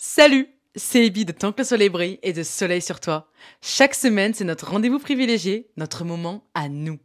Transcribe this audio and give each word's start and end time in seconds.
Salut, 0.00 0.46
c'est 0.76 1.04
Ebi 1.04 1.24
de 1.24 1.32
Tant 1.32 1.50
que 1.50 1.58
le 1.58 1.64
soleil 1.64 1.88
brille 1.88 2.20
et 2.22 2.32
de 2.32 2.44
Soleil 2.44 2.80
sur 2.80 3.00
toi. 3.00 3.28
Chaque 3.60 3.96
semaine, 3.96 4.32
c'est 4.32 4.44
notre 4.44 4.70
rendez-vous 4.70 5.00
privilégié, 5.00 5.66
notre 5.76 6.04
moment 6.04 6.44
à 6.54 6.68
nous. 6.68 7.00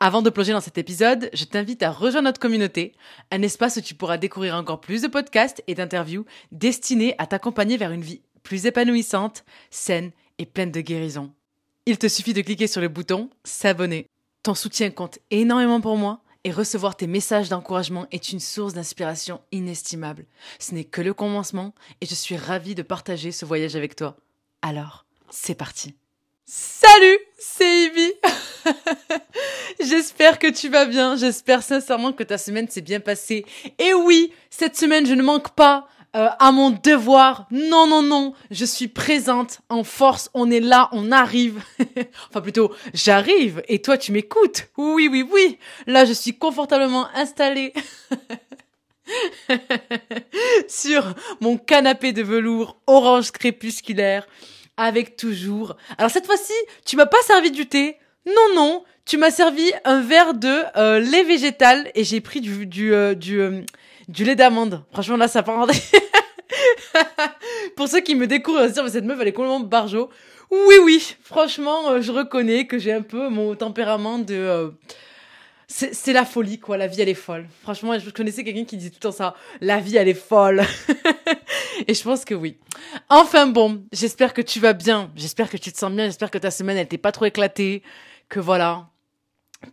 Avant 0.00 0.22
de 0.22 0.30
plonger 0.30 0.52
dans 0.52 0.62
cet 0.62 0.78
épisode, 0.78 1.28
je 1.34 1.44
t'invite 1.44 1.82
à 1.82 1.90
rejoindre 1.90 2.24
notre 2.24 2.40
communauté, 2.40 2.94
un 3.30 3.42
espace 3.42 3.76
où 3.76 3.82
tu 3.82 3.94
pourras 3.94 4.16
découvrir 4.16 4.54
encore 4.54 4.80
plus 4.80 5.02
de 5.02 5.08
podcasts 5.08 5.62
et 5.66 5.74
d'interviews 5.74 6.24
destinés 6.50 7.14
à 7.18 7.26
t'accompagner 7.26 7.76
vers 7.76 7.92
une 7.92 8.00
vie 8.00 8.22
plus 8.42 8.64
épanouissante, 8.64 9.44
saine 9.68 10.10
et 10.38 10.46
pleine 10.46 10.72
de 10.72 10.80
guérison. 10.80 11.30
Il 11.84 11.98
te 11.98 12.08
suffit 12.08 12.32
de 12.32 12.40
cliquer 12.40 12.66
sur 12.66 12.80
le 12.80 12.88
bouton 12.88 13.28
S'abonner. 13.44 14.06
Ton 14.42 14.54
soutien 14.54 14.90
compte 14.90 15.18
énormément 15.30 15.82
pour 15.82 15.98
moi 15.98 16.22
recevoir 16.50 16.96
tes 16.96 17.06
messages 17.06 17.48
d'encouragement 17.48 18.06
est 18.10 18.32
une 18.32 18.40
source 18.40 18.74
d'inspiration 18.74 19.40
inestimable. 19.52 20.26
Ce 20.58 20.74
n'est 20.74 20.84
que 20.84 21.00
le 21.00 21.14
commencement 21.14 21.74
et 22.00 22.06
je 22.06 22.14
suis 22.14 22.36
ravie 22.36 22.74
de 22.74 22.82
partager 22.82 23.32
ce 23.32 23.44
voyage 23.44 23.76
avec 23.76 23.96
toi. 23.96 24.16
Alors, 24.62 25.06
c'est 25.30 25.54
parti. 25.54 25.94
Salut, 26.44 27.18
c'est 27.38 27.84
Ivy. 27.84 28.12
J'espère 29.80 30.38
que 30.38 30.50
tu 30.50 30.70
vas 30.70 30.86
bien. 30.86 31.14
J'espère 31.16 31.62
sincèrement 31.62 32.12
que 32.12 32.22
ta 32.22 32.38
semaine 32.38 32.68
s'est 32.68 32.80
bien 32.80 33.00
passée. 33.00 33.44
Et 33.78 33.92
oui, 33.92 34.32
cette 34.48 34.76
semaine, 34.76 35.06
je 35.06 35.14
ne 35.14 35.22
manque 35.22 35.50
pas 35.50 35.88
euh, 36.16 36.28
à 36.38 36.52
mon 36.52 36.70
devoir. 36.70 37.46
Non, 37.50 37.86
non, 37.86 38.02
non. 38.02 38.32
Je 38.50 38.64
suis 38.64 38.88
présente 38.88 39.60
en 39.68 39.84
force. 39.84 40.30
On 40.34 40.50
est 40.50 40.60
là, 40.60 40.88
on 40.92 41.12
arrive. 41.12 41.62
enfin, 42.28 42.40
plutôt, 42.40 42.72
j'arrive. 42.94 43.62
Et 43.68 43.82
toi, 43.82 43.98
tu 43.98 44.12
m'écoutes. 44.12 44.68
Oui, 44.76 45.08
oui, 45.10 45.26
oui. 45.30 45.58
Là, 45.86 46.04
je 46.04 46.12
suis 46.12 46.36
confortablement 46.36 47.08
installée. 47.14 47.72
sur 50.68 51.14
mon 51.40 51.56
canapé 51.56 52.12
de 52.12 52.22
velours 52.22 52.78
orange 52.86 53.30
crépusculaire 53.30 54.26
avec 54.76 55.16
toujours. 55.16 55.76
Alors 55.98 56.10
cette 56.10 56.26
fois-ci, 56.26 56.52
tu 56.84 56.96
m'as 56.96 57.06
pas 57.06 57.20
servi 57.26 57.50
du 57.50 57.66
thé. 57.66 57.96
Non, 58.26 58.54
non, 58.54 58.84
tu 59.04 59.16
m'as 59.16 59.30
servi 59.30 59.72
un 59.84 60.00
verre 60.00 60.34
de 60.34 60.62
euh, 60.76 61.00
lait 61.00 61.24
végétal 61.24 61.90
et 61.94 62.04
j'ai 62.04 62.20
pris 62.20 62.40
du 62.40 62.66
du 62.66 62.92
euh, 62.92 63.14
du 64.08 64.24
lait 64.24 64.36
d'amande. 64.36 64.84
Franchement 64.92 65.16
là, 65.16 65.28
ça 65.28 65.42
part. 65.42 65.66
Pour 67.76 67.88
ceux 67.88 68.00
qui 68.00 68.14
me 68.14 68.26
découvrent, 68.26 68.66
se 68.66 68.72
dire 68.72 68.84
mais 68.84 68.90
cette 68.90 69.04
meuf 69.04 69.18
elle 69.20 69.28
est 69.28 69.32
complètement 69.32 69.60
barjo. 69.60 70.10
Oui, 70.50 70.76
oui, 70.82 71.16
franchement, 71.22 72.00
je 72.00 72.10
reconnais 72.10 72.66
que 72.66 72.78
j'ai 72.78 72.92
un 72.92 73.02
peu 73.02 73.28
mon 73.28 73.54
tempérament 73.54 74.18
de 74.18 74.72
c'est 75.70 76.14
la 76.14 76.24
folie, 76.24 76.58
quoi. 76.58 76.78
La 76.78 76.86
vie, 76.86 77.02
elle 77.02 77.10
est 77.10 77.14
folle. 77.14 77.46
Franchement, 77.62 77.98
je 77.98 78.08
connaissais 78.08 78.42
quelqu'un 78.42 78.64
qui 78.64 78.78
disait 78.78 78.88
tout 78.88 78.96
le 78.96 79.02
temps 79.02 79.12
ça. 79.12 79.34
La 79.60 79.80
vie, 79.80 79.96
elle 79.96 80.08
est 80.08 80.14
folle. 80.14 80.62
Et 81.86 81.92
je 81.92 82.02
pense 82.02 82.24
que 82.24 82.34
oui. 82.34 82.56
Enfin 83.10 83.46
bon, 83.46 83.84
j'espère 83.92 84.32
que 84.32 84.40
tu 84.40 84.60
vas 84.60 84.72
bien. 84.72 85.10
J'espère 85.14 85.50
que 85.50 85.58
tu 85.58 85.70
te 85.70 85.76
sens 85.76 85.92
bien. 85.92 86.06
J'espère 86.06 86.30
que 86.30 86.38
ta 86.38 86.50
semaine, 86.50 86.78
elle 86.78 86.88
t'est 86.88 86.96
pas 86.96 87.12
trop 87.12 87.26
éclatée. 87.26 87.82
Que 88.30 88.40
voilà. 88.40 88.88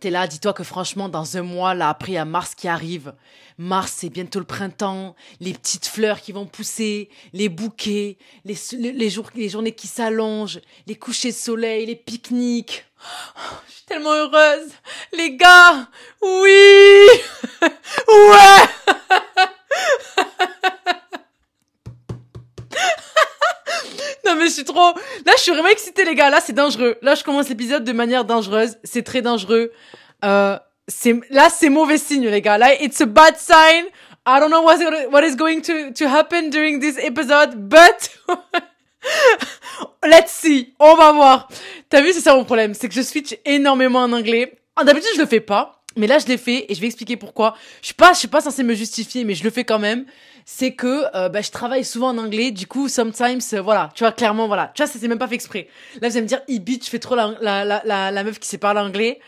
T'es 0.00 0.10
là, 0.10 0.26
dis-toi 0.26 0.52
que 0.52 0.64
franchement, 0.64 1.08
dans 1.08 1.36
un 1.36 1.42
mois, 1.42 1.72
là, 1.72 1.88
après, 1.88 2.12
il 2.12 2.14
y 2.16 2.18
a 2.18 2.24
Mars 2.24 2.54
qui 2.54 2.66
arrive. 2.66 3.14
Mars, 3.56 3.94
c'est 3.96 4.10
bientôt 4.10 4.40
le 4.40 4.44
printemps, 4.44 5.14
les 5.40 5.54
petites 5.54 5.86
fleurs 5.86 6.20
qui 6.20 6.32
vont 6.32 6.44
pousser, 6.44 7.08
les 7.32 7.48
bouquets, 7.48 8.18
les, 8.44 8.56
les, 8.72 9.10
jours, 9.10 9.30
les 9.34 9.48
journées 9.48 9.74
qui 9.74 9.86
s'allongent, 9.86 10.60
les 10.86 10.96
couchers 10.96 11.30
de 11.30 11.36
soleil, 11.36 11.86
les 11.86 11.96
pique-niques. 11.96 12.84
je 13.68 13.72
suis 13.72 13.84
tellement 13.84 14.12
heureuse. 14.12 14.72
Les 15.12 15.36
gars, 15.36 15.88
oui 16.20 17.06
Ouais 18.08 18.66
je 24.46 24.52
suis 24.52 24.64
trop... 24.64 24.94
Là, 25.24 25.32
je 25.36 25.42
suis 25.42 25.52
vraiment 25.52 25.68
excitée, 25.68 26.04
les 26.04 26.14
gars. 26.14 26.30
Là, 26.30 26.40
c'est 26.40 26.52
dangereux. 26.52 26.96
Là, 27.02 27.14
je 27.14 27.24
commence 27.24 27.48
l'épisode 27.48 27.84
de 27.84 27.92
manière 27.92 28.24
dangereuse. 28.24 28.76
C'est 28.84 29.02
très 29.02 29.22
dangereux. 29.22 29.72
Euh, 30.24 30.58
c'est... 30.88 31.14
Là, 31.30 31.48
c'est 31.50 31.68
mauvais 31.68 31.98
signe, 31.98 32.28
les 32.28 32.40
gars. 32.40 32.58
Là, 32.58 32.80
it's 32.82 33.00
a 33.00 33.06
bad 33.06 33.36
sign. 33.36 33.86
I 34.26 34.40
don't 34.40 34.50
know 34.50 34.62
what, 34.62 34.78
what 35.10 35.24
is 35.24 35.36
going 35.36 35.60
to, 35.62 35.92
to 35.92 36.06
happen 36.06 36.50
during 36.50 36.80
this 36.80 36.98
episode, 36.98 37.54
but... 37.68 38.10
Let's 40.04 40.32
see. 40.32 40.74
On 40.78 40.96
va 40.96 41.12
voir. 41.12 41.48
T'as 41.88 42.00
vu, 42.00 42.12
c'est 42.12 42.20
ça 42.20 42.34
mon 42.34 42.44
problème. 42.44 42.74
C'est 42.74 42.88
que 42.88 42.94
je 42.94 43.02
switch 43.02 43.36
énormément 43.44 44.00
en 44.00 44.12
anglais. 44.12 44.58
D'habitude, 44.82 45.10
je 45.14 45.20
le 45.20 45.26
fais 45.26 45.40
pas. 45.40 45.82
Mais 45.96 46.06
là, 46.06 46.18
je 46.18 46.26
l'ai 46.26 46.36
fait 46.36 46.66
et 46.68 46.74
je 46.74 46.80
vais 46.80 46.86
expliquer 46.86 47.16
pourquoi. 47.16 47.56
Je 47.80 47.86
suis 47.86 47.94
pas, 47.94 48.12
je 48.12 48.18
suis 48.18 48.28
pas 48.28 48.40
censée 48.40 48.62
me 48.62 48.74
justifier, 48.74 49.24
mais 49.24 49.34
je 49.34 49.44
le 49.44 49.50
fais 49.50 49.64
quand 49.64 49.78
même. 49.78 50.04
C'est 50.48 50.74
que 50.74 51.04
euh, 51.16 51.28
bah, 51.28 51.42
je 51.42 51.50
travaille 51.50 51.84
souvent 51.84 52.10
en 52.10 52.18
anglais, 52.18 52.52
du 52.52 52.68
coup, 52.68 52.88
sometimes, 52.88 53.40
euh, 53.52 53.60
voilà, 53.60 53.90
tu 53.96 54.04
vois, 54.04 54.12
clairement, 54.12 54.46
voilà. 54.46 54.70
Tu 54.72 54.80
vois, 54.80 54.90
ça 54.90 54.96
s'est 54.96 55.08
même 55.08 55.18
pas 55.18 55.26
fait 55.26 55.34
exprès. 55.34 55.66
Là, 56.00 56.08
vous 56.08 56.16
allez 56.16 56.22
me 56.22 56.28
dire, 56.28 56.40
Ibi, 56.46 56.78
tu 56.78 56.88
fais 56.88 57.00
trop 57.00 57.16
la, 57.16 57.34
la, 57.40 57.64
la, 57.64 58.12
la, 58.12 58.24
meuf 58.24 58.38
qui 58.38 58.48
sait 58.48 58.56
parler 58.56 58.78
anglais. 58.80 59.18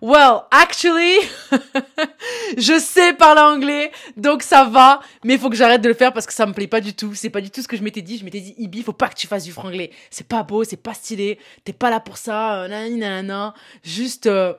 Well, 0.00 0.42
actually, 0.52 1.16
je 2.56 2.78
sais 2.78 3.12
parler 3.12 3.40
anglais, 3.40 3.90
donc 4.16 4.44
ça 4.44 4.66
va, 4.66 5.00
mais 5.24 5.34
il 5.34 5.40
faut 5.40 5.50
que 5.50 5.56
j'arrête 5.56 5.82
de 5.82 5.88
le 5.88 5.94
faire 5.94 6.12
parce 6.12 6.26
que 6.26 6.32
ça 6.32 6.46
me 6.46 6.52
plaît 6.52 6.68
pas 6.68 6.80
du 6.80 6.94
tout. 6.94 7.12
C'est 7.12 7.30
pas 7.30 7.40
du 7.40 7.50
tout 7.50 7.60
ce 7.60 7.66
que 7.66 7.76
je 7.76 7.82
m'étais 7.82 8.02
dit. 8.02 8.16
Je 8.16 8.24
m'étais 8.24 8.40
dit, 8.40 8.54
Ibi, 8.58 8.84
faut 8.84 8.92
pas 8.92 9.08
que 9.08 9.16
tu 9.16 9.26
fasses 9.26 9.42
du 9.42 9.50
franglais. 9.50 9.90
C'est 10.10 10.28
pas 10.28 10.44
beau, 10.44 10.62
c'est 10.62 10.76
pas 10.76 10.94
stylé. 10.94 11.40
T'es 11.64 11.72
pas 11.72 11.90
là 11.90 11.98
pour 11.98 12.18
ça. 12.18 12.62
Euh, 12.62 12.68
nanana. 12.68 13.52
Juste, 13.82 14.28
euh, 14.28 14.54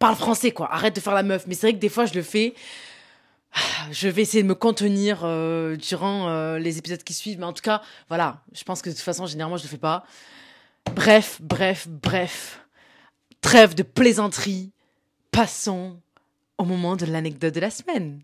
parle 0.00 0.16
français, 0.16 0.50
quoi. 0.50 0.68
Arrête 0.74 0.96
de 0.96 1.00
faire 1.00 1.14
la 1.14 1.22
meuf. 1.22 1.44
Mais 1.46 1.54
c'est 1.54 1.68
vrai 1.68 1.74
que 1.74 1.78
des 1.78 1.88
fois, 1.88 2.06
je 2.06 2.14
le 2.14 2.22
fais. 2.22 2.54
Je 3.90 4.08
vais 4.08 4.22
essayer 4.22 4.42
de 4.42 4.48
me 4.48 4.54
contenir 4.54 5.20
euh, 5.24 5.76
durant 5.76 6.28
euh, 6.28 6.58
les 6.58 6.78
épisodes 6.78 7.02
qui 7.02 7.14
suivent, 7.14 7.38
mais 7.38 7.46
en 7.46 7.52
tout 7.52 7.62
cas, 7.62 7.82
voilà, 8.08 8.42
je 8.52 8.62
pense 8.64 8.82
que 8.82 8.90
de 8.90 8.94
toute 8.94 9.04
façon, 9.04 9.26
généralement, 9.26 9.56
je 9.56 9.64
le 9.64 9.68
fais 9.68 9.78
pas. 9.78 10.04
Bref, 10.94 11.40
bref, 11.40 11.88
bref. 11.88 12.64
Trêve 13.40 13.74
de 13.74 13.82
plaisanterie. 13.82 14.72
Passons 15.32 16.00
au 16.58 16.64
moment 16.64 16.96
de 16.96 17.06
l'anecdote 17.06 17.54
de 17.54 17.60
la 17.60 17.70
semaine 17.70 18.20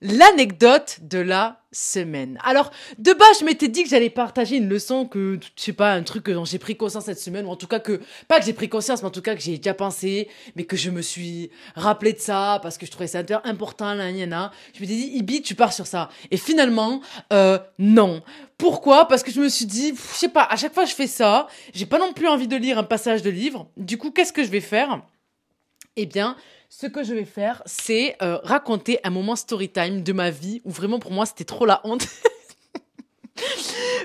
l'anecdote 0.00 1.00
de 1.02 1.18
la 1.18 1.60
semaine. 1.72 2.38
Alors, 2.44 2.70
de 2.98 3.12
base, 3.12 3.40
je 3.40 3.44
m'étais 3.44 3.68
dit 3.68 3.82
que 3.82 3.90
j'allais 3.90 4.10
partager 4.10 4.56
une 4.56 4.68
leçon 4.68 5.06
que, 5.06 5.38
je 5.56 5.62
sais 5.62 5.72
pas, 5.72 5.92
un 5.92 6.02
truc 6.02 6.30
dont 6.30 6.44
j'ai 6.44 6.58
pris 6.58 6.76
conscience 6.76 7.04
cette 7.04 7.18
semaine, 7.18 7.46
ou 7.46 7.50
en 7.50 7.56
tout 7.56 7.66
cas 7.66 7.80
que, 7.80 8.00
pas 8.26 8.38
que 8.38 8.46
j'ai 8.46 8.52
pris 8.52 8.68
conscience, 8.68 9.02
mais 9.02 9.08
en 9.08 9.12
tout 9.12 9.22
cas 9.22 9.34
que 9.34 9.40
j'ai 9.40 9.56
déjà 9.58 9.74
pensé, 9.74 10.28
mais 10.56 10.64
que 10.64 10.76
je 10.76 10.90
me 10.90 11.02
suis 11.02 11.50
rappelé 11.74 12.12
de 12.12 12.20
ça, 12.20 12.60
parce 12.62 12.78
que 12.78 12.86
je 12.86 12.90
trouvais 12.90 13.08
ça 13.08 13.22
important, 13.44 13.94
là, 13.94 14.10
Je 14.10 14.80
m'étais 14.80 14.94
dit, 14.94 15.10
Ibi, 15.14 15.42
tu 15.42 15.54
pars 15.54 15.72
sur 15.72 15.86
ça. 15.86 16.08
Et 16.30 16.36
finalement, 16.36 17.00
euh, 17.32 17.58
non. 17.78 18.22
Pourquoi? 18.56 19.06
Parce 19.06 19.22
que 19.22 19.30
je 19.30 19.40
me 19.40 19.48
suis 19.48 19.66
dit, 19.66 19.94
je 19.94 20.16
sais 20.16 20.28
pas, 20.28 20.44
à 20.44 20.56
chaque 20.56 20.74
fois 20.74 20.84
que 20.84 20.90
je 20.90 20.94
fais 20.94 21.06
ça, 21.06 21.48
j'ai 21.74 21.86
pas 21.86 21.98
non 21.98 22.12
plus 22.12 22.28
envie 22.28 22.48
de 22.48 22.56
lire 22.56 22.78
un 22.78 22.84
passage 22.84 23.22
de 23.22 23.30
livre. 23.30 23.70
Du 23.76 23.98
coup, 23.98 24.10
qu'est-ce 24.10 24.32
que 24.32 24.42
je 24.42 24.48
vais 24.48 24.60
faire? 24.60 25.02
Eh 25.96 26.06
bien, 26.06 26.36
ce 26.68 26.86
que 26.86 27.02
je 27.02 27.14
vais 27.14 27.24
faire, 27.24 27.62
c'est 27.66 28.16
euh, 28.22 28.38
raconter 28.42 28.98
un 29.04 29.10
moment 29.10 29.36
story 29.36 29.70
time 29.70 30.02
de 30.02 30.12
ma 30.12 30.30
vie 30.30 30.60
où 30.64 30.70
vraiment 30.70 30.98
pour 30.98 31.12
moi 31.12 31.26
c'était 31.26 31.44
trop 31.44 31.66
la 31.66 31.80
honte. 31.84 32.06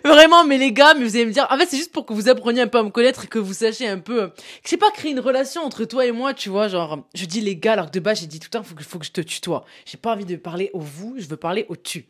Vraiment, 0.05 0.43
mais 0.43 0.57
les 0.57 0.73
gars, 0.73 0.93
mais 0.93 1.05
vous 1.05 1.15
allez 1.15 1.25
me 1.25 1.31
dire, 1.31 1.47
en 1.49 1.57
fait, 1.57 1.65
c'est 1.65 1.77
juste 1.77 1.91
pour 1.91 2.05
que 2.05 2.13
vous 2.13 2.29
appreniez 2.29 2.61
un 2.61 2.67
peu 2.67 2.77
à 2.77 2.83
me 2.83 2.89
connaître 2.89 3.23
et 3.23 3.27
que 3.27 3.39
vous 3.39 3.53
sachiez 3.53 3.87
un 3.87 3.99
peu, 3.99 4.23
euh, 4.23 4.27
que 4.27 4.69
j'ai 4.69 4.77
pas 4.77 4.91
créé 4.91 5.11
une 5.11 5.19
relation 5.19 5.63
entre 5.63 5.85
toi 5.85 6.05
et 6.05 6.11
moi, 6.11 6.33
tu 6.33 6.49
vois, 6.49 6.67
genre, 6.67 7.07
je 7.15 7.25
dis 7.25 7.41
les 7.41 7.55
gars, 7.55 7.73
alors 7.73 7.87
que 7.87 7.91
de 7.91 7.99
base, 7.99 8.19
j'ai 8.19 8.27
dit 8.27 8.39
tout 8.39 8.49
le 8.51 8.59
temps, 8.59 8.63
faut 8.63 8.75
que, 8.75 8.83
faut 8.83 8.99
que 8.99 9.05
je 9.05 9.11
te 9.11 9.21
tutoie. 9.21 9.65
J'ai 9.85 9.97
pas 9.97 10.13
envie 10.13 10.25
de 10.25 10.35
parler 10.35 10.69
au 10.73 10.79
vous, 10.79 11.15
je 11.17 11.27
veux 11.27 11.37
parler 11.37 11.65
au 11.69 11.75
tu. 11.75 12.05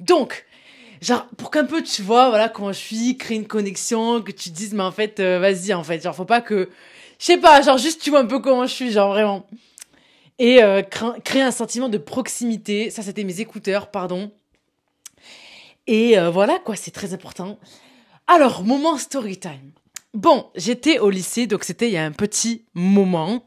Donc, 0.00 0.46
genre, 1.02 1.26
pour 1.36 1.50
qu'un 1.50 1.64
peu, 1.64 1.82
tu 1.82 2.02
vois, 2.02 2.28
voilà, 2.28 2.48
comment 2.48 2.72
je 2.72 2.78
suis, 2.78 3.18
créer 3.18 3.36
une 3.36 3.46
connexion, 3.46 4.22
que 4.22 4.32
tu 4.32 4.50
dises, 4.50 4.72
mais 4.72 4.84
en 4.84 4.92
fait, 4.92 5.18
euh, 5.20 5.38
vas-y, 5.38 5.74
en 5.74 5.82
fait, 5.82 6.02
genre, 6.02 6.14
faut 6.14 6.24
pas 6.24 6.40
que, 6.40 6.70
je 7.18 7.24
sais 7.24 7.38
pas, 7.38 7.62
genre, 7.62 7.78
juste 7.78 8.00
tu 8.00 8.10
vois 8.10 8.20
un 8.20 8.26
peu 8.26 8.38
comment 8.38 8.66
je 8.66 8.72
suis, 8.72 8.92
genre, 8.92 9.10
vraiment 9.10 9.46
et 10.38 10.62
euh, 10.62 10.82
créer 10.82 11.42
un 11.42 11.50
sentiment 11.50 11.88
de 11.88 11.98
proximité. 11.98 12.90
Ça, 12.90 13.02
c'était 13.02 13.24
mes 13.24 13.40
écouteurs, 13.40 13.90
pardon. 13.90 14.32
Et 15.86 16.18
euh, 16.18 16.30
voilà, 16.30 16.58
quoi, 16.58 16.76
c'est 16.76 16.90
très 16.90 17.12
important. 17.14 17.58
Alors, 18.26 18.64
moment 18.64 18.96
story 18.96 19.38
time. 19.38 19.72
Bon, 20.14 20.50
j'étais 20.54 20.98
au 20.98 21.10
lycée, 21.10 21.46
donc 21.46 21.64
c'était 21.64 21.88
il 21.88 21.92
y 21.92 21.96
a 21.96 22.04
un 22.04 22.12
petit 22.12 22.64
moment. 22.74 23.44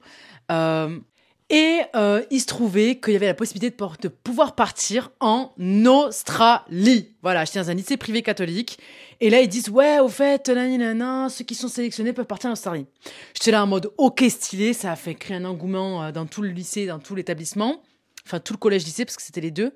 Euh, 0.51 0.99
et 1.49 1.81
euh, 1.95 2.23
il 2.29 2.41
se 2.41 2.45
trouvait 2.45 2.99
qu'il 2.99 3.13
y 3.13 3.15
avait 3.15 3.27
la 3.27 3.33
possibilité 3.33 3.75
de, 4.01 4.07
pouvoir 4.09 4.55
partir 4.55 5.11
en 5.21 5.53
Australie. 5.85 7.15
Voilà, 7.21 7.45
j'étais 7.45 7.59
dans 7.59 7.69
un 7.69 7.73
lycée 7.73 7.95
privé 7.95 8.21
catholique. 8.21 8.79
Et 9.21 9.29
là, 9.29 9.39
ils 9.39 9.47
disent, 9.47 9.69
ouais, 9.69 9.99
au 9.99 10.09
fait, 10.09 10.47
ceux 10.47 11.45
qui 11.45 11.55
sont 11.55 11.69
sélectionnés 11.69 12.11
peuvent 12.11 12.25
partir 12.25 12.49
en 12.49 12.53
Australie. 12.53 12.85
J'étais 13.33 13.51
là 13.51 13.63
en 13.63 13.67
mode, 13.67 13.91
ok, 13.97 14.25
stylé, 14.27 14.73
ça 14.73 14.91
a 14.91 14.95
fait 14.97 15.15
créer 15.15 15.37
un 15.37 15.45
engouement 15.45 16.03
euh, 16.03 16.11
dans 16.11 16.25
tout 16.25 16.41
le 16.41 16.49
lycée, 16.49 16.85
dans 16.85 16.99
tout 16.99 17.15
l'établissement. 17.15 17.81
Enfin, 18.25 18.41
tout 18.41 18.53
le 18.53 18.59
collège-lycée, 18.59 19.05
parce 19.05 19.15
que 19.15 19.23
c'était 19.23 19.41
les 19.41 19.51
deux. 19.51 19.71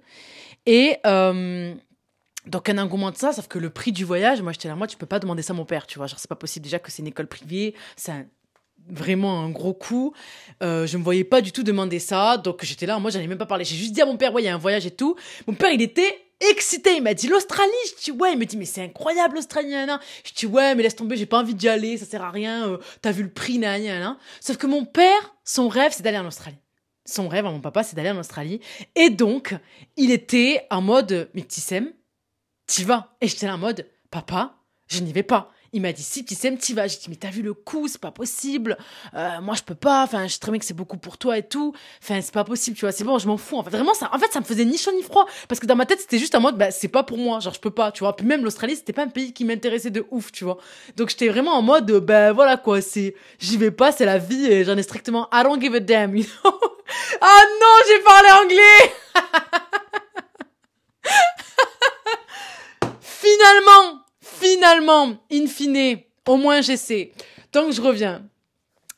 Et 0.66 0.98
euh, 1.06 1.74
donc, 2.48 2.68
un 2.68 2.78
engouement 2.80 3.12
de 3.12 3.18
ça, 3.18 3.32
sauf 3.32 3.48
que 3.48 3.60
le 3.60 3.70
prix 3.70 3.94
du 3.94 4.04
voyage, 4.04 4.42
moi, 4.42 4.52
j'étais 4.52 4.68
là, 4.68 4.76
moi, 4.76 4.88
tu 4.88 4.98
peux 4.98 5.06
pas 5.06 5.20
demander 5.20 5.42
ça 5.42 5.54
à 5.54 5.56
mon 5.56 5.66
père, 5.66 5.88
tu 5.88 6.00
vois. 6.00 6.08
Genre, 6.08 6.20
c'est 6.20 6.30
pas 6.30 6.36
possible 6.36 6.66
déjà 6.66 6.80
que 6.80 6.92
c'est 6.92 7.02
une 7.02 7.08
école 7.08 7.28
privée, 7.28 7.76
c'est 7.96 8.12
un 8.12 8.26
vraiment 8.90 9.44
un 9.44 9.50
gros 9.50 9.74
coup. 9.74 10.14
Euh, 10.64 10.86
je 10.86 10.98
me 10.98 11.04
voyais 11.04 11.24
pas 11.24 11.42
du 11.42 11.52
tout 11.52 11.64
demander 11.64 12.00
ça, 12.00 12.38
donc 12.38 12.64
j'étais 12.64 12.86
là, 12.86 13.00
moi 13.00 13.12
j'allais 13.12 13.28
même 13.28 13.38
pas 13.38 13.46
parler. 13.46 13.66
J'ai 13.66 13.76
juste 13.76 13.94
dit 13.94 14.02
à 14.02 14.06
mon 14.06 14.18
père, 14.18 14.34
ouais, 14.34 14.42
il 14.42 14.46
y 14.46 14.50
a 14.50 14.56
un 14.56 14.60
voyage 14.60 14.86
et 14.86 14.92
tout. 14.92 15.16
Mon 15.48 15.54
père, 15.54 15.72
il 15.72 15.82
était 15.82 16.18
excité. 16.50 16.96
Il 16.98 17.04
m'a 17.04 17.14
dit 17.14 17.28
l'Australie. 17.28 17.72
Je 17.98 18.04
dis 18.04 18.12
ouais. 18.12 18.34
Il 18.34 18.40
me 18.40 18.46
dit 18.46 18.58
mais 18.58 18.66
c'est 18.66 18.84
incroyable 18.84 19.36
l'Australie. 19.36 19.74
Je 20.24 20.34
dis 20.34 20.46
ouais, 20.46 20.76
mais 20.76 20.84
laisse 20.84 20.96
tomber, 20.96 21.18
j'ai 21.18 21.26
pas 21.26 21.40
envie 21.40 21.56
d'y 21.56 21.70
aller, 21.70 21.98
ça 21.98 22.06
sert 22.06 22.24
à 22.24 22.32
rien. 22.32 22.68
Euh, 22.68 22.78
T'as 23.02 23.12
vu 23.12 23.24
le 23.24 23.32
prix, 23.32 23.60
nan, 23.60 24.18
Sauf 24.40 24.58
que 24.58 24.68
mon 24.68 24.86
père, 24.86 25.36
son 25.46 25.68
rêve, 25.68 25.92
c'est 25.96 26.04
d'aller 26.04 26.18
en 26.18 26.28
Australie. 26.28 26.58
Son 27.06 27.28
rêve 27.28 27.46
à 27.46 27.52
mon 27.52 27.62
papa, 27.62 27.84
c'est 27.84 27.96
d'aller 27.96 28.12
en 28.12 28.20
Australie. 28.20 28.60
Et 28.96 29.10
donc, 29.10 29.56
il 29.98 30.12
était 30.12 30.66
en 30.70 30.82
mode 30.82 31.30
mais 31.34 31.42
petit 31.42 31.62
Sem, 31.62 31.92
t'y 32.68 32.84
vas. 32.84 33.16
Et 33.22 33.28
j'étais 33.28 33.48
là 33.48 33.56
en 33.56 33.60
mode 33.60 33.88
papa, 34.10 34.56
je 34.88 35.00
n'y 35.02 35.14
vais 35.14 35.24
pas. 35.24 35.52
Il 35.74 35.82
m'a 35.82 35.94
dit, 35.94 36.04
si 36.04 36.26
tu 36.26 36.36
sais, 36.36 36.54
tu 36.58 36.74
vas. 36.74 36.88
J'ai 36.88 36.98
dit, 36.98 37.06
mais 37.10 37.16
t'as 37.16 37.30
vu 37.30 37.42
le 37.42 37.54
coup, 37.54 37.88
c'est 37.88 38.02
pas 38.02 38.12
possible. 38.12 38.78
Euh, 39.14 39.40
moi, 39.42 39.56
je 39.56 39.64
peux 39.64 39.76
pas. 39.76 40.04
Enfin, 40.04 40.28
je 40.28 40.38
très 40.38 40.52
bien 40.52 40.60
que 40.60 40.66
c'est 40.66 40.74
beaucoup 40.74 40.98
pour 40.98 41.18
toi 41.18 41.38
et 41.38 41.48
tout. 41.48 41.74
Enfin, 42.04 42.20
c'est 42.22 42.34
pas 42.34 42.44
possible, 42.44 42.76
tu 42.76 42.84
vois. 42.86 42.92
C'est 42.92 43.06
bon, 43.06 43.18
je 43.20 43.28
m'en 43.28 43.38
fous. 43.38 43.58
En 43.58 43.64
fait, 43.64 43.70
vraiment, 43.70 43.94
ça, 43.94 44.10
en 44.14 44.20
fait, 44.20 44.32
ça 44.34 44.42
me 44.42 44.46
faisait 44.46 44.66
ni 44.66 44.78
chaud 44.78 44.92
ni 44.92 45.02
froid. 45.02 45.26
Parce 45.48 45.62
que 45.62 45.66
dans 45.66 45.78
ma 45.78 45.86
tête, 45.86 46.02
c'était 46.02 46.20
juste 46.20 46.36
en 46.36 46.42
mode, 46.42 46.58
bah, 46.58 46.72
c'est 46.72 46.90
pas 46.90 47.04
pour 47.04 47.18
moi. 47.18 47.40
Genre, 47.40 47.54
je 47.54 47.60
peux 47.60 47.72
pas, 47.72 47.92
tu 47.92 48.00
vois. 48.00 48.16
Puis 48.16 48.26
même 48.26 48.44
l'Australie, 48.44 48.76
c'était 48.76 48.94
pas 48.94 49.04
un 49.04 49.08
pays 49.08 49.32
qui 49.34 49.46
m'intéressait 49.46 49.92
de 49.92 50.06
ouf, 50.12 50.32
tu 50.34 50.44
vois. 50.44 50.58
Donc, 50.98 51.10
j'étais 51.10 51.30
vraiment 51.30 51.54
en 51.54 51.62
mode, 51.62 51.90
ben 51.90 52.34
voilà, 52.34 52.58
quoi. 52.58 52.82
C'est, 52.82 53.16
j'y 53.40 53.58
vais 53.58 53.72
pas, 53.72 53.94
c'est 53.94 54.06
la 54.06 54.18
vie 54.18 54.48
et 54.48 54.66
j'en 54.66 54.78
ai 54.78 54.84
strictement, 54.84 55.30
I 55.32 55.44
don't 55.44 55.62
give 55.62 55.74
a 55.74 55.80
damn, 55.80 56.16
you 56.16 56.26
know. 56.44 56.52
ah 57.22 57.42
non, 57.62 57.68
j'ai 57.88 58.00
parlé 58.04 58.30
anglais! 58.44 58.94
Finalement, 63.00 64.02
finalement, 64.42 65.18
in 65.32 65.48
fine, 65.48 66.00
au 66.28 66.38
moins 66.38 66.62
j'essaie. 66.62 67.12
Donc 67.54 67.74
je 67.74 67.82
reviens. 67.82 68.24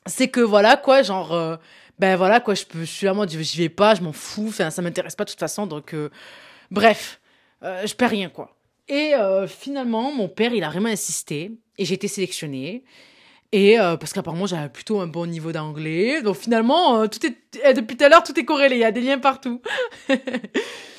C'est 0.06 0.28
que 0.28 0.42
voilà 0.42 0.78
quoi, 0.78 1.01
genre 1.01 1.34
euh, 1.34 1.56
ben 2.00 2.16
voilà 2.16 2.40
quoi, 2.40 2.56
je 2.56 2.66
peux 2.66 2.81
je 2.81 2.86
suis 2.86 3.06
là 3.06 3.13
j'y 3.28 3.57
vais 3.57 3.69
pas, 3.69 3.95
je 3.95 4.01
m'en 4.01 4.13
fous, 4.13 4.51
ça 4.51 4.69
m'intéresse 4.81 5.16
pas 5.16 5.24
de 5.24 5.30
toute 5.30 5.40
façon 5.40 5.66
donc 5.66 5.94
euh, 5.94 6.10
bref, 6.72 7.22
euh, 7.63 7.86
je 7.88 7.94
perds 7.95 8.10
rien 8.10 8.30
quoi. 8.30 8.56
Et 8.90 9.13
finalement, 9.48 10.12
mon 10.12 10.28
père, 10.28 10.54
il 10.54 10.62
a 10.62 10.69
vraiment 10.69 10.90
insisté 10.90 11.51
et 11.78 11.86
j'ai 11.86 11.94
été 11.94 12.10
sélectionnée. 12.10 12.84
Et 13.54 13.78
parce 13.78 14.12
qu'apparemment 14.12 14.46
j'avais 14.46 14.68
plutôt 14.68 15.00
un 15.00 15.07
bon 15.07 15.25
niveau 15.25 15.54
d'anglais, 15.54 16.22
donc 16.22 16.36
finalement 16.36 17.07
tout 17.07 17.25
est 17.25 17.74
depuis 17.74 17.96
tout 17.96 18.04
à 18.04 18.10
l'heure 18.10 18.24
tout 18.24 18.38
est 18.38 18.44
corrélé, 18.44 18.75
il 18.75 18.81
y 18.81 18.84
a 18.84 18.92
des 18.92 19.00
liens 19.00 19.19
partout. 19.19 19.62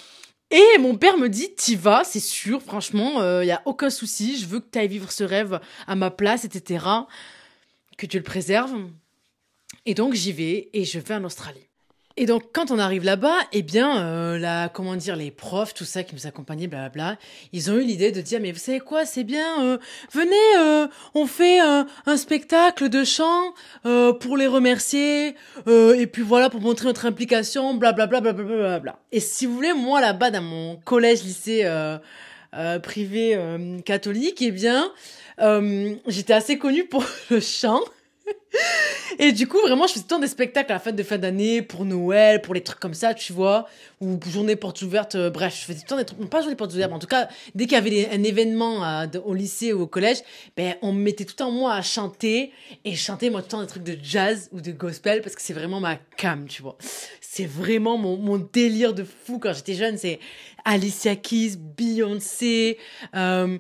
Et 0.55 0.79
mon 0.79 0.97
père 0.97 1.19
me 1.19 1.29
dit, 1.29 1.53
t'y 1.53 1.75
vas, 1.75 2.05
c'est 2.05 2.21
sûr, 2.21 2.62
franchement, 2.62 3.15
il 3.17 3.25
euh, 3.25 3.45
y 3.45 3.51
a 3.51 3.61
aucun 3.65 3.91
souci, 3.91 4.39
je 4.39 4.47
veux 4.47 4.61
que 4.61 4.69
tu 4.71 4.79
ailles 4.79 4.87
vivre 4.87 5.11
ce 5.11 5.25
rêve 5.25 5.59
à 5.89 5.97
ma 5.97 6.12
place, 6.12 6.45
etc. 6.45 6.87
Que 7.99 8.06
tu 8.06 8.19
le 8.19 8.23
préserves. 8.23 8.73
Et 9.85 9.95
donc 9.95 10.15
j'y 10.15 10.31
vais 10.31 10.71
et 10.73 10.85
je 10.85 11.01
vais 11.01 11.17
en 11.17 11.25
Australie. 11.25 11.69
Et 12.16 12.26
donc, 12.26 12.44
quand 12.52 12.70
on 12.70 12.78
arrive 12.78 13.02
là-bas, 13.02 13.38
eh 13.52 13.62
bien, 13.62 13.99
euh, 13.99 14.38
la, 14.38 14.69
comment 14.69 14.94
dire, 14.94 15.16
les 15.16 15.32
profs, 15.32 15.75
tout 15.75 15.84
ça 15.84 16.05
qui 16.05 16.14
nous 16.14 16.28
accompagnaient, 16.28 16.69
blablabla, 16.69 17.19
ils 17.52 17.72
ont 17.72 17.76
eu 17.76 17.82
l'idée 17.82 18.12
de 18.12 18.20
dire, 18.20 18.38
mais 18.40 18.52
vous 18.52 18.61
savez 18.61 18.78
quoi, 18.78 19.05
c'est 19.05 19.25
bien, 19.25 19.64
euh, 19.64 19.78
venez, 20.12 20.37
euh, 20.58 20.87
on 21.16 21.26
fait 21.26 21.58
un 21.58 22.16
spectacle 22.16 22.88
de 22.88 23.02
chant 23.02 23.52
euh, 23.84 24.12
pour 24.12 24.37
les 24.37 24.46
remercier, 24.46 25.34
euh, 25.66 25.99
et 25.99 26.06
puis 26.06 26.22
voilà, 26.22 26.50
pour 26.50 26.61
montrer 26.61 26.87
notre 26.87 27.05
implication, 27.05 27.75
blablabla, 27.75 28.20
blablabla, 28.20 28.58
blablabla. 28.58 28.99
Et 29.11 29.19
si 29.19 29.44
vous 29.46 29.55
voulez, 29.56 29.72
moi 29.72 30.00
là-bas, 30.00 30.31
dans 30.31 30.43
mon 30.43 30.76
collège, 30.76 31.25
lycée 31.25 31.69
privé 32.84 33.37
catholique, 33.84 34.40
eh 34.40 34.52
bien, 34.52 34.93
j'étais 36.06 36.32
assez 36.32 36.58
connue 36.58 36.84
pour 36.84 37.05
le 37.31 37.40
chant. 37.40 37.81
Et 39.19 39.32
du 39.32 39.47
coup, 39.47 39.61
vraiment, 39.61 39.87
je 39.87 39.94
faisais 39.94 40.05
tant 40.05 40.19
des 40.19 40.26
spectacles 40.26 40.73
à 40.73 40.76
la 40.76 40.81
fête 40.81 40.97
de 40.97 41.03
fin 41.03 41.19
d'année, 41.19 41.62
pour 41.62 41.85
Noël, 41.85 42.41
pour 42.41 42.55
les 42.55 42.62
trucs 42.62 42.81
comme 42.81 42.94
ça, 42.94 43.15
tu 43.15 43.32
vois, 43.32 43.69
ou 44.00 44.19
journée 44.26 44.56
portes 44.56 44.82
ouvertes, 44.82 45.15
euh, 45.15 45.31
bref, 45.31 45.56
je 45.61 45.65
faisais 45.65 45.85
tant 45.87 45.97
des 45.97 46.05
trucs, 46.05 46.19
pas 46.31 46.41
journée 46.41 46.56
portes 46.56 46.73
ouvertes, 46.73 46.91
mais 46.91 46.97
en 46.97 47.00
tout 47.00 47.06
cas, 47.06 47.29
dès 47.55 47.67
qu'il 47.67 47.75
y 47.75 47.76
avait 47.76 48.09
un 48.11 48.23
événement 48.23 49.05
au 49.25 49.35
lycée 49.35 49.73
ou 49.73 49.82
au 49.82 49.87
collège, 49.87 50.19
ben, 50.56 50.75
on 50.82 50.93
me 50.93 51.00
mettait 51.00 51.25
tout 51.25 51.41
en 51.43 51.50
moi 51.50 51.75
à 51.75 51.82
chanter, 51.82 52.53
et 52.85 52.94
je 52.94 53.00
chantais, 53.00 53.31
moi, 53.31 53.41
tout 53.41 53.47
le 53.47 53.50
temps 53.50 53.61
des 53.61 53.67
trucs 53.67 53.85
de 53.85 53.99
jazz 54.03 54.49
ou 54.53 54.61
de 54.61 54.73
gospel, 54.73 55.23
parce 55.23 55.35
que 55.35 55.43
c'est 55.43 55.55
vraiment 55.55 55.81
ma 55.81 55.97
cam, 56.17 56.47
tu 56.47 56.62
vois. 56.62 56.76
C'est 57.21 57.47
vraiment 57.47 57.99
mon, 57.99 58.17
mon 58.17 58.38
délire 58.38 58.94
de 58.94 59.05
fou 59.05 59.38
quand 59.38 59.53
j'étais 59.53 59.75
jeune, 59.75 59.99
c'est 59.99 60.19
Alicia 60.65 61.17
Keys, 61.17 61.56
Beyoncé, 61.56 62.79
euh, 63.15 63.59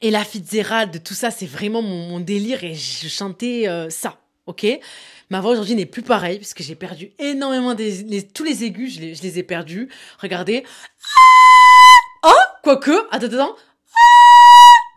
et 0.00 0.10
la 0.10 0.24
Fitzgerald, 0.24 1.02
tout 1.02 1.14
ça, 1.14 1.30
c'est 1.30 1.46
vraiment 1.46 1.82
mon, 1.82 2.20
délire 2.20 2.64
et 2.64 2.74
je 2.74 3.08
chantais 3.08 3.68
euh, 3.68 3.90
ça, 3.90 4.18
ok? 4.46 4.66
Ma 5.30 5.40
voix 5.40 5.52
aujourd'hui 5.52 5.74
n'est 5.74 5.86
plus 5.86 6.02
pareille 6.02 6.36
puisque 6.36 6.62
j'ai 6.62 6.74
perdu 6.74 7.12
énormément 7.18 7.74
des 7.74 8.22
tous 8.22 8.44
les 8.44 8.64
aigus, 8.64 8.94
je 8.94 9.00
les, 9.00 9.14
je 9.14 9.22
les 9.22 9.38
ai 9.38 9.42
perdus. 9.42 9.88
Regardez. 10.18 10.64
Oh, 12.24 12.30
quoique, 12.62 13.06
attends, 13.10 13.26
attends. 13.26 13.56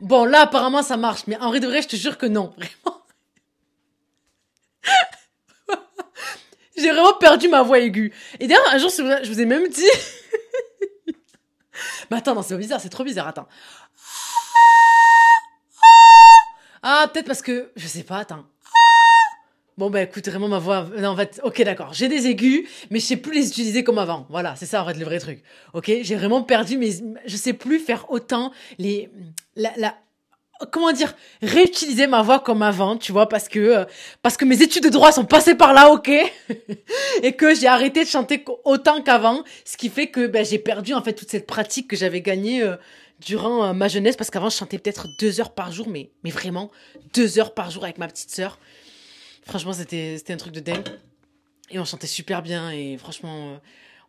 Bon, 0.02 0.26
là, 0.26 0.42
apparemment, 0.42 0.84
ça 0.84 0.98
marche, 0.98 1.22
mais 1.28 1.38
en 1.38 1.50
vrai 1.50 1.60
de 1.60 1.68
vrai, 1.68 1.82
je 1.82 1.88
te 1.88 1.96
jure 1.96 2.18
que 2.18 2.26
non, 2.26 2.54
vraiment. 2.58 3.02
j'ai 6.78 6.92
vraiment 6.92 7.14
perdu 7.14 7.48
ma 7.48 7.64
voix 7.64 7.80
aiguë. 7.80 8.14
Et 8.40 8.48
d'ailleurs, 8.48 8.68
un 8.72 8.78
jour, 8.78 8.90
je 8.90 9.32
vous 9.32 9.40
ai 9.40 9.46
même 9.46 9.68
dit... 9.70 9.90
mais 12.12 12.18
attends, 12.18 12.36
non, 12.36 12.44
c'est 12.44 12.58
bizarre, 12.58 12.82
c'est 12.82 12.90
trop 12.90 13.04
bizarre, 13.04 13.28
attends. 13.28 13.48
Ah, 16.88 17.10
peut-être 17.12 17.26
parce 17.26 17.42
que, 17.42 17.72
je 17.76 17.88
sais 17.88 18.04
pas, 18.04 18.20
attends. 18.20 18.46
Bon, 19.76 19.90
bah 19.90 20.04
écoute, 20.04 20.30
vraiment 20.30 20.48
ma 20.48 20.60
voix. 20.60 20.88
Non, 21.00 21.10
en 21.10 21.16
fait, 21.16 21.42
ok, 21.44 21.64
d'accord. 21.64 21.94
J'ai 21.94 22.08
des 22.08 22.28
aigus, 22.28 22.70
mais 22.92 23.00
je 23.00 23.06
sais 23.06 23.18
plus 23.18 23.34
les 23.34 23.48
utiliser 23.48 23.84
comme 23.84 23.98
avant. 23.98 24.28
Voilà, 24.30 24.56
c'est 24.56 24.68
ça 24.68 24.84
en 24.84 24.86
fait 24.86 24.94
le 24.94 25.04
vrai 25.04 25.18
truc. 25.18 25.42
Ok, 25.74 25.92
j'ai 26.04 26.16
vraiment 26.16 26.44
perdu, 26.44 26.78
mais 26.78 26.92
je 27.26 27.36
sais 27.36 27.54
plus 27.54 27.80
faire 27.80 28.12
autant 28.12 28.52
les. 28.78 29.10
La, 29.56 29.72
la, 29.78 29.96
comment 30.72 30.92
dire 30.92 31.14
réutiliser 31.42 32.06
ma 32.06 32.22
voix 32.22 32.40
comme 32.40 32.62
avant 32.62 32.96
tu 32.96 33.12
vois 33.12 33.28
parce 33.28 33.50
que 33.50 33.60
euh, 33.60 33.86
parce 34.22 34.38
que 34.38 34.46
mes 34.46 34.62
études 34.62 34.84
de 34.84 34.90
droit 34.90 35.12
sont 35.12 35.26
passées 35.26 35.56
par 35.56 35.74
là 35.74 35.92
ok? 35.92 36.10
Et 37.24 37.34
que 37.34 37.54
j'ai 37.54 37.68
arrêté 37.68 38.04
de 38.04 38.10
chanter 38.10 38.46
autant 38.64 39.02
qu'avant 39.02 39.44
ce 39.66 39.76
qui 39.76 39.90
fait 39.90 40.08
que 40.08 40.28
ben, 40.28 40.46
j'ai 40.46 40.60
perdu 40.60 40.94
en 40.94 41.02
fait 41.02 41.14
toute 41.14 41.30
cette 41.30 41.48
pratique 41.48 41.90
que 41.90 41.98
j'avais 41.98 42.22
gagnée 42.22 42.62
euh, 42.62 42.78
durant 43.20 43.66
euh, 43.66 43.74
ma 43.74 43.88
jeunesse, 43.88 44.16
parce 44.16 44.30
qu'avant, 44.30 44.50
je 44.50 44.58
chantais 44.58 44.78
peut-être 44.78 45.08
deux 45.20 45.40
heures 45.40 45.54
par 45.54 45.72
jour, 45.72 45.88
mais, 45.88 46.12
mais 46.24 46.32
vraiment, 46.32 46.72
deux 47.14 47.40
heures 47.40 47.54
par 47.54 47.72
jour 47.72 47.84
avec 47.84 47.98
ma 47.98 48.08
petite 48.08 48.32
sœur. 48.32 48.60
Franchement, 49.46 49.74
c'était 49.74 50.24
un 50.30 50.38
truc 50.38 50.54
de 50.54 50.60
dingue. 50.60 50.88
Et 51.72 51.80
on 51.80 51.86
chantait 51.86 52.08
super 52.08 52.44
bien, 52.44 52.72
et 52.72 52.98
franchement, 52.98 53.54
euh, 53.54 53.58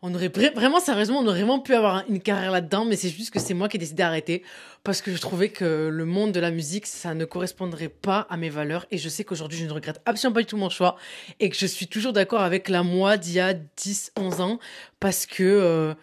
on 0.03 0.15
aurait 0.15 0.29
vraiment, 0.29 0.79
sérieusement, 0.79 1.21
on 1.21 1.27
aurait 1.27 1.39
vraiment 1.39 1.59
pu 1.59 1.75
avoir 1.75 2.05
une 2.07 2.21
carrière 2.21 2.51
là-dedans, 2.51 2.85
mais 2.85 2.97
c'est 2.97 3.09
juste 3.09 3.31
que 3.31 3.39
c'est 3.39 3.55
moi 3.55 3.69
qui 3.71 3.79
ai 3.79 3.81
décidé 3.81 4.03
d'arrêter, 4.03 4.43
parce 4.85 5.01
que 5.01 5.15
je 5.15 5.21
trouvais 5.21 5.49
que 5.49 5.89
le 5.91 6.05
monde 6.05 6.33
de 6.33 6.41
la 6.41 6.51
musique, 6.51 6.87
ça 6.87 7.15
ne 7.15 7.25
correspondrait 7.25 7.89
pas 7.89 8.27
à 8.29 8.37
mes 8.37 8.51
valeurs, 8.51 8.85
et 8.91 8.99
je 8.99 9.09
sais 9.09 9.25
qu'aujourd'hui, 9.25 9.59
je 9.59 9.65
ne 9.65 9.73
regrette 9.73 10.03
absolument 10.05 10.35
pas 10.35 10.41
du 10.41 10.47
tout 10.47 10.59
mon 10.59 10.69
choix, 10.69 10.97
et 11.41 11.49
que 11.49 11.57
je 11.57 11.65
suis 11.65 11.87
toujours 11.87 12.13
d'accord 12.13 12.43
avec 12.43 12.69
la 12.69 12.83
moi 12.83 13.17
d'il 13.17 13.35
y 13.35 13.41
a 13.41 13.55
10, 13.55 14.13
11 14.19 14.41
ans, 14.43 14.59
parce 15.01 15.25
que... 15.25 15.43
Euh, 15.43 15.95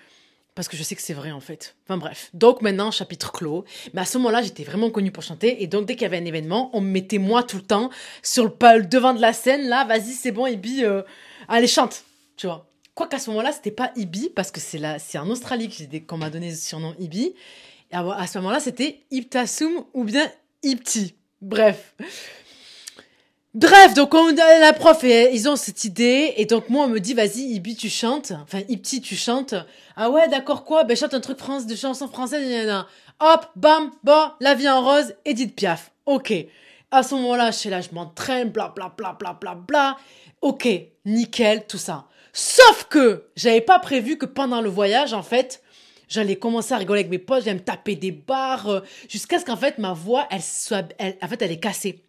parce 0.56 0.68
que 0.68 0.78
je 0.78 0.84
sais 0.84 0.96
que 0.96 1.02
c'est 1.02 1.14
vrai 1.14 1.32
en 1.32 1.40
fait. 1.40 1.76
Enfin 1.86 1.98
bref. 1.98 2.30
Donc 2.34 2.62
maintenant, 2.62 2.92
chapitre 2.92 3.32
clos. 3.32 3.66
Mais 3.94 4.02
à 4.02 4.06
ce 4.06 4.18
moment-là, 4.20 4.42
j'étais 4.42 4.64
vraiment 4.64 4.90
connue 4.90 5.12
pour 5.12 5.24
chanter. 5.24 5.64
Et 5.64 5.68
donc 5.68 5.86
dès 5.86 5.96
qu'il 5.96 6.04
y 6.04 6.06
avait 6.06 6.18
un 6.18 6.26
événement, 6.26 6.70
on 6.74 6.82
me 6.82 6.90
mettait 6.90 7.18
moi 7.18 7.44
tout 7.44 7.58
le 7.58 7.64
temps 7.64 7.90
sur 8.22 8.44
le, 8.46 8.84
devant 8.86 9.14
de 9.14 9.22
la 9.22 9.34
scène. 9.34 9.68
Là, 9.68 9.86
vas-y, 9.86 10.14
c'est 10.14 10.32
bon, 10.32 10.46
Ibi, 10.46 10.84
euh, 10.84 11.02
allez, 11.48 11.68
chante. 11.68 12.04
Tu 12.38 12.48
vois. 12.48 12.68
Quoi 12.96 13.08
qu'à 13.08 13.18
ce 13.18 13.30
moment-là, 13.32 13.52
c'était 13.52 13.72
pas 13.72 13.92
Ibi, 13.96 14.30
parce 14.30 14.52
que 14.52 14.60
c'est 14.60 14.78
là, 14.78 15.00
c'est 15.00 15.18
en 15.18 15.30
Australie 15.30 16.04
qu'on 16.08 16.18
m'a 16.18 16.30
donné 16.30 16.50
le 16.50 16.56
surnom 16.56 16.94
Ibi. 17.00 17.34
Et 17.92 17.96
à, 17.96 18.28
ce 18.28 18.38
moment-là, 18.40 18.60
c'était 18.60 19.02
Iptasum 19.12 19.86
ou 19.94 20.04
bien 20.04 20.32
Ipti. 20.64 21.16
Bref. 21.42 21.96
Bref, 23.56 23.94
donc 23.94 24.16
on, 24.16 24.34
la 24.34 24.74
prof, 24.74 25.04
et, 25.04 25.30
ils 25.32 25.48
ont 25.48 25.56
cette 25.56 25.84
idée, 25.84 26.34
et 26.38 26.46
donc 26.46 26.70
moi 26.70 26.86
on 26.86 26.88
me 26.88 27.00
dit, 27.00 27.14
vas-y, 27.14 27.42
Ibi, 27.54 27.76
tu 27.76 27.88
chantes, 27.88 28.34
enfin 28.42 28.62
Ipti, 28.68 29.00
tu 29.00 29.16
chantes. 29.16 29.54
Ah 29.96 30.10
ouais, 30.10 30.28
d'accord 30.28 30.64
quoi? 30.64 30.86
Ben 30.86 30.98
chante 30.98 31.14
un 31.14 31.20
truc 31.20 31.38
France, 31.38 31.68
de 31.68 31.76
chanson 31.76 32.08
française, 32.08 32.84
Hop, 33.20 33.46
bam, 33.56 33.92
bon, 34.04 34.32
La 34.40 34.56
vie 34.56 34.68
en 34.68 34.84
rose, 34.84 35.14
Edith 35.24 35.56
Piaf. 35.56 35.92
Ok. 36.08 36.34
À 36.90 37.04
ce 37.04 37.14
moment-là, 37.14 37.52
je 37.52 37.58
suis 37.58 37.70
là, 37.70 37.82
je 37.82 37.90
m'entraîne, 37.92 38.50
bla 38.50 38.74
bla 38.76 38.92
bla 38.98 39.16
bla 39.20 39.38
bla 39.40 39.54
bla. 39.54 39.98
Ok, 40.42 40.68
nickel, 41.06 41.68
tout 41.68 41.78
ça. 41.78 42.08
Sauf 42.34 42.88
que 42.90 43.30
j'avais 43.36 43.62
pas 43.62 43.78
prévu 43.78 44.18
que 44.18 44.26
pendant 44.26 44.62
le 44.62 44.70
voyage, 44.70 45.14
en 45.14 45.22
fait, 45.22 45.62
j'allais 46.10 46.38
commencer 46.38 46.74
à 46.74 46.78
rigoler 46.78 47.02
avec 47.02 47.12
mes 47.12 47.20
potes, 47.20 47.44
j'allais 47.44 47.60
me 47.60 47.64
taper 47.64 47.96
des 47.96 48.12
barres, 48.12 48.70
euh, 48.70 48.80
jusqu'à 49.08 49.38
ce 49.38 49.46
qu'en 49.46 49.58
fait 49.58 49.78
ma 49.78 49.94
voix, 49.94 50.28
elle 50.32 50.42
soit, 50.42 50.92
elle, 50.98 51.18
en 51.22 51.28
fait, 51.28 51.40
elle 51.44 51.52
est 51.52 51.60
cassée 51.60 52.04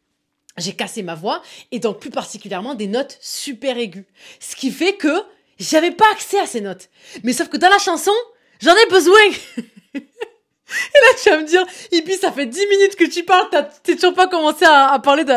j'ai 0.56 0.74
cassé 0.74 1.02
ma 1.02 1.14
voix 1.14 1.42
et 1.72 1.78
donc 1.78 1.98
plus 2.00 2.10
particulièrement 2.10 2.74
des 2.74 2.86
notes 2.86 3.18
super 3.20 3.76
aiguës. 3.76 4.04
Ce 4.40 4.54
qui 4.56 4.70
fait 4.70 4.94
que 4.94 5.12
j'avais 5.58 5.90
pas 5.90 6.10
accès 6.12 6.38
à 6.38 6.46
ces 6.46 6.60
notes. 6.60 6.88
Mais 7.22 7.32
sauf 7.32 7.48
que 7.48 7.56
dans 7.56 7.68
la 7.68 7.78
chanson, 7.78 8.12
j'en 8.60 8.74
ai 8.74 8.86
besoin. 8.90 9.20
et 9.94 9.98
là, 9.98 11.08
tu 11.22 11.30
vas 11.30 11.38
me 11.40 11.46
dire, 11.46 11.64
Ibi, 11.92 12.14
ça 12.14 12.32
fait 12.32 12.46
10 12.46 12.66
minutes 12.68 12.96
que 12.96 13.04
tu 13.04 13.22
parles, 13.24 13.46
t'as 13.50 13.62
toujours 13.62 14.14
pas 14.14 14.26
commencé 14.28 14.64
à, 14.64 14.98
parler 14.98 15.24
de, 15.24 15.34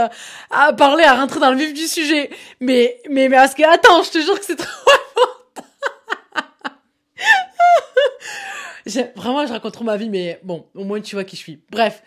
à 0.52 0.74
parler, 0.74 1.04
à 1.04 1.16
rentrer 1.16 1.40
dans 1.40 1.52
le 1.52 1.58
vif 1.58 1.74
du 1.74 1.88
sujet. 1.88 2.30
Mais, 2.60 3.00
mais, 3.10 3.30
mais, 3.30 3.38
parce 3.38 3.54
que, 3.54 3.64
attends, 3.64 4.04
je 4.04 4.12
te 4.12 4.20
jure 4.20 4.40
que 4.40 4.46
c'est 4.46 4.56
trop 4.56 4.68
J'ai- 8.86 9.12
Vraiment, 9.16 9.46
je 9.46 9.52
raconte 9.52 9.74
trop 9.74 9.84
ma 9.84 9.98
vie, 9.98 10.10
mais 10.10 10.40
bon, 10.44 10.66
au 10.76 10.84
moins 10.84 11.02
tu 11.02 11.16
vois 11.16 11.24
qui 11.24 11.36
je 11.36 11.42
suis. 11.42 11.60
Bref. 11.72 12.02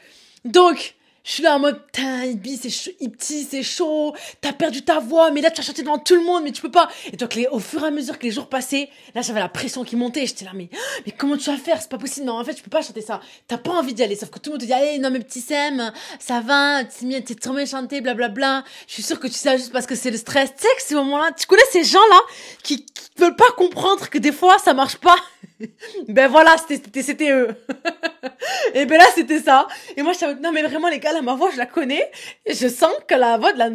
Donc, 0.45 0.95
je 1.23 1.33
suis 1.33 1.43
là 1.43 1.57
en 1.57 1.59
mode, 1.59 1.85
putain, 1.87 2.25
Ibi, 2.25 2.57
c'est 2.57 2.71
chaud, 2.71 2.93
c'est 3.21 3.63
chaud, 3.63 4.15
t'as 4.41 4.53
perdu 4.53 4.83
ta 4.83 5.01
voix, 5.01 5.31
mais 5.31 5.43
là, 5.43 5.51
tu 5.51 5.61
as 5.61 5.65
chanté 5.65 5.83
devant 5.83 5.99
tout 5.99 6.15
le 6.15 6.23
monde, 6.23 6.45
mais 6.45 6.51
tu 6.51 6.63
peux 6.63 6.71
pas. 6.71 6.89
Et 7.13 7.17
donc, 7.17 7.39
au 7.51 7.59
fur 7.59 7.83
et 7.85 7.89
à 7.89 7.91
mesure 7.91 8.19
que 8.19 8.25
les 8.25 8.31
jours 8.31 8.49
passaient, 8.49 8.89
là, 9.15 9.21
j'avais 9.21 9.41
la 9.41 9.49
pression 9.49 9.85
qui 9.85 9.97
montait, 9.97 10.27
j'étais 10.27 10.47
là, 10.47 10.53
mais, 10.55 10.71
mais 11.07 11.13
comment 11.13 11.37
tu 11.37 11.51
vas 11.51 11.59
faire? 11.59 11.81
C'est 11.81 11.91
pas 11.91 11.99
possible, 11.99 12.27
non, 12.27 12.39
en 12.39 12.45
fait, 12.45 12.55
tu 12.55 12.63
peux 12.63 12.71
pas 12.71 12.83
chanter 12.83 13.03
ça. 13.03 13.21
T'as 13.49 13.59
pas 13.59 13.73
envie 13.73 13.93
d'y 13.93 14.03
aller, 14.03 14.17
sauf 14.17 14.31
que 14.31 14.39
tout 14.39 14.51
le 14.51 14.55
monde 14.55 14.61
te 14.61 14.67
dit, 14.67 14.73
allez, 14.73 14.99
non, 14.99 15.11
mais 15.11 15.21
petit 15.21 15.41
Sam, 15.41 15.93
ça 16.19 16.41
va, 16.41 16.85
t'es 16.85 17.35
trop 17.35 17.53
bien 17.53 17.67
chanté, 17.67 18.01
blablabla. 18.01 18.65
Je 18.89 18.95
suis 18.95 19.03
sûre 19.03 19.21
que 19.21 19.27
tu 19.27 19.35
sais 19.35 19.59
juste 19.59 19.73
parce 19.73 19.87
que 19.87 19.95
c'est 19.95 20.11
le 20.11 20.17
stress. 20.17 20.51
Tu 20.57 20.63
sais 20.63 20.75
que 20.77 20.83
ces 20.83 20.95
moments-là, 20.95 21.33
tu 21.39 21.47
connais 21.47 21.63
ces 21.71 21.85
gens-là 21.85 22.21
qui, 22.63 22.85
qui 22.85 23.09
veulent 23.19 23.37
pas 23.37 23.51
comprendre 23.57 24.09
que 24.09 24.19
des 24.19 24.33
fois, 24.33 24.59
ça 24.59 24.73
marche 24.73 24.97
pas. 24.97 25.17
ben 26.09 26.29
voilà, 26.29 26.57
c'était- 26.59 27.31
eux. 27.31 27.49
et 28.75 28.87
ben 28.87 28.99
là, 28.99 29.05
c'était 29.15 29.41
ça. 29.41 29.67
Et 29.97 30.03
moi, 30.03 30.13
je 30.13 30.19
savais, 30.19 30.41
non, 30.41 30.53
mais 30.53 30.63
vraiment, 30.63 30.89
les 30.89 30.99
gars, 30.99 31.13
là, 31.13 31.23
ma 31.23 31.35
voix, 31.35 31.51
je 31.51 31.59
la 31.59 31.67
connais. 31.67 32.11
Et 32.47 32.55
je 32.55 32.69
sens 32.69 32.93
que 33.07 33.15
la 33.15 33.37
voix 33.39 33.53
de 33.53 33.59
la, 33.59 33.71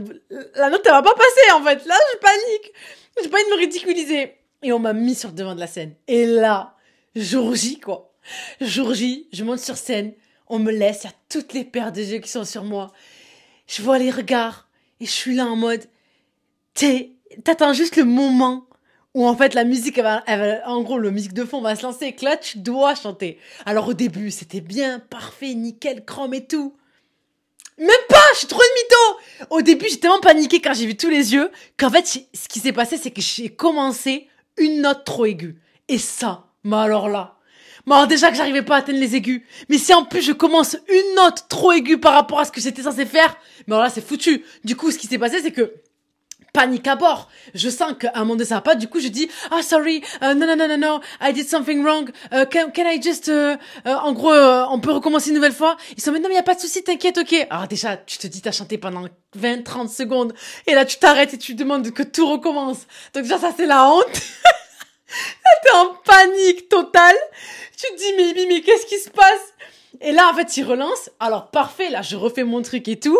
la 0.56 0.70
note, 0.70 0.82
elle 0.86 0.92
va 0.92 1.02
pas 1.02 1.14
passer, 1.14 1.52
en 1.54 1.64
fait. 1.64 1.86
Là, 1.86 1.96
je 2.14 2.18
panique. 2.20 2.74
J'ai 3.22 3.30
pas 3.30 3.38
envie 3.38 3.46
de 3.50 3.56
me 3.56 3.60
ridiculiser. 3.60 4.36
Et 4.64 4.72
on 4.72 4.80
m'a 4.80 4.94
mis 4.94 5.16
sur 5.16 5.30
le 5.30 5.36
devant 5.36 5.56
de 5.56 5.60
la 5.60 5.68
scène. 5.68 5.94
Et 6.08 6.26
là, 6.26 6.76
jour 7.16 7.56
J, 7.56 7.80
quoi. 7.80 8.14
Jour 8.60 8.94
J, 8.94 9.28
je 9.32 9.44
monte 9.44 9.60
sur 9.60 9.78
scène. 9.78 10.14
On 10.48 10.60
me 10.60 10.72
laisse. 10.72 11.04
Il 11.04 11.08
y 11.08 11.10
a 11.10 11.14
toutes 11.30 11.54
les 11.54 11.64
paires 11.64 11.92
de 11.92 12.02
yeux 12.02 12.20
qui 12.20 12.30
sont 12.30 12.46
sur 12.46 12.64
moi. 12.64 12.92
Je 13.68 13.82
vois 13.82 14.00
les 14.00 14.12
regards. 14.12 14.68
Et 15.00 15.06
je 15.06 15.12
suis 15.12 15.36
là 15.36 15.46
en 15.46 15.56
mode, 15.56 15.84
t'es, 16.74 17.12
t'attends 17.44 17.74
juste 17.74 17.96
le 17.98 18.06
moment 18.06 18.66
où 19.16 19.26
en 19.26 19.36
fait 19.36 19.54
la 19.56 19.64
musique, 19.64 19.98
elle 19.98 20.04
va, 20.04 20.24
elle 20.28 20.40
va- 20.40 20.70
en 20.70 20.84
gros, 20.84 21.00
le 21.00 21.10
musique 21.10 21.34
de 21.34 21.46
fond 21.46 21.62
va 21.62 21.76
se 21.76 21.84
lancer 21.84 22.06
et 22.06 22.14
que 22.14 22.42
tu 22.42 22.60
dois 22.60 22.94
chanter. 22.96 23.40
Alors 23.66 23.88
au 23.88 23.94
début, 23.94 24.30
c'était 24.30 24.62
bien, 24.62 25.00
parfait, 25.00 25.56
nickel, 25.56 26.04
chrome 26.06 26.34
et 26.34 26.46
tout. 26.46 26.76
Même 27.78 27.90
pas, 28.10 28.22
je 28.34 28.40
suis 28.40 28.48
trop 28.48 28.62
une 28.62 28.84
mytho 28.84 29.48
Au 29.56 29.62
début, 29.62 29.88
j'ai 29.90 30.00
tellement 30.00 30.20
paniqué 30.20 30.62
quand 30.62 30.74
j'ai 30.74 30.86
vu 30.86 30.96
tous 30.96 31.10
les 31.10 31.34
yeux 31.34 31.50
qu'en 31.78 31.90
fait, 31.90 32.06
ce 32.06 32.48
qui 32.50 32.60
s'est 32.60 32.74
passé, 32.74 32.98
c'est 32.98 33.12
que 33.12 33.22
j'ai 33.22 33.50
commencé 33.50 34.28
une 34.58 34.82
note 34.82 35.06
trop 35.06 35.26
aiguë. 35.26 35.60
Et 35.88 35.98
ça, 35.98 36.48
mais 36.64 36.76
alors 36.78 37.08
là, 37.08 37.38
mais 37.86 37.96
alors 37.96 38.08
déjà 38.08 38.32
que 38.32 38.36
j'arrivais 38.38 38.64
pas 38.64 38.76
à 38.76 38.80
atteindre 38.80 39.00
les 39.00 39.16
aigus, 39.16 39.44
mais 39.70 39.78
si 39.78 39.94
en 39.94 40.04
plus 40.04 40.22
je 40.24 40.32
commence 40.34 40.76
une 40.90 41.16
note 41.16 41.46
trop 41.48 41.72
aiguë 41.72 42.00
par 42.00 42.14
rapport 42.14 42.40
à 42.40 42.46
ce 42.46 42.52
que 42.52 42.60
j'étais 42.60 42.82
censé 42.84 43.06
faire, 43.06 43.38
mais 43.68 43.76
alors 43.76 43.84
là 43.86 43.90
c'est 43.90 44.06
foutu. 44.06 44.44
Du 44.64 44.76
coup, 44.76 44.92
ce 44.92 44.98
qui 44.98 45.08
s'est 45.08 45.20
passé, 45.20 45.42
c'est 45.42 45.52
que 45.52 45.74
panique 46.56 46.88
à 46.88 46.96
bord. 46.96 47.28
Je 47.54 47.70
sens 47.70 47.94
qu'à 48.00 48.12
un 48.16 48.20
moment 48.20 48.38
donné 48.38 48.62
pas. 48.64 48.76
Du 48.76 48.88
coup, 48.88 49.00
je 49.00 49.10
dis 49.10 49.30
ah 49.52 49.62
sorry, 49.62 50.02
euh, 50.24 50.34
non 50.34 50.48
non 50.48 50.56
non 50.56 50.68
non 50.68 50.78
non, 50.78 51.00
I 51.22 51.34
did 51.34 51.48
something 51.48 51.84
wrong. 51.84 52.10
Euh, 52.34 52.46
can, 52.46 52.72
can 52.74 52.90
I 52.90 53.02
just, 53.02 53.28
euh, 53.30 53.58
euh, 53.86 53.94
en 53.94 54.14
gros, 54.14 54.34
on 54.34 54.80
peut 54.80 54.92
recommencer 54.92 55.30
une 55.30 55.36
nouvelle 55.36 55.54
fois? 55.54 55.76
Ils 55.98 56.02
sont 56.02 56.12
mais 56.12 56.20
non 56.20 56.30
mais 56.30 56.36
y 56.36 56.40
a 56.40 56.44
pas 56.44 56.56
de 56.56 56.60
souci, 56.62 56.84
t'inquiète, 56.84 57.18
ok. 57.18 57.48
Alors 57.50 57.68
déjà, 57.68 57.98
tu 57.98 58.18
te 58.18 58.28
dis 58.28 58.42
t'as 58.42 58.54
chanté 58.54 58.78
pendant 58.78 59.06
20-30 59.38 59.90
secondes 59.90 60.34
et 60.66 60.74
là 60.74 60.86
tu 60.86 60.98
t'arrêtes 60.98 61.34
et 61.34 61.38
tu 61.38 61.56
demandes 61.56 61.92
que 61.92 62.04
tout 62.04 62.28
recommence. 62.28 62.88
Donc 63.14 63.24
déjà 63.24 63.38
ça 63.38 63.52
c'est 63.56 63.66
la 63.66 63.88
honte. 63.90 64.06
T'es 65.64 65.72
en 65.72 65.94
panique 66.06 66.70
totale. 66.70 67.16
Tu 67.78 67.88
te 67.94 67.98
dis 67.98 68.14
mais 68.18 68.34
mais, 68.34 68.46
mais 68.48 68.62
qu'est-ce 68.62 68.86
qui 68.86 68.98
se 68.98 69.10
passe? 69.10 69.54
Et 70.02 70.14
là 70.14 70.30
en 70.32 70.36
fait 70.36 70.56
il 70.58 70.64
relance. 70.64 71.10
Alors 71.20 71.52
parfait, 71.52 71.90
là 71.90 72.02
je 72.02 72.16
refais 72.16 72.44
mon 72.44 72.62
truc 72.62 72.88
et 72.88 73.00
tout. 73.00 73.20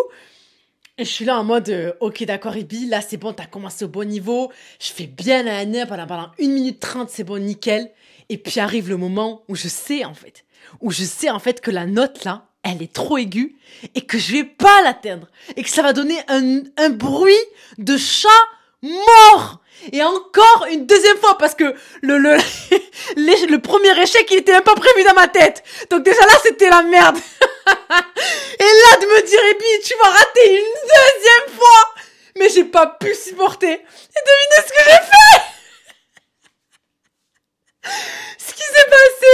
Et 0.98 1.04
je 1.04 1.10
suis 1.10 1.26
là 1.26 1.38
en 1.38 1.44
mode, 1.44 1.68
euh, 1.68 1.92
ok 2.00 2.24
d'accord 2.24 2.56
Ibi, 2.56 2.86
là 2.86 3.02
c'est 3.02 3.18
bon, 3.18 3.34
t'as 3.34 3.44
commencé 3.44 3.84
au 3.84 3.88
bon 3.88 4.08
niveau, 4.08 4.50
je 4.80 4.92
fais 4.92 5.06
bien 5.06 5.42
la 5.42 5.66
nez 5.66 5.84
pendant, 5.86 6.06
pendant 6.06 6.30
1 6.40 6.48
minute 6.48 6.80
30, 6.80 7.10
c'est 7.10 7.22
bon, 7.22 7.38
nickel. 7.42 7.90
Et 8.30 8.38
puis 8.38 8.60
arrive 8.60 8.88
le 8.88 8.96
moment 8.96 9.44
où 9.48 9.54
je 9.54 9.68
sais 9.68 10.06
en 10.06 10.14
fait, 10.14 10.46
où 10.80 10.90
je 10.90 11.04
sais 11.04 11.28
en 11.28 11.38
fait 11.38 11.60
que 11.60 11.70
la 11.70 11.84
note 11.84 12.24
là, 12.24 12.46
elle 12.62 12.80
est 12.80 12.92
trop 12.92 13.18
aiguë 13.18 13.56
et 13.94 14.00
que 14.00 14.16
je 14.16 14.32
vais 14.32 14.44
pas 14.44 14.82
l'atteindre. 14.82 15.28
Et 15.56 15.62
que 15.62 15.68
ça 15.68 15.82
va 15.82 15.92
donner 15.92 16.16
un, 16.28 16.62
un 16.78 16.88
bruit 16.88 17.34
de 17.76 17.96
chat 17.98 18.28
mort. 18.82 19.60
Et 19.92 20.02
encore 20.02 20.66
une 20.72 20.86
deuxième 20.86 21.18
fois 21.18 21.36
parce 21.36 21.54
que 21.54 21.74
le, 22.00 22.16
le, 22.16 22.36
le 23.16 23.56
premier 23.58 24.00
échec 24.00 24.26
il 24.30 24.38
était 24.38 24.52
même 24.52 24.62
pas 24.62 24.74
prévu 24.74 25.04
dans 25.04 25.14
ma 25.14 25.28
tête. 25.28 25.62
Donc 25.90 26.04
déjà 26.04 26.20
là 26.20 26.34
c'était 26.42 26.70
la 26.70 26.82
merde. 26.82 27.18
Et 27.66 28.64
là, 28.64 28.96
de 29.00 29.06
me 29.06 29.22
dire, 29.22 29.44
et 29.50 29.54
puis 29.54 29.80
tu 29.84 29.94
vas 29.96 30.10
rater 30.10 30.56
une 30.56 30.74
deuxième 30.82 31.58
fois 31.58 31.94
Mais 32.36 32.48
j'ai 32.48 32.64
pas 32.64 32.86
pu 32.86 33.14
supporter. 33.14 33.72
Et 33.72 34.22
devinez 34.26 34.66
ce 34.66 34.72
que 34.72 34.84
j'ai 34.84 34.90
fait 34.90 35.42
Ce 38.38 38.52
qui 38.52 38.62
s'est 38.62 38.90
passé, 38.90 39.32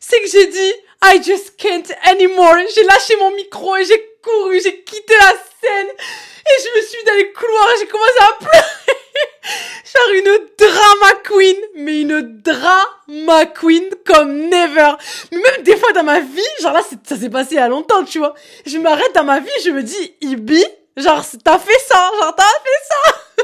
c'est 0.00 0.20
que 0.20 0.28
j'ai 0.28 0.46
dit, 0.46 0.72
I 1.02 1.22
just 1.22 1.56
can't 1.56 1.92
anymore. 2.04 2.56
J'ai 2.74 2.84
lâché 2.84 3.16
mon 3.16 3.30
micro 3.32 3.76
et 3.76 3.84
j'ai 3.84 4.18
couru, 4.22 4.60
j'ai 4.62 4.82
quitté 4.84 5.14
la 5.16 5.32
scène. 5.32 5.88
Et 5.88 6.62
je 6.62 6.78
me 6.78 6.86
suis 6.86 6.98
mis 6.98 7.04
dans 7.04 7.14
les 7.14 7.32
couloirs 7.32 7.68
j'ai 7.80 7.86
commencé 7.86 8.18
à 8.20 8.32
pleurer. 8.38 9.03
Genre 9.84 10.14
une 10.14 10.48
drama 10.58 11.12
queen, 11.24 11.56
mais 11.76 12.00
une 12.00 12.42
drama 12.42 13.46
queen 13.46 13.88
comme 14.06 14.48
never. 14.48 14.92
Mais 15.30 15.38
même 15.38 15.62
des 15.62 15.76
fois 15.76 15.92
dans 15.92 16.04
ma 16.04 16.20
vie, 16.20 16.42
genre 16.60 16.72
là, 16.72 16.82
ça 17.04 17.16
s'est 17.16 17.30
passé 17.30 17.52
il 17.52 17.56
y 17.56 17.60
a 17.60 17.68
longtemps, 17.68 18.04
tu 18.04 18.18
vois. 18.18 18.34
Je 18.66 18.78
m'arrête 18.78 19.14
dans 19.14 19.24
ma 19.24 19.40
vie, 19.40 19.50
je 19.64 19.70
me 19.70 19.82
dis, 19.82 20.14
Ibi, 20.20 20.64
genre, 20.96 21.24
t'as 21.44 21.58
fait 21.58 21.78
ça, 21.86 22.10
genre, 22.20 22.34
t'as 22.34 22.44
fait 22.44 22.84
ça. 22.88 23.12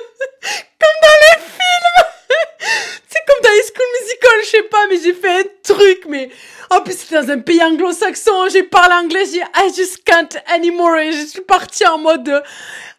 comme 0.81 1.01
dans 1.03 1.19
les 1.21 1.43
films. 1.43 2.11
c'est 3.09 3.25
comme 3.27 3.43
dans 3.43 3.51
les 3.51 3.63
school 3.63 3.87
musical, 4.01 4.33
je 4.43 4.49
sais 4.49 4.63
pas, 4.63 4.87
mais 4.89 4.99
j'ai 5.03 5.15
fait 5.15 5.60
mais 6.09 6.31
en 6.71 6.81
plus 6.83 6.95
c'était 6.95 7.21
dans 7.21 7.31
un 7.31 7.39
pays 7.39 7.63
anglo-saxon, 7.63 8.49
j'ai 8.53 8.63
parlé 8.63 8.95
anglais, 8.95 9.25
j'ai 9.31 9.41
I 9.41 9.73
just 9.75 10.05
can't 10.05 10.29
anymore 10.55 10.97
et 10.97 11.13
je 11.13 11.27
suis 11.27 11.41
partie 11.43 11.87
en 11.87 11.99
mode, 11.99 12.43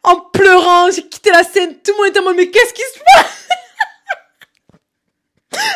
en 0.03 0.15
pleurant, 0.17 0.91
j'ai 0.91 1.03
quitté 1.03 1.31
la 1.31 1.43
scène, 1.43 1.75
tout 1.83 1.91
le 1.91 1.97
monde 1.97 2.07
était 2.07 2.19
en 2.19 2.23
mode, 2.23 2.37
mais 2.37 2.49
qu'est-ce 2.49 2.73
qui 2.73 2.81
se 2.81 2.99
passe? 3.13 3.47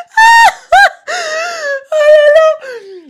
Oh 1.98 2.66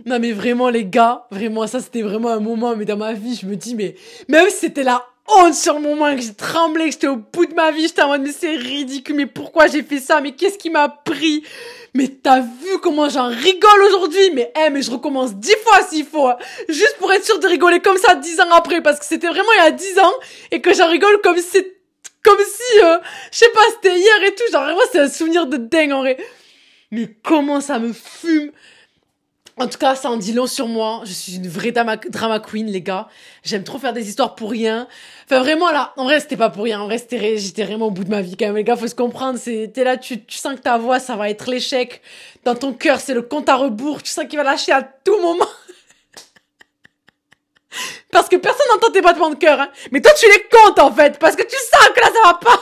non 0.06 0.20
mais 0.20 0.32
vraiment 0.32 0.68
les 0.70 0.84
gars, 0.84 1.26
vraiment 1.32 1.66
ça 1.66 1.80
c'était 1.80 2.02
vraiment 2.02 2.30
un 2.30 2.38
moment 2.38 2.76
mais 2.76 2.84
dans 2.84 2.96
ma 2.96 3.12
vie 3.12 3.34
je 3.34 3.46
me 3.46 3.56
dis 3.56 3.74
mais 3.74 3.96
même 4.28 4.48
si 4.50 4.58
c'était 4.58 4.84
la 4.84 5.04
honte 5.28 5.54
sur 5.54 5.74
le 5.74 5.80
moment 5.80 6.14
que 6.14 6.22
j'ai 6.22 6.34
tremblé, 6.34 6.86
que 6.86 6.92
j'étais 6.92 7.08
au 7.08 7.16
bout 7.16 7.46
de 7.46 7.54
ma 7.54 7.70
vie, 7.70 7.82
j'étais 7.82 8.02
en 8.02 8.08
mode 8.08 8.22
mais 8.22 8.32
c'est 8.32 8.56
ridicule, 8.56 9.16
mais 9.16 9.26
pourquoi 9.26 9.66
j'ai 9.66 9.82
fait 9.82 10.00
ça, 10.00 10.20
mais 10.20 10.32
qu'est-ce 10.32 10.58
qui 10.58 10.70
m'a 10.70 10.88
pris? 10.88 11.42
Mais 11.94 12.08
t'as 12.08 12.40
vu 12.40 12.78
comment 12.82 13.08
j'en 13.08 13.28
rigole 13.28 13.82
aujourd'hui? 13.88 14.30
Mais 14.34 14.52
eh 14.64 14.70
mais 14.70 14.82
je 14.82 14.90
recommence 14.90 15.34
dix 15.34 15.56
fois 15.64 15.82
s'il 15.88 16.04
faut, 16.04 16.28
juste 16.68 16.96
pour 16.98 17.12
être 17.12 17.24
sûr 17.24 17.38
de 17.38 17.46
rigoler 17.46 17.80
comme 17.80 17.96
ça 17.96 18.14
dix 18.14 18.38
ans 18.40 18.50
après 18.52 18.82
parce 18.82 18.98
que 18.98 19.06
c'était 19.06 19.28
vraiment 19.28 19.52
il 19.58 19.64
y 19.64 19.66
a 19.66 19.70
dix 19.70 19.98
ans 19.98 20.12
et 20.50 20.60
que 20.60 20.74
j'en 20.74 20.88
rigole 20.88 21.20
comme 21.22 21.38
c'est 21.38 21.76
comme 22.22 22.38
si 22.38 22.82
euh, 22.82 22.98
je 23.32 23.38
sais 23.38 23.50
pas 23.50 23.60
c'était 23.74 23.98
hier 23.98 24.22
et 24.26 24.34
tout, 24.34 24.44
genre 24.52 24.64
vraiment 24.64 24.80
c'est 24.90 24.98
un 24.98 25.08
souvenir 25.08 25.46
de 25.46 25.56
dingue 25.56 25.92
en 25.92 26.00
vrai. 26.00 26.18
Mais 26.90 27.08
comment 27.22 27.60
ça 27.60 27.78
me 27.78 27.92
fume? 27.92 28.52
En 29.58 29.68
tout 29.68 29.78
cas, 29.78 29.94
ça 29.94 30.10
en 30.10 30.18
dit 30.18 30.34
long 30.34 30.46
sur 30.46 30.68
moi. 30.68 31.00
Je 31.04 31.12
suis 31.12 31.36
une 31.36 31.48
vraie 31.48 31.72
drama, 31.72 31.96
queen, 32.40 32.66
les 32.66 32.82
gars. 32.82 33.08
J'aime 33.42 33.64
trop 33.64 33.78
faire 33.78 33.94
des 33.94 34.06
histoires 34.06 34.34
pour 34.34 34.50
rien. 34.50 34.86
Enfin, 35.24 35.40
vraiment, 35.40 35.72
là, 35.72 35.94
en 35.96 36.04
vrai, 36.04 36.20
c'était 36.20 36.36
pas 36.36 36.50
pour 36.50 36.64
rien. 36.64 36.78
En 36.80 36.84
vrai, 36.84 36.98
j'étais 36.98 37.64
vraiment 37.64 37.86
au 37.86 37.90
bout 37.90 38.04
de 38.04 38.10
ma 38.10 38.20
vie, 38.20 38.36
quand 38.36 38.44
même. 38.46 38.56
Les 38.56 38.64
gars, 38.64 38.76
faut 38.76 38.86
se 38.86 38.94
comprendre. 38.94 39.38
T'es 39.42 39.72
là, 39.82 39.96
tu, 39.96 40.22
tu 40.24 40.36
sens 40.36 40.56
que 40.56 40.60
ta 40.60 40.76
voix, 40.76 41.00
ça 41.00 41.16
va 41.16 41.30
être 41.30 41.50
l'échec. 41.50 42.02
Dans 42.44 42.54
ton 42.54 42.74
cœur, 42.74 43.00
c'est 43.00 43.14
le 43.14 43.22
compte 43.22 43.48
à 43.48 43.56
rebours. 43.56 44.02
Tu 44.02 44.10
sens 44.10 44.26
qu'il 44.26 44.36
va 44.38 44.44
lâcher 44.44 44.72
à 44.72 44.82
tout 44.82 45.18
moment. 45.22 45.48
parce 48.12 48.28
que 48.28 48.36
personne 48.36 48.66
n'entend 48.74 48.92
tes 48.92 49.00
battements 49.00 49.30
de 49.30 49.36
cœur, 49.36 49.58
hein. 49.58 49.70
Mais 49.90 50.02
toi, 50.02 50.12
tu 50.18 50.26
les 50.26 50.44
comptes, 50.50 50.78
en 50.78 50.92
fait. 50.92 51.18
Parce 51.18 51.34
que 51.34 51.44
tu 51.44 51.56
sens 51.56 51.88
que 51.94 52.00
là, 52.00 52.08
ça 52.08 52.20
va 52.24 52.34
pas. 52.34 52.60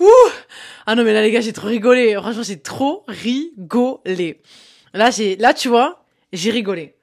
Ouh. 0.04 0.30
Ah 0.86 0.94
non, 0.94 1.02
mais 1.02 1.12
là, 1.12 1.20
les 1.20 1.32
gars, 1.32 1.40
j'ai 1.40 1.52
trop 1.52 1.66
rigolé. 1.66 2.14
Franchement, 2.14 2.44
j'ai 2.44 2.60
trop 2.60 3.04
rigolé. 3.08 4.40
Là, 4.94 5.10
j'ai, 5.10 5.36
là, 5.36 5.52
tu 5.52 5.68
vois, 5.68 6.04
j'ai 6.32 6.50
rigolé. 6.50 6.94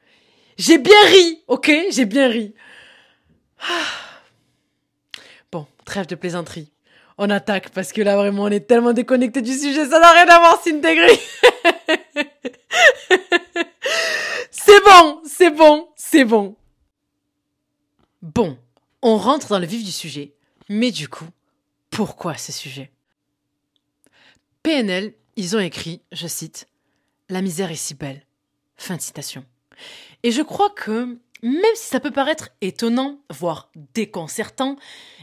J'ai 0.57 0.77
bien 0.77 0.95
ri, 1.07 1.43
ok? 1.47 1.71
J'ai 1.91 2.05
bien 2.05 2.29
ri. 2.29 2.53
Ah. 3.59 3.65
Bon, 5.51 5.67
trêve 5.85 6.07
de 6.07 6.15
plaisanterie. 6.15 6.71
On 7.17 7.29
attaque 7.29 7.69
parce 7.69 7.91
que 7.91 8.01
là, 8.01 8.15
vraiment, 8.15 8.43
on 8.43 8.49
est 8.49 8.67
tellement 8.67 8.93
déconnecté 8.93 9.41
du 9.41 9.53
sujet, 9.53 9.85
ça 9.85 9.99
n'a 9.99 10.11
rien 10.11 10.27
à 10.27 10.39
voir, 10.39 10.61
Sintégri. 10.63 11.19
c'est 14.49 14.83
bon, 14.83 15.21
c'est 15.25 15.51
bon, 15.51 15.89
c'est 15.95 16.25
bon. 16.25 16.55
Bon, 18.21 18.57
on 19.01 19.17
rentre 19.17 19.49
dans 19.49 19.59
le 19.59 19.65
vif 19.65 19.83
du 19.83 19.91
sujet. 19.91 20.33
Mais 20.69 20.91
du 20.91 21.07
coup, 21.07 21.27
pourquoi 21.91 22.35
ce 22.35 22.51
sujet? 22.51 22.89
PNL, 24.63 25.13
ils 25.36 25.55
ont 25.55 25.60
écrit, 25.60 26.01
je 26.12 26.27
cite, 26.27 26.67
La 27.29 27.41
misère 27.41 27.72
est 27.72 27.75
si 27.75 27.93
belle. 27.93 28.25
Fin 28.77 28.96
de 28.96 29.01
citation. 29.01 29.46
Et 30.24 30.32
je 30.32 30.41
crois 30.41 30.70
que, 30.70 31.20
même 31.41 31.75
si 31.75 31.86
ça 31.86 32.00
peut 32.00 32.12
paraître 32.12 32.50
étonnant, 32.62 33.20
voire 33.29 33.70
déconcertant, 33.93 34.77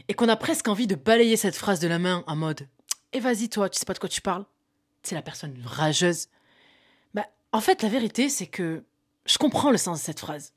et 0.07 0.13
qu'on 0.13 0.29
a 0.29 0.35
presque 0.35 0.67
envie 0.67 0.87
de 0.87 0.95
balayer 0.95 1.37
cette 1.37 1.55
phrase 1.55 1.79
de 1.79 1.87
la 1.87 1.99
main 1.99 2.23
en 2.27 2.35
mode 2.35 2.67
Et 3.13 3.19
vas-y 3.19 3.49
toi, 3.49 3.69
tu 3.69 3.79
sais 3.79 3.85
pas 3.85 3.93
de 3.93 3.99
quoi 3.99 4.09
tu 4.09 4.21
parles 4.21 4.45
c'est 5.03 5.15
la 5.15 5.21
personne 5.21 5.59
rageuse. 5.65 6.27
Bah, 7.13 7.25
en 7.51 7.61
fait, 7.61 7.81
la 7.81 7.89
vérité, 7.89 8.29
c'est 8.29 8.47
que 8.47 8.83
je 9.25 9.37
comprends 9.37 9.71
le 9.71 9.77
sens 9.77 9.99
de 9.99 10.03
cette 10.03 10.19
phrase. 10.19 10.53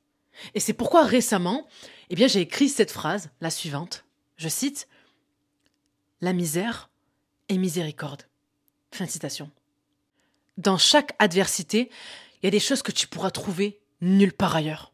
Et 0.54 0.60
c'est 0.60 0.72
pourquoi 0.72 1.04
récemment, 1.04 1.66
eh 2.10 2.14
bien, 2.14 2.26
j'ai 2.26 2.40
écrit 2.40 2.68
cette 2.68 2.90
phrase, 2.90 3.30
la 3.40 3.50
suivante. 3.50 4.04
Je 4.36 4.48
cite 4.48 4.88
La 6.20 6.32
misère 6.32 6.90
est 7.48 7.58
miséricorde. 7.58 8.22
Fin 8.94 9.06
de 9.06 9.10
citation. 9.10 9.50
Dans 10.56 10.78
chaque 10.78 11.16
adversité, 11.18 11.90
il 12.36 12.46
y 12.46 12.46
a 12.46 12.52
des 12.52 12.60
choses 12.60 12.80
que 12.80 12.92
tu 12.92 13.08
pourras 13.08 13.32
trouver 13.32 13.80
nulle 14.00 14.32
part 14.32 14.54
ailleurs. 14.54 14.92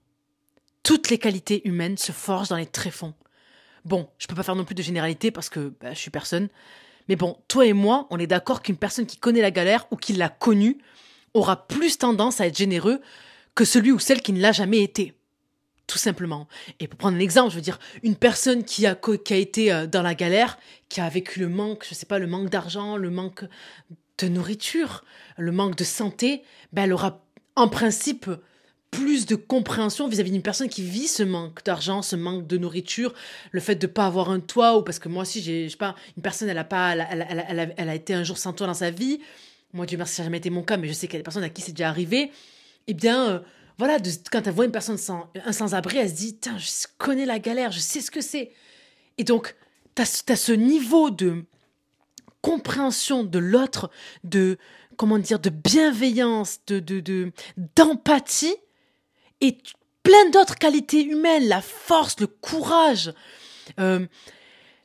Toutes 0.83 1.11
les 1.11 1.19
qualités 1.19 1.69
humaines 1.69 1.99
se 1.99 2.11
forgent 2.11 2.49
dans 2.49 2.57
les 2.57 2.64
tréfonds. 2.64 3.12
Bon, 3.85 4.09
je 4.16 4.26
peux 4.26 4.35
pas 4.35 4.42
faire 4.42 4.57
non 4.57 4.64
plus 4.64 4.75
de 4.75 4.80
généralité 4.80 5.30
parce 5.30 5.50
que 5.50 5.75
bah, 5.83 5.92
je 5.92 5.99
suis 5.99 6.11
personne. 6.11 6.49
Mais 7.11 7.16
bon, 7.16 7.37
toi 7.47 7.66
et 7.66 7.75
moi, 7.75 8.07
on 8.09 8.19
est 8.19 8.26
d'accord 8.26 8.62
qu'une 8.62 8.78
personne 8.78 9.04
qui 9.04 9.19
connaît 9.19 9.42
la 9.42 9.50
galère 9.50 9.87
ou 9.90 9.97
qui 9.97 10.14
l'a 10.14 10.30
connue 10.30 10.78
aura 11.35 11.69
plus 11.69 11.99
tendance 11.99 12.40
à 12.40 12.47
être 12.47 12.57
généreux 12.57 13.02
que 13.54 13.66
celui 13.66 13.92
ou 13.92 13.99
celle 13.99 14.23
qui 14.23 14.33
ne 14.33 14.40
l'a 14.40 14.52
jamais 14.52 14.83
été. 14.83 15.12
Tout 15.91 15.99
simplement. 15.99 16.47
Et 16.79 16.87
pour 16.87 16.99
prendre 16.99 17.17
un 17.17 17.21
exemple, 17.21 17.51
je 17.51 17.57
veux 17.57 17.63
dire, 17.63 17.81
une 18.05 18.15
personne 18.15 18.63
qui 18.63 18.87
a, 18.87 18.95
qui 18.95 19.35
a 19.35 19.37
été 19.37 19.73
euh, 19.73 19.89
dans 19.89 20.03
la 20.03 20.15
galère, 20.15 20.57
qui 20.89 21.01
a 21.01 21.09
vécu 21.09 21.41
le 21.41 21.49
manque, 21.49 21.85
je 21.89 21.95
sais 21.95 22.07
pas, 22.07 22.21
le 22.21 22.29
manque 22.29 22.49
d'argent, 22.49 22.97
le 22.97 23.11
manque 23.11 23.43
de 24.19 24.29
nourriture, 24.29 25.05
le 25.37 25.51
manque 25.51 25.75
de 25.75 25.83
santé, 25.83 26.45
ben 26.73 26.85
elle 26.85 26.93
aura 26.93 27.25
en 27.57 27.67
principe 27.67 28.31
plus 28.93 29.27
de 29.27 29.35
compréhension 29.35 30.07
vis-à-vis 30.07 30.31
d'une 30.31 30.43
personne 30.43 30.69
qui 30.69 30.83
vit 30.83 31.09
ce 31.09 31.25
manque 31.25 31.65
d'argent, 31.65 32.03
ce 32.03 32.15
manque 32.15 32.47
de 32.47 32.57
nourriture, 32.57 33.13
le 33.51 33.59
fait 33.59 33.75
de 33.75 33.89
pas 33.89 34.07
avoir 34.07 34.31
un 34.31 34.39
toit 34.39 34.79
ou 34.79 34.83
parce 34.83 35.01
que 35.01 35.09
moi 35.09 35.23
aussi 35.23 35.43
j'ai 35.43 35.65
je 35.65 35.73
sais 35.73 35.77
pas 35.77 35.97
une 36.17 36.23
personne 36.23 36.49
elle 36.49 36.59
a 36.59 36.63
pas 36.63 36.93
elle, 36.93 37.09
elle, 37.11 37.59
a, 37.59 37.67
elle, 37.77 37.89
a, 37.89 37.95
été 37.97 38.15
un 38.15 38.23
jour 38.23 38.39
sans 38.39 38.53
toit 38.53 38.69
dans 38.69 38.75
sa 38.75 38.93
vie. 38.93 39.19
Moi 39.73 39.87
Dieu 39.87 39.99
merci 39.99 40.15
ça 40.15 40.23
n'a 40.23 40.27
jamais 40.27 40.39
été 40.39 40.51
mon 40.51 40.63
cas 40.63 40.77
mais 40.77 40.87
je 40.87 40.93
sais 40.93 41.09
qu'il 41.09 41.15
y 41.15 41.17
a 41.17 41.21
des 41.21 41.25
personnes 41.25 41.43
à 41.43 41.49
qui 41.49 41.63
c'est 41.63 41.73
déjà 41.73 41.89
arrivé. 41.89 42.31
Eh 42.87 42.95
bien 42.95 43.29
euh, 43.29 43.41
voilà, 43.81 43.97
quand 44.31 44.47
elle 44.47 44.53
voit 44.53 44.67
une 44.67 44.73
personne 44.73 44.99
sans 44.99 45.31
un 45.43 45.53
sans-abri, 45.53 45.97
elle 45.97 46.11
se 46.11 46.15
dit 46.15 46.37
tiens, 46.37 46.59
je 46.59 46.69
connais 46.99 47.25
la 47.25 47.39
galère, 47.39 47.73
je 47.73 47.79
sais 47.79 48.03
ce 48.03 48.11
que 48.11 48.21
c'est. 48.21 48.53
Et 49.17 49.25
donc 49.25 49.57
tu 49.97 50.03
as, 50.03 50.37
ce 50.37 50.53
niveau 50.53 51.09
de 51.09 51.47
compréhension 52.43 53.25
de 53.25 53.39
l'autre, 53.39 53.91
de 54.23 54.59
comment 54.99 55.17
dire, 55.19 55.39
de 55.39 55.49
bienveillance, 55.49 56.59
de 56.67 57.33
d'empathie 57.75 58.55
et 59.41 59.57
plein 60.03 60.29
d'autres 60.29 60.57
qualités 60.57 61.03
humaines, 61.03 61.49
la 61.49 61.63
force, 61.63 62.21
le 62.21 62.27
courage, 62.27 63.15
euh, 63.79 64.07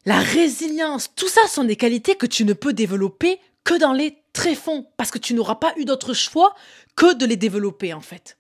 la 0.05 0.19
résilience, 0.19 1.11
tout 1.17 1.27
ça 1.27 1.45
sont 1.49 1.65
des 1.65 1.75
qualités 1.75 2.15
que 2.15 2.27
tu 2.27 2.45
ne 2.45 2.53
peux 2.53 2.71
développer 2.71 3.41
que 3.65 3.77
dans 3.77 3.91
les 3.91 4.23
tréfonds, 4.31 4.87
parce 4.95 5.11
que 5.11 5.17
tu 5.17 5.33
n'auras 5.33 5.55
pas 5.55 5.73
eu 5.75 5.83
d'autre 5.83 6.13
choix 6.13 6.55
que 6.95 7.13
de 7.13 7.25
les 7.25 7.35
développer 7.35 7.93
en 7.93 7.99
fait. 7.99 8.37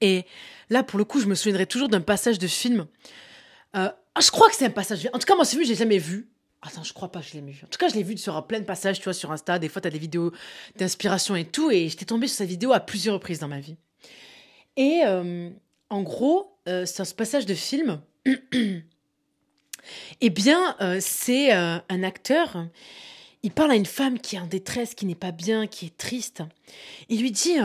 Et 0.00 0.24
là, 0.68 0.82
pour 0.82 0.98
le 0.98 1.04
coup, 1.04 1.20
je 1.20 1.26
me 1.26 1.34
souviendrai 1.34 1.66
toujours 1.66 1.88
d'un 1.88 2.00
passage 2.00 2.38
de 2.38 2.46
film. 2.46 2.86
Euh, 3.76 3.90
je 4.20 4.30
crois 4.30 4.48
que 4.48 4.56
c'est 4.56 4.66
un 4.66 4.70
passage. 4.70 5.08
En 5.12 5.18
tout 5.18 5.26
cas, 5.26 5.34
moi, 5.34 5.44
ce 5.44 5.52
film, 5.52 5.64
j'ai 5.64 5.74
jamais 5.74 5.98
vu. 5.98 6.30
Attends, 6.62 6.82
je 6.82 6.92
crois 6.92 7.10
pas 7.10 7.20
que 7.20 7.26
je 7.26 7.34
l'ai 7.34 7.40
vu. 7.40 7.62
En 7.64 7.68
tout 7.68 7.78
cas, 7.78 7.88
je 7.88 7.94
l'ai 7.94 8.02
vu 8.02 8.18
sur 8.18 8.46
plein 8.46 8.60
de 8.60 8.64
passages, 8.64 8.98
tu 8.98 9.04
vois, 9.04 9.14
sur 9.14 9.32
Insta. 9.32 9.58
Des 9.58 9.68
fois, 9.68 9.80
tu 9.80 9.88
as 9.88 9.90
des 9.90 9.98
vidéos 9.98 10.32
d'inspiration 10.76 11.34
et 11.36 11.44
tout. 11.44 11.70
Et 11.70 11.88
j'étais 11.88 12.04
tombée 12.04 12.26
sur 12.26 12.36
cette 12.36 12.48
vidéo 12.48 12.72
à 12.72 12.80
plusieurs 12.80 13.14
reprises 13.14 13.38
dans 13.38 13.48
ma 13.48 13.60
vie. 13.60 13.76
Et 14.76 15.02
euh, 15.04 15.50
en 15.88 16.02
gros, 16.02 16.56
euh, 16.68 16.86
c'est 16.86 17.04
ce 17.04 17.14
passage 17.14 17.46
de 17.46 17.54
film. 17.54 18.00
eh 20.20 20.30
bien, 20.30 20.76
euh, 20.80 20.98
c'est 21.00 21.52
un 21.52 22.02
acteur. 22.02 22.66
Il 23.42 23.52
parle 23.52 23.70
à 23.72 23.76
une 23.76 23.86
femme 23.86 24.18
qui 24.18 24.36
est 24.36 24.38
en 24.40 24.46
détresse, 24.46 24.94
qui 24.94 25.06
n'est 25.06 25.14
pas 25.14 25.32
bien, 25.32 25.66
qui 25.66 25.86
est 25.86 25.96
triste. 25.96 26.42
Il 27.08 27.22
lui 27.22 27.30
dit 27.30 27.56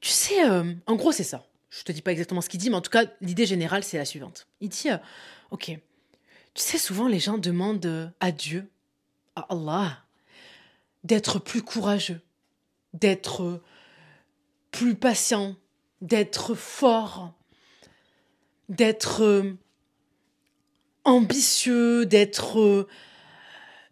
Tu 0.00 0.10
sais, 0.10 0.44
en 0.86 0.96
gros, 0.96 1.12
c'est 1.12 1.24
ça. 1.24 1.46
Je 1.70 1.82
te 1.82 1.92
dis 1.92 2.02
pas 2.02 2.12
exactement 2.12 2.40
ce 2.40 2.48
qu'il 2.48 2.60
dit, 2.60 2.70
mais 2.70 2.76
en 2.76 2.80
tout 2.80 2.90
cas, 2.90 3.04
l'idée 3.20 3.46
générale, 3.46 3.84
c'est 3.84 3.98
la 3.98 4.04
suivante. 4.04 4.46
Il 4.60 4.68
dit 4.68 4.88
Ok, 5.50 5.66
tu 5.66 6.62
sais, 6.62 6.78
souvent 6.78 7.08
les 7.08 7.20
gens 7.20 7.38
demandent 7.38 8.12
à 8.20 8.32
Dieu, 8.32 8.70
à 9.34 9.46
Allah, 9.50 10.04
d'être 11.04 11.38
plus 11.38 11.62
courageux, 11.62 12.20
d'être 12.94 13.60
plus 14.70 14.94
patient, 14.94 15.56
d'être 16.00 16.54
fort, 16.54 17.32
d'être 18.68 19.22
euh, 19.22 19.56
ambitieux, 21.04 22.06
d'être 22.06 22.60
euh, 22.60 22.88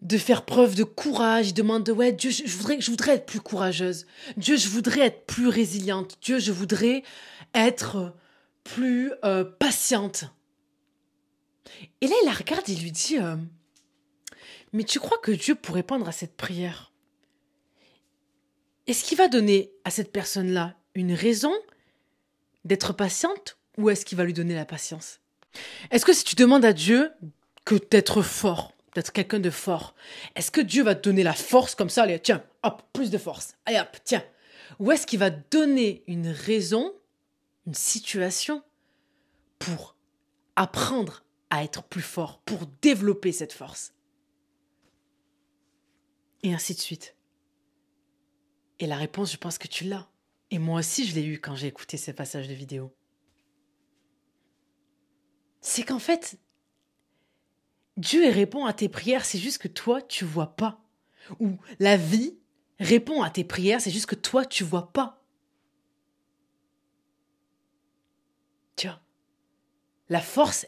de 0.04 0.18
faire 0.18 0.44
preuve 0.44 0.74
de 0.74 0.84
courage, 0.84 1.48
il 1.48 1.54
demande 1.54 1.88
ouais 1.88 2.12
Dieu 2.12 2.30
je, 2.30 2.56
voudrais 2.56 2.80
je 2.80 2.90
voudrais 2.90 3.14
être 3.14 3.26
plus 3.26 3.40
courageuse. 3.40 4.06
Dieu 4.36 4.56
je 4.56 4.68
voudrais 4.68 5.00
être 5.00 5.26
plus 5.26 5.48
résiliente. 5.48 6.18
Dieu 6.22 6.38
je 6.38 6.52
voudrais 6.52 7.02
être 7.54 8.14
plus 8.62 9.12
euh, 9.24 9.44
patiente. 9.44 10.26
Et 12.00 12.06
là 12.06 12.14
il 12.22 12.26
la 12.26 12.32
regarde 12.32 12.68
et 12.68 12.74
lui 12.74 12.92
dit 12.92 13.16
mais 14.74 14.82
tu 14.82 14.98
crois 14.98 15.18
que 15.18 15.30
Dieu 15.30 15.54
pourrait 15.54 15.80
répondre 15.80 16.08
à 16.08 16.12
cette 16.12 16.36
prière? 16.36 16.92
Est-ce 18.88 19.04
qu'il 19.04 19.16
va 19.16 19.28
donner 19.28 19.70
à 19.84 19.90
cette 19.90 20.12
personne-là 20.12 20.74
une 20.96 21.14
raison 21.14 21.54
d'être 22.64 22.92
patiente 22.92 23.56
ou 23.78 23.88
est-ce 23.88 24.04
qu'il 24.04 24.18
va 24.18 24.24
lui 24.24 24.32
donner 24.32 24.54
la 24.54 24.64
patience? 24.64 25.20
Est-ce 25.92 26.04
que 26.04 26.12
si 26.12 26.24
tu 26.24 26.34
demandes 26.34 26.64
à 26.64 26.72
Dieu 26.72 27.12
que 27.64 27.76
d'être 27.76 28.20
fort, 28.20 28.73
quelqu'un 29.02 29.40
de 29.40 29.50
fort, 29.50 29.94
est-ce 30.34 30.50
que 30.50 30.60
Dieu 30.60 30.82
va 30.82 30.94
donner 30.94 31.22
la 31.22 31.32
force 31.32 31.74
comme 31.74 31.90
ça? 31.90 32.06
Tiens, 32.18 32.44
hop, 32.62 32.82
plus 32.92 33.10
de 33.10 33.18
force. 33.18 33.56
Allez, 33.66 33.80
hop, 33.80 33.96
tiens. 34.04 34.24
Ou 34.78 34.92
est-ce 34.92 35.06
qu'il 35.06 35.18
va 35.18 35.30
donner 35.30 36.04
une 36.06 36.28
raison, 36.28 36.92
une 37.66 37.74
situation 37.74 38.62
pour 39.58 39.96
apprendre 40.56 41.24
à 41.50 41.64
être 41.64 41.82
plus 41.82 42.02
fort, 42.02 42.40
pour 42.40 42.66
développer 42.82 43.32
cette 43.32 43.52
force? 43.52 43.92
Et 46.42 46.52
ainsi 46.52 46.74
de 46.74 46.80
suite. 46.80 47.16
Et 48.78 48.86
la 48.86 48.96
réponse, 48.96 49.32
je 49.32 49.36
pense 49.36 49.58
que 49.58 49.68
tu 49.68 49.84
l'as. 49.84 50.08
Et 50.50 50.58
moi 50.58 50.80
aussi, 50.80 51.06
je 51.06 51.14
l'ai 51.14 51.24
eu 51.24 51.40
quand 51.40 51.56
j'ai 51.56 51.68
écouté 51.68 51.96
ces 51.96 52.12
passages 52.12 52.48
de 52.48 52.54
vidéo. 52.54 52.94
C'est 55.60 55.84
qu'en 55.84 55.98
fait, 55.98 56.38
Dieu 57.96 58.28
répond 58.30 58.64
à 58.66 58.72
tes 58.72 58.88
prières, 58.88 59.24
c'est 59.24 59.38
juste 59.38 59.58
que 59.58 59.68
toi, 59.68 60.02
tu 60.02 60.24
vois 60.24 60.56
pas. 60.56 60.80
Ou 61.40 61.56
la 61.78 61.96
vie 61.96 62.36
répond 62.80 63.22
à 63.22 63.30
tes 63.30 63.44
prières, 63.44 63.80
c'est 63.80 63.90
juste 63.90 64.06
que 64.06 64.14
toi, 64.14 64.44
tu 64.44 64.64
vois 64.64 64.92
pas. 64.92 65.20
Vois, 68.82 69.00
la 70.08 70.20
force 70.20 70.66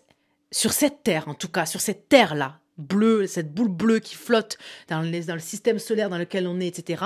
sur 0.51 0.73
cette 0.73 1.03
terre, 1.03 1.29
en 1.29 1.35
tout 1.35 1.49
cas, 1.49 1.67
sur 1.67 1.81
cette 1.81 2.09
terre-là, 2.09 2.61
bleue, 2.79 3.27
cette 3.27 3.53
boule 3.53 3.69
bleue 3.69 3.99
qui 3.99 4.15
flotte 4.15 4.59
dans, 4.89 5.03
dans 5.03 5.35
le 5.35 5.41
système 5.41 5.79
solaire 5.79 6.09
dans 6.09 6.19
lequel 6.19 6.47
on 6.47 6.61
est, 6.61 6.79
etc., 6.79 7.05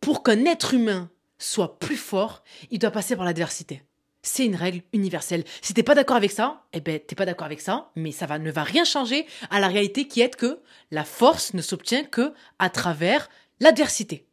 pour 0.00 0.22
qu'un 0.22 0.44
être 0.44 0.74
humain 0.74 1.10
soit 1.38 1.78
plus 1.78 1.96
fort, 1.96 2.42
il 2.70 2.78
doit 2.78 2.90
passer 2.90 3.16
par 3.16 3.24
l'adversité. 3.24 3.82
C'est 4.26 4.44
une 4.44 4.56
règle 4.56 4.82
universelle. 4.92 5.44
Si 5.62 5.72
t'es 5.72 5.84
pas 5.84 5.94
d'accord 5.94 6.16
avec 6.16 6.32
ça, 6.32 6.64
eh 6.72 6.80
ben 6.80 6.98
t'es 6.98 7.14
pas 7.14 7.26
d'accord 7.26 7.46
avec 7.46 7.60
ça, 7.60 7.92
mais 7.94 8.10
ça 8.10 8.26
va, 8.26 8.40
ne 8.40 8.50
va 8.50 8.64
rien 8.64 8.84
changer 8.84 9.24
à 9.50 9.60
la 9.60 9.68
réalité 9.68 10.08
qui 10.08 10.20
est 10.20 10.34
que 10.34 10.58
la 10.90 11.04
force 11.04 11.54
ne 11.54 11.62
s'obtient 11.62 12.02
que 12.02 12.34
à 12.58 12.68
travers 12.68 13.30
l'adversité. 13.60 14.26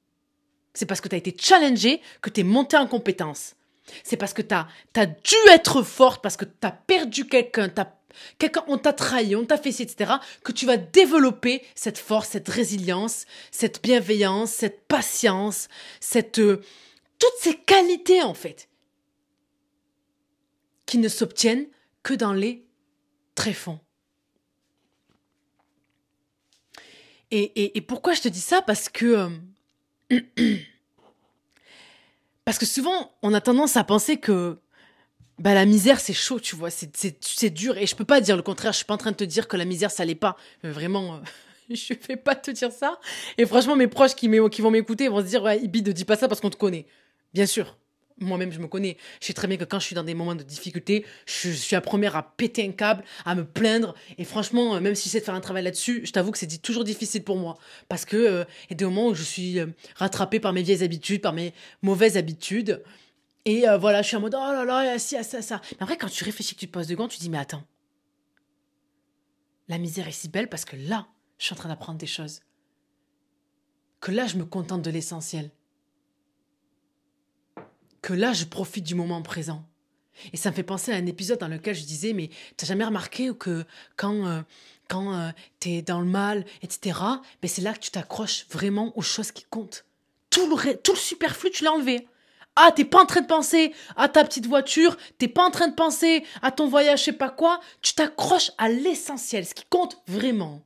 C'est 0.73 0.88
parce 0.88 0.99
que 0.99 1.10
tu 1.10 1.13
as 1.13 1.19
été 1.19 1.36
challengé 1.39 2.01
que 2.23 2.32
tu 2.32 2.41
es 2.41 2.43
monté 2.43 2.75
en 2.75 2.88
compétence. 2.88 3.56
C'est 4.03 4.17
parce 4.17 4.34
que 4.34 4.41
tu 4.41 4.56
as, 4.56 5.06
dû 5.06 5.36
être 5.51 5.84
forte, 5.84 6.23
parce 6.23 6.38
que 6.38 6.45
tu 6.45 6.51
as 6.63 6.71
perdu 6.71 7.27
quelqu'un, 7.27 7.71
quelqu'un, 8.39 8.63
on 8.67 8.79
t'a 8.79 8.93
trahi, 8.93 9.36
on 9.36 9.45
t'a 9.45 9.58
fait 9.58 9.79
etc., 9.79 10.13
que 10.43 10.51
tu 10.51 10.65
vas 10.65 10.77
développer 10.77 11.62
cette 11.75 11.99
force, 11.99 12.29
cette 12.29 12.49
résilience, 12.49 13.25
cette 13.51 13.84
bienveillance, 13.84 14.49
cette 14.49 14.88
patience, 14.88 15.67
cette, 15.99 16.39
euh, 16.39 16.63
toutes 17.19 17.38
ces 17.39 17.58
qualités 17.58 18.23
en 18.23 18.34
fait 18.34 18.69
qui 20.86 20.98
ne 20.98 21.08
s'obtiennent 21.08 21.67
que 22.04 22.13
dans 22.13 22.34
les 22.34 22.65
tréfonds. 23.36 23.80
Et, 27.32 27.78
et, 27.78 27.82
pourquoi 27.82 28.13
je 28.13 28.22
te 28.22 28.28
dis 28.28 28.39
ça? 28.39 28.62
Parce 28.62 28.89
que 28.89 29.30
euh, 30.12 30.19
parce 32.46 32.60
que 32.60 32.65
souvent 32.67 33.12
on 33.24 33.34
a 33.34 33.41
tendance 33.41 33.76
à 33.76 33.84
penser 33.84 34.17
que 34.17 34.60
bah, 35.39 35.56
la 35.56 35.65
misère 35.65 36.00
c'est 36.00 36.13
chaud, 36.13 36.39
tu 36.39 36.56
vois, 36.56 36.69
c'est 36.69 37.50
dur. 37.50 37.76
Et 37.78 37.88
je 37.88 37.96
peux 37.96 38.06
pas 38.06 38.22
dire 38.22 38.36
le 38.36 38.43
contraire. 38.43 38.72
Je 38.72 38.78
suis 38.78 38.86
pas 38.86 38.93
en 38.93 38.98
train 38.98 39.12
de 39.12 39.15
te 39.15 39.24
dire 39.24 39.48
que 39.48 39.58
la 39.58 39.65
misère 39.65 39.89
ça 39.89 40.06
l'est 40.06 40.13
pas. 40.13 40.38
Vraiment. 40.62 41.15
Euh, 41.15 41.19
je 41.74 41.96
vais 42.08 42.17
pas 42.17 42.36
te 42.36 42.52
dire 42.52 42.72
ça. 42.72 43.00
Et 43.39 43.46
franchement, 43.48 43.76
mes 43.76 43.88
proches 43.88 44.13
qui, 44.15 44.30
qui 44.52 44.62
vont 44.62 44.72
m'écouter 44.72 45.08
vont 45.08 45.22
se 45.22 45.26
dire, 45.26 45.43
ouais, 45.43 45.60
Ibi, 45.60 45.82
ne 45.82 45.91
dis 45.91 46.06
pas 46.06 46.17
ça 46.17 46.28
parce 46.28 46.39
qu'on 46.39 46.50
te 46.50 46.58
connaît. 46.58 46.86
Bien 47.34 47.46
sûr, 47.46 47.78
Moi-même, 48.19 48.52
je 48.52 48.60
me 48.60 48.67
connais. 48.67 48.97
Je 49.21 49.28
sais 49.28 49.34
très 49.34 49.47
bien 49.47 49.58
que 49.58 49.63
quand 49.63 49.80
je 49.80 49.86
suis 49.86 49.95
dans 49.95 50.04
des 50.04 50.13
moments 50.13 50.36
de 50.36 50.43
difficulté, 50.43 51.06
je, 51.26 51.49
suis 51.49 51.76
la 51.76 51.82
première 51.82 52.15
à 52.15 52.23
péter 52.23 52.65
un 52.65 52.71
câble, 52.71 53.04
à 53.26 53.36
me 53.36 53.43
plaindre. 53.43 53.95
Et 54.17 54.23
franchement, 54.23 54.76
euh, 54.76 54.80
même 54.80 54.95
si 54.95 55.06
j'essaie 55.06 55.19
de 55.19 55.26
faire 55.26 55.34
un 55.34 55.41
travail 55.41 55.63
là-dessus, 55.63 56.06
je 56.06 56.12
t'avoue 56.12 56.32
que 56.32 56.38
c'est 56.38 56.62
toujours 56.62 56.84
difficile 56.84 57.23
pour 57.23 57.38
moi. 57.38 57.58
Parce 57.89 58.06
que 58.06 58.17
euh, 58.17 58.43
y 58.69 58.73
a 58.73 58.76
des 58.76 58.86
moments 58.86 59.08
où 59.08 59.15
je 59.15 59.23
suis 59.23 59.60
euh, 59.60 59.67
rattrapée 59.95 60.39
par 60.39 60.54
mes 60.54 60.62
vieilles 60.62 60.84
habitudes, 60.84 61.21
par 61.21 61.34
mes 61.34 61.54
mauvaises 61.82 62.17
habitudes. 62.17 62.84
Et 63.45 63.65
voilà, 63.78 64.02
je 64.02 64.08
suis 64.08 64.15
en 64.15 64.21
mode, 64.21 64.36
oh 64.36 64.54
là 64.54 64.63
là, 64.63 64.97
si, 64.97 65.21
ça, 65.21 65.41
ça. 65.41 65.60
Mais 65.71 65.78
après, 65.82 65.97
quand 65.97 66.08
tu 66.08 66.23
réfléchis, 66.23 66.56
que 66.56 66.62
tu 66.62 66.67
te 66.67 66.71
poses 66.71 66.88
de 66.88 66.95
gants, 66.95 67.10
tu 67.10 67.17
dis, 67.17 67.30
mais 67.30 67.39
attends. 67.39 67.63
La 69.67 69.78
misère 69.78 70.08
est 70.08 70.13
si 70.13 70.30
belle 70.30 70.47
parce 70.47 70.63
que 70.63 70.78
là, 70.78 71.08
je 71.39 71.45
suis 71.45 71.54
en 71.54 71.58
train 71.58 71.67
d'apprendre 71.67 71.97
des 71.97 72.08
choses. 72.08 72.39
Que 73.99 74.12
là, 74.12 74.28
je 74.28 74.38
me 74.38 74.45
contente 74.45 74.82
de 74.82 74.89
l'essentiel 74.89 75.52
que 78.04 78.13
là, 78.13 78.34
je 78.34 78.46
profite 78.46 78.84
du 78.84 78.94
moment 78.94 79.24
présent. 79.24 79.66
Et 80.32 80.38
ça 80.38 80.52
me 80.52 80.56
fait 80.56 80.62
penser 80.62 80.92
à 80.92 80.96
un 80.96 81.06
épisode 81.08 81.39
dans 81.39 81.48
lequel 81.48 81.74
je 81.74 81.86
disais, 81.86 82.13
mais 82.13 82.30
t'as 82.56 82.68
jamais 82.68 82.84
remarqué 82.84 83.32
que 83.36 83.66
quand, 83.96 84.28
euh, 84.28 84.42
quand 84.88 85.18
euh, 85.18 85.32
t'es 85.60 85.82
dans 85.82 86.02
le 86.02 86.06
mal, 86.06 86.46
etc., 86.62 87.00
ben 87.42 87.48
c'est 87.48 87.62
là 87.62 87.74
que 87.74 87.80
tu 87.80 87.89
t'accroches 87.89 88.46
vraiment 88.50 88.96
aux 88.98 89.02
choses 89.02 89.32
qui 89.32 89.46
comptent. 89.46 89.86
Tout 90.30 90.48
le, 90.48 90.96
superflu, 90.96 91.50
tu 91.50 91.63
l'as 91.63 91.72
enlevé. 91.72 92.08
Ah, 92.56 92.72
t'es 92.76 92.86
pas 92.86 93.02
en 93.02 93.08
train 93.08 93.22
de 93.22 93.28
penser 93.28 93.74
à 93.96 94.10
ta 94.10 94.24
petite 94.24 94.46
voiture, 94.46 94.98
t'es 95.18 95.28
pas 95.28 95.44
en 95.44 95.50
train 95.50 95.70
de 95.70 95.74
penser 95.74 96.24
à 96.44 96.52
ton 96.52 96.68
voyage, 96.68 97.00
je 97.00 97.06
sais 97.06 97.13
pas 97.13 97.30
quoi, 97.30 97.60
tu 97.82 97.96
t'accroches 97.96 98.52
à 98.60 98.70
l'essentiel, 98.70 99.46
ce 99.46 99.56
qui 99.56 99.66
compte 99.70 100.04
vraiment. 100.08 100.62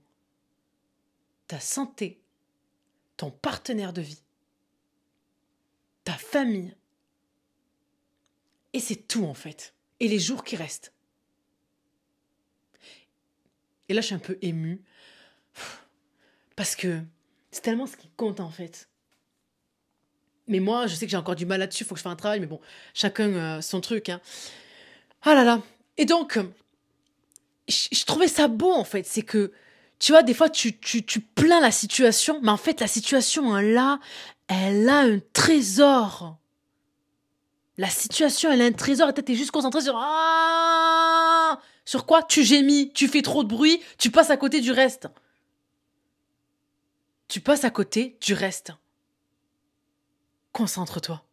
Ta 1.47 1.61
santé, 1.61 2.19
ton 3.15 3.31
partenaire 3.31 3.93
de 3.93 4.01
vie, 4.01 4.21
ta 6.03 6.13
famille, 6.13 6.75
et 8.77 8.79
c'est 8.79 9.07
tout 9.07 9.25
en 9.25 9.33
fait. 9.33 9.73
Et 9.99 10.07
les 10.07 10.19
jours 10.19 10.43
qui 10.43 10.55
restent. 10.55 10.93
Et 13.89 13.93
là, 13.95 14.01
je 14.01 14.07
suis 14.07 14.15
un 14.15 14.19
peu 14.19 14.37
émue. 14.43 14.83
Parce 16.55 16.75
que 16.75 17.01
c'est 17.51 17.61
tellement 17.61 17.87
ce 17.87 17.97
qui 17.97 18.09
compte 18.15 18.39
en 18.39 18.51
fait. 18.51 18.87
Mais 20.47 20.59
moi, 20.59 20.85
je 20.85 20.93
sais 20.93 21.05
que 21.05 21.11
j'ai 21.11 21.17
encore 21.17 21.35
du 21.35 21.47
mal 21.47 21.59
là-dessus, 21.59 21.83
il 21.83 21.87
faut 21.87 21.95
que 21.95 21.99
je 21.99 22.03
fasse 22.03 22.13
un 22.13 22.15
travail, 22.15 22.39
mais 22.39 22.45
bon, 22.45 22.61
chacun 22.93 23.29
euh, 23.33 23.61
son 23.61 23.81
truc. 23.81 24.09
Hein. 24.09 24.21
Ah 25.23 25.33
là 25.33 25.43
là. 25.43 25.61
Et 25.97 26.05
donc, 26.05 26.39
je, 27.67 28.05
trouvais 28.05 28.27
ça 28.27 28.47
beau 28.47 28.71
en 28.71 28.83
fait. 28.83 29.07
C'est 29.07 29.23
que, 29.23 29.51
tu 29.97 30.11
vois, 30.11 30.21
des 30.21 30.35
fois, 30.35 30.49
tu, 30.49 30.77
tu, 30.77 31.03
tu 31.03 31.19
plains 31.19 31.59
la 31.61 31.71
situation, 31.71 32.39
mais 32.43 32.51
en 32.51 32.57
fait, 32.57 32.79
la 32.79 32.87
situation, 32.87 33.55
hein, 33.55 33.61
là, 33.63 33.99
elle 34.47 34.87
a 34.87 34.99
un 34.99 35.19
trésor. 35.33 36.37
La 37.77 37.89
situation, 37.89 38.51
elle 38.51 38.61
a 38.61 38.65
un 38.65 38.71
trésor 38.71 39.09
et 39.09 39.13
t'es 39.13 39.35
juste 39.35 39.51
concentré 39.51 39.81
sur 39.81 39.95
ah 39.95 41.59
Sur 41.85 42.05
quoi? 42.05 42.23
Tu 42.23 42.43
gémis, 42.43 42.91
tu 42.93 43.07
fais 43.07 43.21
trop 43.21 43.43
de 43.43 43.49
bruit, 43.49 43.81
tu 43.97 44.09
passes 44.09 44.31
à 44.31 44.37
côté 44.37 44.61
du 44.61 44.71
reste. 44.71 45.07
Tu 47.27 47.39
passes 47.39 47.65
à 47.65 47.69
côté 47.69 48.17
du 48.21 48.33
reste. 48.33 48.71
Concentre-toi. 50.53 51.23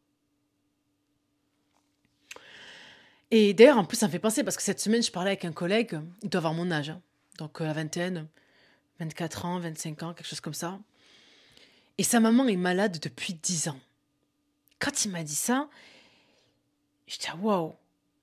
Et 3.31 3.55
d'ailleurs, 3.55 3.79
en 3.79 3.85
plus, 3.85 3.97
ça 3.97 4.07
me 4.07 4.13
fait 4.13 4.19
penser 4.19 4.45
parce 4.45 4.57
que 4.57 4.63
cette 4.63 4.81
semaine, 4.81 5.03
je 5.03 5.11
parlais 5.11 5.31
avec 5.31 5.45
un 5.45 5.53
collègue, 5.53 5.99
il 6.23 6.29
doit 6.29 6.41
avoir 6.41 6.53
mon 6.53 6.71
âge, 6.71 6.91
hein. 6.91 7.01
donc 7.39 7.61
euh, 7.61 7.65
la 7.65 7.73
vingtaine, 7.73 8.29
24 9.01 9.45
ans, 9.47 9.59
25 9.59 10.03
ans, 10.03 10.15
quelque 10.15 10.29
chose 10.29 10.41
comme 10.41 10.55
ça. 10.55 10.79
Et 11.97 12.03
sa 12.03 12.21
maman 12.21 12.47
est 12.47 12.57
malade 12.57 12.99
depuis 13.03 13.35
10 13.35 13.69
ans. 13.69 13.81
Quand 14.79 15.05
il 15.05 15.11
m'a 15.11 15.23
dit 15.23 15.35
ça, 15.35 15.69
je 17.07 17.19
dis, 17.19 17.27
waouh. 17.41 17.75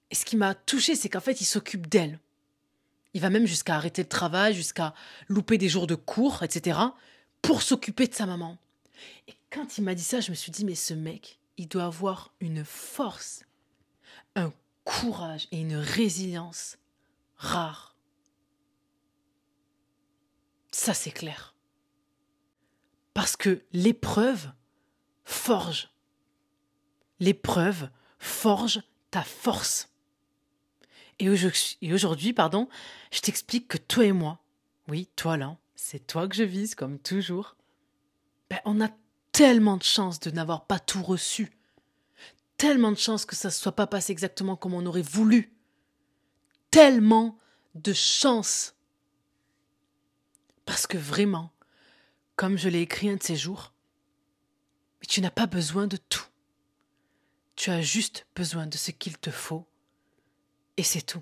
Et 0.09 0.15
ce 0.15 0.25
qui 0.25 0.35
m'a 0.35 0.55
touché, 0.55 0.95
c'est 0.95 1.09
qu'en 1.09 1.19
fait, 1.19 1.41
il 1.41 1.45
s'occupe 1.45 1.87
d'elle. 1.87 2.19
Il 3.13 3.21
va 3.21 3.29
même 3.29 3.45
jusqu'à 3.45 3.75
arrêter 3.75 4.03
le 4.03 4.09
travail, 4.09 4.53
jusqu'à 4.53 4.93
louper 5.27 5.57
des 5.57 5.69
jours 5.69 5.87
de 5.87 5.95
cours, 5.95 6.43
etc., 6.43 6.79
pour 7.41 7.61
s'occuper 7.61 8.07
de 8.07 8.13
sa 8.13 8.25
maman. 8.25 8.57
Et 9.27 9.33
quand 9.49 9.77
il 9.77 9.83
m'a 9.83 9.95
dit 9.95 10.03
ça, 10.03 10.19
je 10.19 10.31
me 10.31 10.35
suis 10.35 10.51
dit, 10.51 10.65
mais 10.65 10.75
ce 10.75 10.93
mec, 10.93 11.39
il 11.57 11.67
doit 11.67 11.85
avoir 11.85 12.33
une 12.39 12.63
force, 12.63 13.43
un 14.35 14.51
courage 14.83 15.47
et 15.51 15.61
une 15.61 15.75
résilience 15.75 16.77
rares. 17.35 17.95
Ça, 20.71 20.93
c'est 20.93 21.11
clair. 21.11 21.55
Parce 23.13 23.35
que 23.35 23.63
l'épreuve 23.73 24.51
forge. 25.23 25.89
L'épreuve 27.19 27.89
forge 28.21 28.81
ta 29.09 29.23
force. 29.23 29.89
Et 31.19 31.29
aujourd'hui, 31.91 32.33
pardon, 32.33 32.69
je 33.11 33.19
t'explique 33.19 33.67
que 33.67 33.77
toi 33.77 34.05
et 34.05 34.11
moi, 34.11 34.39
oui, 34.87 35.09
toi 35.15 35.37
là, 35.37 35.57
c'est 35.75 36.07
toi 36.07 36.27
que 36.27 36.35
je 36.35 36.43
vise 36.43 36.73
comme 36.73 36.97
toujours, 36.97 37.55
ben, 38.49 38.59
on 38.65 38.81
a 38.81 38.89
tellement 39.31 39.77
de 39.77 39.83
chance 39.83 40.19
de 40.19 40.31
n'avoir 40.31 40.65
pas 40.65 40.79
tout 40.79 41.03
reçu. 41.03 41.51
Tellement 42.57 42.91
de 42.91 42.97
chance 42.97 43.25
que 43.25 43.35
ça 43.35 43.49
ne 43.49 43.53
soit 43.53 43.75
pas 43.75 43.87
passé 43.87 44.11
exactement 44.11 44.55
comme 44.55 44.73
on 44.73 44.85
aurait 44.85 45.01
voulu. 45.01 45.53
Tellement 46.69 47.37
de 47.75 47.93
chance. 47.93 48.75
Parce 50.65 50.87
que 50.87 50.97
vraiment, 50.97 51.51
comme 52.35 52.57
je 52.57 52.69
l'ai 52.69 52.81
écrit 52.81 53.09
un 53.09 53.15
de 53.15 53.23
ces 53.23 53.35
jours, 53.35 53.73
tu 55.07 55.21
n'as 55.21 55.31
pas 55.31 55.47
besoin 55.47 55.87
de 55.87 55.97
tout. 55.97 56.25
Tu 57.61 57.69
as 57.69 57.83
juste 57.83 58.25
besoin 58.35 58.65
de 58.65 58.75
ce 58.75 58.89
qu'il 58.89 59.19
te 59.19 59.29
faut. 59.29 59.67
Et 60.77 60.81
c'est 60.81 61.03
tout. 61.03 61.21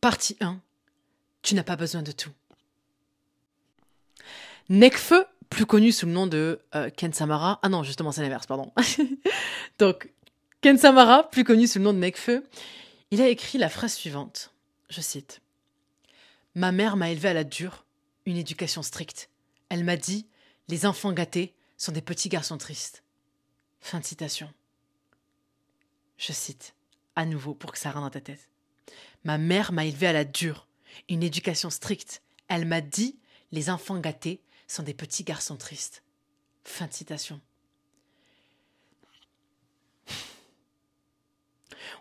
Partie 0.00 0.36
1. 0.40 0.60
Tu 1.42 1.54
n'as 1.54 1.62
pas 1.62 1.76
besoin 1.76 2.02
de 2.02 2.10
tout. 2.10 2.32
Nekfeu, 4.68 5.24
plus 5.48 5.64
connu 5.64 5.92
sous 5.92 6.06
le 6.06 6.12
nom 6.12 6.26
de 6.26 6.60
euh, 6.74 6.90
Ken 6.90 7.12
Samara. 7.12 7.60
Ah 7.62 7.68
non, 7.68 7.84
justement, 7.84 8.10
c'est 8.10 8.22
l'inverse, 8.22 8.46
pardon. 8.46 8.72
Donc, 9.78 10.12
Ken 10.60 10.76
Samara, 10.76 11.30
plus 11.30 11.44
connu 11.44 11.68
sous 11.68 11.78
le 11.78 11.84
nom 11.84 11.92
de 11.92 11.98
Nekfeu, 11.98 12.44
il 13.12 13.22
a 13.22 13.28
écrit 13.28 13.58
la 13.58 13.68
phrase 13.68 13.94
suivante. 13.94 14.52
Je 14.90 15.00
cite. 15.02 15.40
Ma 16.56 16.72
mère 16.72 16.96
m'a 16.96 17.12
élevé 17.12 17.28
à 17.28 17.32
la 17.32 17.44
dure, 17.44 17.84
une 18.26 18.38
éducation 18.38 18.82
stricte. 18.82 19.30
Elle 19.68 19.84
m'a 19.84 19.96
dit 19.96 20.26
Les 20.66 20.84
enfants 20.84 21.12
gâtés 21.12 21.54
sont 21.78 21.92
des 21.92 22.02
petits 22.02 22.28
garçons 22.28 22.58
tristes. 22.58 23.03
Fin 23.84 24.00
de 24.00 24.04
citation. 24.06 24.50
Je 26.16 26.32
cite, 26.32 26.74
à 27.16 27.26
nouveau 27.26 27.52
pour 27.52 27.70
que 27.70 27.78
ça 27.78 27.90
rentre 27.90 28.06
dans 28.06 28.10
ta 28.10 28.22
tête. 28.22 28.48
Ma 29.24 29.36
mère 29.36 29.72
m'a 29.72 29.84
élevé 29.84 30.06
à 30.06 30.14
la 30.14 30.24
dure, 30.24 30.66
une 31.10 31.22
éducation 31.22 31.68
stricte. 31.68 32.22
Elle 32.48 32.64
m'a 32.64 32.80
dit 32.80 33.18
les 33.52 33.68
enfants 33.68 33.98
gâtés 33.98 34.40
sont 34.68 34.84
des 34.84 34.94
petits 34.94 35.22
garçons 35.22 35.58
tristes. 35.58 36.02
Fin 36.64 36.86
de 36.86 36.94
citation. 36.94 37.42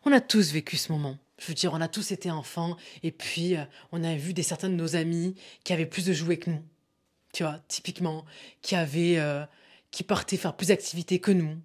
On 0.05 0.13
a 0.13 0.21
tous 0.21 0.53
vécu 0.53 0.77
ce 0.77 0.89
moment. 0.89 1.17
Je 1.37 1.47
veux 1.47 1.53
dire, 1.53 1.73
on 1.73 1.81
a 1.81 1.89
tous 1.89 2.13
été 2.13 2.31
enfants 2.31 2.77
et 3.03 3.11
puis 3.11 3.57
euh, 3.57 3.65
on 3.91 4.05
a 4.05 4.15
vu 4.15 4.33
des 4.33 4.43
certains 4.43 4.69
de 4.69 4.75
nos 4.75 4.95
amis 4.95 5.35
qui 5.65 5.73
avaient 5.73 5.85
plus 5.85 6.05
de 6.05 6.13
jouets 6.13 6.37
que 6.37 6.49
nous. 6.49 6.63
Tu 7.33 7.43
vois, 7.43 7.59
typiquement, 7.67 8.23
qui 8.61 8.75
avaient, 8.75 9.17
euh, 9.17 9.45
qui 9.91 10.03
partaient 10.03 10.37
faire 10.37 10.55
plus 10.55 10.67
d'activités 10.67 11.19
que 11.19 11.31
nous, 11.31 11.59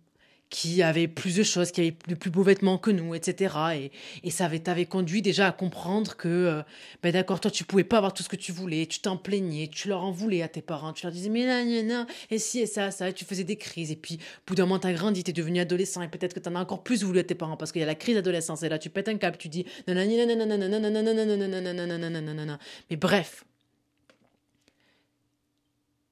qui 0.50 0.82
avait 0.82 1.08
plus 1.08 1.36
de 1.36 1.42
choses, 1.42 1.70
qui 1.72 1.80
avait 1.80 1.96
de 2.06 2.14
plus 2.14 2.30
beaux 2.30 2.42
vêtements 2.42 2.78
que 2.78 2.90
nous, 2.90 3.14
etc. 3.14 3.90
Et, 4.24 4.30
ça 4.30 4.48
t'avait 4.58 4.86
conduit 4.86 5.20
déjà 5.20 5.48
à 5.48 5.52
comprendre 5.52 6.16
que, 6.16 6.28
euh, 6.28 6.62
ben 7.02 7.12
d'accord, 7.12 7.40
toi, 7.40 7.50
tu 7.50 7.64
pouvais 7.64 7.84
pas 7.84 7.98
avoir 7.98 8.14
tout 8.14 8.22
ce 8.22 8.28
que 8.28 8.36
tu 8.36 8.52
voulais, 8.52 8.86
tu 8.86 9.00
t'en 9.00 9.16
plaignais, 9.16 9.68
tu 9.68 9.88
leur 9.88 10.02
en 10.04 10.10
voulais 10.10 10.42
à 10.42 10.48
tes 10.48 10.62
parents, 10.62 10.92
tu 10.92 11.04
leur 11.04 11.12
disais, 11.12 11.28
mais 11.28 11.46
non, 11.46 11.64
non, 11.64 11.82
non, 11.82 12.06
et 12.30 12.38
si, 12.38 12.60
et 12.60 12.66
ça, 12.66 12.90
ça, 12.90 13.08
et 13.08 13.12
tu 13.12 13.24
faisais 13.24 13.44
des 13.44 13.56
crises. 13.56 13.90
Et 13.90 13.96
puis, 13.96 14.14
au 14.14 14.18
bout 14.46 14.54
d'un 14.54 14.64
moment, 14.64 14.78
t'as 14.78 14.92
grandi, 14.92 15.22
t'es 15.24 15.32
devenu 15.32 15.60
adolescent, 15.60 16.02
et 16.02 16.08
peut-être 16.08 16.34
que 16.34 16.40
t'en 16.40 16.54
as 16.54 16.60
encore 16.60 16.82
plus 16.82 17.02
voulu 17.04 17.18
à 17.18 17.24
tes 17.24 17.34
parents, 17.34 17.56
parce 17.56 17.72
qu'il 17.72 17.80
y 17.80 17.84
a 17.84 17.86
la 17.86 17.94
crise 17.94 18.14
d'adolescence, 18.14 18.62
et 18.62 18.68
là, 18.68 18.78
tu 18.78 18.90
pètes 18.90 19.08
un 19.08 19.16
câble, 19.16 19.36
tu 19.36 19.48
dis, 19.48 19.66
non, 19.86 19.94
non, 19.94 20.04
non, 20.04 20.26
non, 20.26 20.46
non, 20.46 20.46
non, 20.46 20.68
non, 20.68 20.78
non, 20.78 21.98
non, 21.98 22.10
non, 22.10 22.34
non, 22.34 22.46
non. 22.46 22.58
Mais 22.90 22.96
bref. 22.96 23.44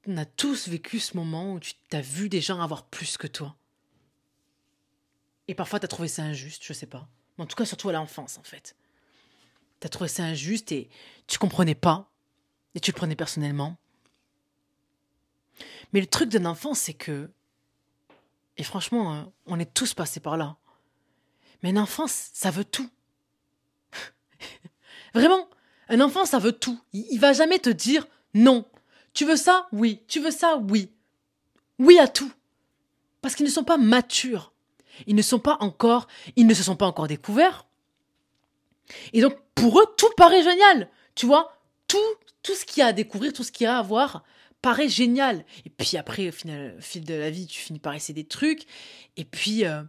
On 0.09 0.15
a 0.15 0.23
tous 0.23 0.69
vécu 0.69 0.99
ce 0.99 1.17
moment 1.17 1.53
où 1.53 1.59
tu 1.59 1.73
t'as 1.89 1.99
vu 1.99 2.29
des 2.29 2.39
gens 2.39 2.61
avoir 2.61 2.85
plus 2.85 3.17
que 3.17 3.27
toi. 3.27 3.57
Et 5.47 5.55
parfois, 5.55 5.79
tu 5.79 5.85
as 5.85 5.89
trouvé 5.89 6.07
ça 6.07 6.23
injuste, 6.23 6.63
je 6.65 6.73
sais 6.73 6.87
pas. 6.87 7.07
en 7.37 7.45
tout 7.45 7.55
cas, 7.55 7.65
surtout 7.65 7.89
à 7.89 7.93
l'enfance, 7.93 8.37
en 8.37 8.43
fait. 8.43 8.75
Tu 9.79 9.87
as 9.87 9.89
trouvé 9.89 10.07
ça 10.07 10.23
injuste 10.23 10.71
et 10.71 10.89
tu 11.27 11.37
comprenais 11.37 11.75
pas. 11.75 12.09
Et 12.75 12.79
tu 12.79 12.91
le 12.91 12.95
prenais 12.95 13.15
personnellement. 13.15 13.77
Mais 15.93 15.99
le 15.99 16.07
truc 16.07 16.29
d'un 16.29 16.45
enfant, 16.45 16.73
c'est 16.73 16.93
que. 16.93 17.29
Et 18.57 18.63
franchement, 18.63 19.13
hein, 19.13 19.31
on 19.45 19.59
est 19.59 19.73
tous 19.73 19.93
passés 19.93 20.19
par 20.19 20.37
là. 20.37 20.57
Mais 21.63 21.71
un 21.71 21.77
enfant, 21.77 22.05
ça 22.07 22.51
veut 22.51 22.65
tout. 22.65 22.89
Vraiment, 25.13 25.47
un 25.89 26.01
enfant, 26.01 26.25
ça 26.25 26.39
veut 26.39 26.51
tout. 26.51 26.79
Il 26.93 27.19
va 27.19 27.33
jamais 27.33 27.59
te 27.59 27.69
dire 27.69 28.07
non. 28.33 28.65
Tu 29.13 29.25
veux 29.25 29.37
ça? 29.37 29.67
Oui. 29.71 30.03
Tu 30.07 30.19
veux 30.19 30.31
ça? 30.31 30.57
Oui. 30.69 30.91
Oui 31.79 31.97
à 31.99 32.07
tout. 32.07 32.31
Parce 33.21 33.35
qu'ils 33.35 33.45
ne 33.45 33.51
sont 33.51 33.63
pas 33.63 33.77
matures. 33.77 34.53
Ils 35.05 35.15
ne 35.15 35.21
se 35.21 35.29
sont 35.29 35.39
pas 35.39 35.57
encore 35.59 37.07
découverts. 37.07 37.65
Et 39.13 39.21
donc, 39.21 39.37
pour 39.55 39.79
eux, 39.79 39.85
tout 39.97 40.09
paraît 40.15 40.43
génial. 40.43 40.89
Tu 41.15 41.25
vois, 41.25 41.57
tout, 41.87 41.97
tout 42.43 42.55
ce 42.55 42.65
qu'il 42.65 42.81
y 42.81 42.83
a 42.83 42.87
à 42.87 42.93
découvrir, 42.93 43.33
tout 43.33 43.43
ce 43.43 43.51
qu'il 43.51 43.65
y 43.65 43.67
a 43.67 43.77
à 43.77 43.81
voir, 43.81 44.23
paraît 44.61 44.89
génial. 44.89 45.45
Et 45.65 45.69
puis 45.69 45.97
après, 45.97 46.29
au 46.29 46.31
fil 46.31 47.03
de 47.03 47.13
la 47.13 47.29
vie, 47.29 47.47
tu 47.47 47.59
finis 47.59 47.79
par 47.79 47.93
essayer 47.93 48.13
des 48.13 48.27
trucs. 48.27 48.65
Et 49.17 49.25
puis, 49.25 49.65
euh, 49.65 49.83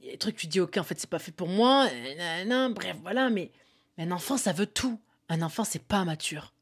il 0.00 0.06
y 0.06 0.08
a 0.08 0.12
des 0.12 0.18
trucs, 0.18 0.36
tu 0.36 0.46
dis, 0.46 0.60
ok, 0.60 0.76
en 0.78 0.82
fait, 0.82 0.98
c'est 0.98 1.10
pas 1.10 1.18
fait 1.18 1.32
pour 1.32 1.48
moi. 1.48 1.88
bref, 2.74 2.96
voilà. 3.02 3.30
Mais, 3.30 3.50
mais 3.96 4.04
un 4.04 4.10
enfant, 4.12 4.36
ça 4.36 4.52
veut 4.52 4.66
tout. 4.66 4.98
Un 5.28 5.42
enfant, 5.42 5.64
c'est 5.64 5.82
pas 5.82 6.04
mature. 6.04 6.52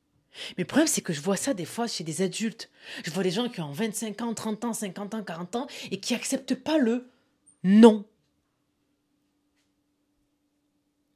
Mais 0.57 0.63
le 0.63 0.67
problème, 0.67 0.87
c'est 0.87 1.01
que 1.01 1.13
je 1.13 1.21
vois 1.21 1.37
ça 1.37 1.55
des 1.55 1.65
fois 1.65 1.87
chez 1.87 2.05
des 2.05 2.23
adultes. 2.23 2.71
Je 3.05 3.11
vois 3.11 3.23
des 3.23 3.31
gens 3.31 3.49
qui 3.49 3.61
ont 3.61 3.73
25 3.73 4.21
ans, 4.23 4.35
30 4.35 4.65
ans, 4.65 4.73
50 4.73 5.15
ans, 5.15 5.23
40 5.23 5.57
ans 5.57 5.67
et 5.91 6.01
qui 6.01 6.15
acceptent 6.15 6.55
pas 6.55 6.79
le 6.79 7.09
non. 7.69 8.07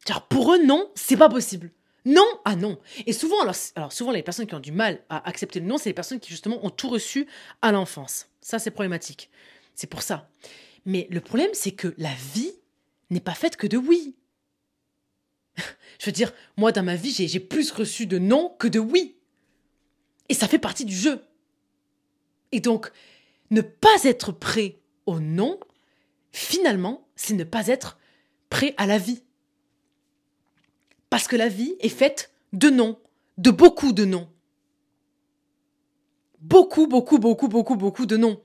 Car 0.05 0.29
pour 0.29 0.53
eux, 0.53 0.63
non, 0.63 0.91
c'est 0.95 1.17
pas 1.17 1.31
possible. 1.31 1.71
Non, 2.05 2.27
ah 2.45 2.57
non. 2.57 2.79
Et 3.07 3.15
souvent, 3.15 3.41
alors, 3.41 3.93
souvent, 3.93 4.11
les 4.11 4.23
personnes 4.23 4.47
qui 4.47 4.55
ont 4.55 4.61
du 4.61 4.71
mal 4.71 5.03
à 5.09 5.27
accepter 5.27 5.61
le 5.61 5.67
non, 5.67 5.79
c'est 5.79 5.89
les 5.89 5.95
personnes 5.95 6.21
qui 6.21 6.29
justement 6.29 6.63
ont 6.63 6.69
tout 6.69 6.91
reçu 6.91 7.27
à 7.63 7.73
l'enfance. 7.73 8.29
Ça, 8.43 8.59
c'est 8.59 8.71
problématique. 8.71 9.31
C'est 9.75 9.87
pour 9.87 10.03
ça. 10.03 10.29
Mais 10.85 11.09
le 11.11 11.23
problème, 11.23 11.49
c'est 11.55 11.73
que 11.73 11.95
la 11.97 12.13
vie 12.35 12.53
n'est 13.09 13.21
pas 13.21 13.35
faite 13.35 13.57
que 13.57 13.67
de 13.67 13.79
oui. 13.79 14.15
Je 15.99 16.07
veux 16.07 16.13
dire, 16.13 16.35
moi, 16.59 16.71
dans 16.71 16.83
ma 16.83 16.97
vie, 16.97 17.13
j'ai 17.13 17.41
plus 17.41 17.71
reçu 17.71 18.07
de 18.07 18.19
non 18.19 18.55
que 18.59 18.69
de 18.69 18.79
oui. 18.79 19.17
Et 20.29 20.35
ça 20.35 20.49
fait 20.49 20.59
partie 20.59 20.85
du 20.85 20.95
jeu. 20.95 21.25
Et 22.51 22.61
donc, 22.61 22.93
ne 23.51 23.63
pas 23.63 24.05
être 24.05 24.33
prêt 24.33 24.81
au 25.07 25.19
non, 25.19 25.59
finalement, 26.33 27.07
c'est 27.17 27.35
ne 27.35 27.45
pas 27.45 27.69
être 27.69 27.99
prêt 28.51 28.75
à 28.77 28.87
la 28.87 28.99
vie. 28.99 29.23
Parce 31.11 31.29
que 31.29 31.37
la 31.37 31.49
vie 31.49 31.75
est 31.81 31.89
faite 31.89 32.33
de 32.53 32.71
non, 32.71 32.99
de 33.39 33.51
beaucoup 33.51 33.93
de 33.93 34.05
non. 34.05 34.31
Beaucoup, 36.41 36.87
beaucoup, 36.87 37.19
beaucoup, 37.19 37.49
beaucoup, 37.49 37.77
beaucoup 37.77 38.07
de 38.07 38.17
non. 38.17 38.43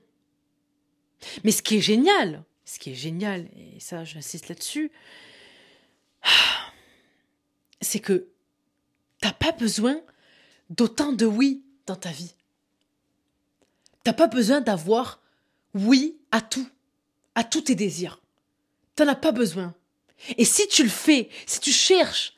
Mais 1.44 1.50
ce 1.50 1.62
qui 1.62 1.76
est 1.76 1.80
génial, 1.80 2.44
ce 2.64 2.78
qui 2.78 2.90
est 2.90 2.94
génial, 2.94 3.48
et 3.56 3.80
ça 3.80 4.04
j'insiste 4.04 4.48
là-dessus, 4.48 4.92
c'est 7.80 8.00
que 8.00 8.28
t'as 9.20 9.32
pas 9.32 9.52
besoin 9.52 10.00
d'autant 10.70 11.12
de 11.12 11.26
oui 11.26 11.64
dans 11.86 11.96
ta 11.96 12.10
vie. 12.10 12.34
T'as 14.04 14.12
pas 14.12 14.26
besoin 14.26 14.60
d'avoir 14.60 15.20
oui 15.74 16.18
à 16.30 16.40
tout, 16.40 16.68
à 17.38 17.44
tous 17.44 17.60
tes 17.62 17.76
désirs. 17.76 18.20
T'en 18.96 19.06
as 19.06 19.14
pas 19.14 19.30
besoin. 19.30 19.72
Et 20.38 20.44
si 20.44 20.66
tu 20.66 20.82
le 20.82 20.88
fais, 20.88 21.28
si 21.46 21.60
tu 21.60 21.70
cherches 21.70 22.34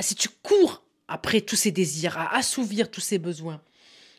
si 0.00 0.14
tu 0.14 0.28
cours 0.42 0.82
après 1.08 1.40
tous 1.40 1.56
ces 1.56 1.70
désirs, 1.70 2.18
à 2.18 2.36
assouvir 2.36 2.90
tous 2.90 3.00
ces 3.00 3.18
besoins, 3.18 3.62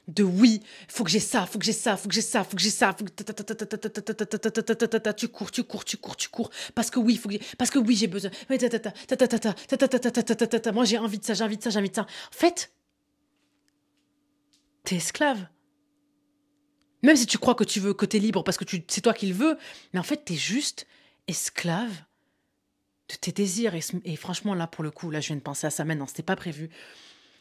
de 0.07 0.23
oui, 0.23 0.63
faut 0.87 1.03
que 1.03 1.11
j'ai 1.11 1.19
ça, 1.19 1.45
faut 1.45 1.59
que 1.59 1.65
j'ai 1.65 1.71
ça, 1.71 1.95
faut 1.95 2.07
que 2.07 2.15
j'ai 2.15 2.23
ça, 2.23 2.43
faut 2.43 2.57
que 2.57 2.63
j'ai 2.63 2.71
ça, 2.71 2.95
faut 2.97 3.05
que 3.05 3.11
tu 5.11 5.27
cours, 5.27 5.51
tu 5.51 5.63
cours, 5.63 5.85
tu 5.85 5.97
cours, 5.97 6.17
tu 6.17 6.29
cours, 6.29 6.49
parce 6.73 6.89
que 6.89 6.97
oui, 6.97 7.15
faut 7.15 7.29
que 7.29 7.35
parce 7.59 7.69
que 7.69 7.77
oui, 7.77 7.95
j'ai 7.95 8.07
besoin. 8.07 8.31
Moi, 8.49 8.57
j'ai 10.85 10.97
envie 10.97 11.19
de 11.19 11.25
ça, 11.25 11.35
j'ai 11.35 11.43
envie 11.43 11.57
de 11.57 11.63
ça, 11.63 11.69
j'ai 11.69 11.79
envie 11.79 11.91
de 11.91 11.95
ça. 11.95 12.01
En 12.01 12.35
fait, 12.35 12.71
t'es 14.85 14.95
esclave. 14.95 15.45
Même 17.01 17.15
si 17.15 17.25
tu 17.25 17.37
crois 17.37 17.55
que 17.55 17.63
tu 17.63 17.79
veux, 17.79 17.93
que 17.93 18.05
t'es 18.05 18.19
libre 18.19 18.43
parce 18.43 18.57
que 18.57 18.65
c'est 18.87 19.01
toi 19.01 19.13
qui 19.13 19.27
le 19.27 19.33
veux, 19.33 19.57
mais 19.93 19.99
en 19.99 20.03
fait, 20.03 20.25
t'es 20.25 20.35
juste 20.35 20.85
esclave 21.27 21.91
de 23.09 23.15
tes 23.15 23.31
désirs. 23.31 23.73
Et, 24.05 24.15
franchement, 24.15 24.53
là, 24.53 24.67
pour 24.67 24.83
le 24.83 24.91
coup, 24.91 25.09
là, 25.09 25.21
je 25.21 25.27
viens 25.27 25.35
de 25.35 25.41
penser 25.41 25.67
à 25.67 25.69
ça 25.69 25.85
maintenant, 25.85 26.07
c'était 26.07 26.23
pas 26.23 26.35
prévu. 26.35 26.69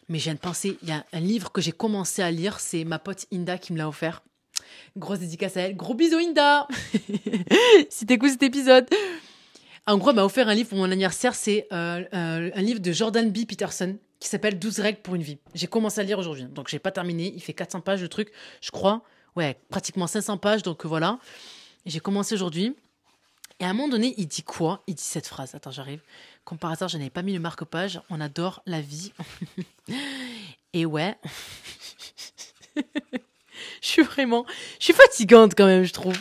Mais 0.09 0.19
je 0.19 0.25
viens 0.25 0.35
de 0.35 0.39
penser, 0.39 0.79
il 0.83 0.89
y 0.89 0.93
a 0.93 1.05
un 1.13 1.21
livre 1.21 1.53
que 1.53 1.61
j'ai 1.61 1.73
commencé 1.73 2.23
à 2.23 2.31
lire, 2.31 2.61
c'est 2.61 2.85
ma 2.85 2.99
pote 2.99 3.27
Inda 3.33 3.59
qui 3.59 3.73
me 3.73 3.79
l'a 3.79 3.89
offert. 3.89 4.23
Grosse 4.97 5.19
dédicace 5.19 5.57
à 5.57 5.63
elle. 5.63 5.77
Gros 5.77 5.95
bisous, 5.95 6.19
Inda 6.19 6.67
Si 7.91 8.07
t'écoutes 8.07 8.31
cet 8.31 8.43
épisode. 8.43 8.89
En 9.87 9.99
gros, 9.99 10.11
elle 10.11 10.17
m'a 10.17 10.25
offert 10.25 10.49
un 10.49 10.55
livre 10.55 10.69
pour 10.69 10.79
mon 10.79 10.91
anniversaire. 10.91 11.35
C'est 11.35 11.67
euh, 11.73 12.05
euh, 12.15 12.51
un 12.55 12.63
livre 12.63 12.81
de 12.81 12.93
Jordan 12.93 13.31
B. 13.31 13.47
Peterson 13.47 13.97
qui 14.21 14.29
s'appelle 14.29 14.59
12 14.59 14.81
règles 14.81 15.01
pour 15.01 15.15
une 15.15 15.23
vie. 15.23 15.39
J'ai 15.55 15.67
commencé 15.67 16.01
à 16.01 16.05
lire 16.05 16.19
aujourd'hui. 16.19 16.45
Donc, 16.45 16.69
j'ai 16.69 16.79
pas 16.79 16.91
terminé. 16.91 17.33
Il 17.35 17.41
fait 17.41 17.55
400 17.55 17.81
pages, 17.81 18.03
le 18.03 18.09
truc, 18.09 18.33
je 18.61 18.71
crois. 18.71 19.03
Ouais, 19.39 19.57
pratiquement 19.69 20.09
500 20.09 20.37
pages. 20.39 20.65
Donc, 20.65 20.85
voilà. 20.85 21.21
J'ai 21.87 22.01
commencé 22.01 22.35
aujourd'hui. 22.35 22.75
Et 23.61 23.65
à 23.65 23.69
un 23.69 23.73
moment 23.73 23.87
donné, 23.87 24.13
il 24.17 24.27
dit 24.27 24.43
quoi? 24.43 24.83
Il 24.89 24.97
dit 24.97 25.05
cette 25.05 25.29
phrase. 25.29 25.55
Attends, 25.55 25.71
j'arrive. 25.71 26.01
Comme 26.43 26.59
par 26.59 26.73
hasard, 26.73 26.89
je 26.89 26.99
n'avais 26.99 27.09
pas 27.09 27.23
mis 27.23 27.33
le 27.33 27.39
marque-page. 27.39 28.01
On 28.11 28.21
adore 28.21 28.65
la 28.67 28.81
vie. 28.81 29.13
Et 30.73 30.87
ouais. 30.87 31.17
je 32.75 32.83
suis 33.81 34.03
vraiment. 34.03 34.45
Je 34.81 34.87
suis 34.87 34.93
fatigante 34.93 35.55
quand 35.57 35.67
même, 35.67 35.85
je 35.85 35.93
trouve. 35.93 36.21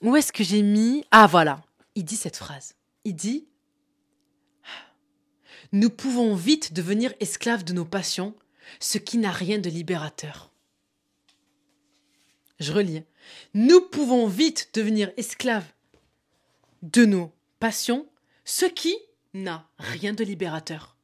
Où 0.00 0.16
est-ce 0.16 0.32
que 0.32 0.44
j'ai 0.44 0.62
mis? 0.62 1.04
Ah, 1.10 1.26
voilà. 1.26 1.60
Il 1.94 2.06
dit 2.06 2.16
cette 2.16 2.38
phrase. 2.38 2.74
Il 3.04 3.16
dit 3.16 3.46
Nous 5.72 5.90
pouvons 5.90 6.34
vite 6.36 6.72
devenir 6.72 7.12
esclaves 7.20 7.64
de 7.64 7.74
nos 7.74 7.84
passions, 7.84 8.34
ce 8.80 8.96
qui 8.96 9.18
n'a 9.18 9.30
rien 9.30 9.58
de 9.58 9.68
libérateur. 9.68 10.51
Je 12.62 12.72
relis. 12.72 13.02
Nous 13.54 13.80
pouvons 13.80 14.28
vite 14.28 14.70
devenir 14.72 15.10
esclaves 15.16 15.66
de 16.82 17.04
nos 17.04 17.32
passions, 17.58 18.06
ce 18.44 18.66
qui 18.66 18.94
n'a 19.34 19.68
rien 19.78 20.12
de 20.12 20.22
libérateur. 20.22 20.96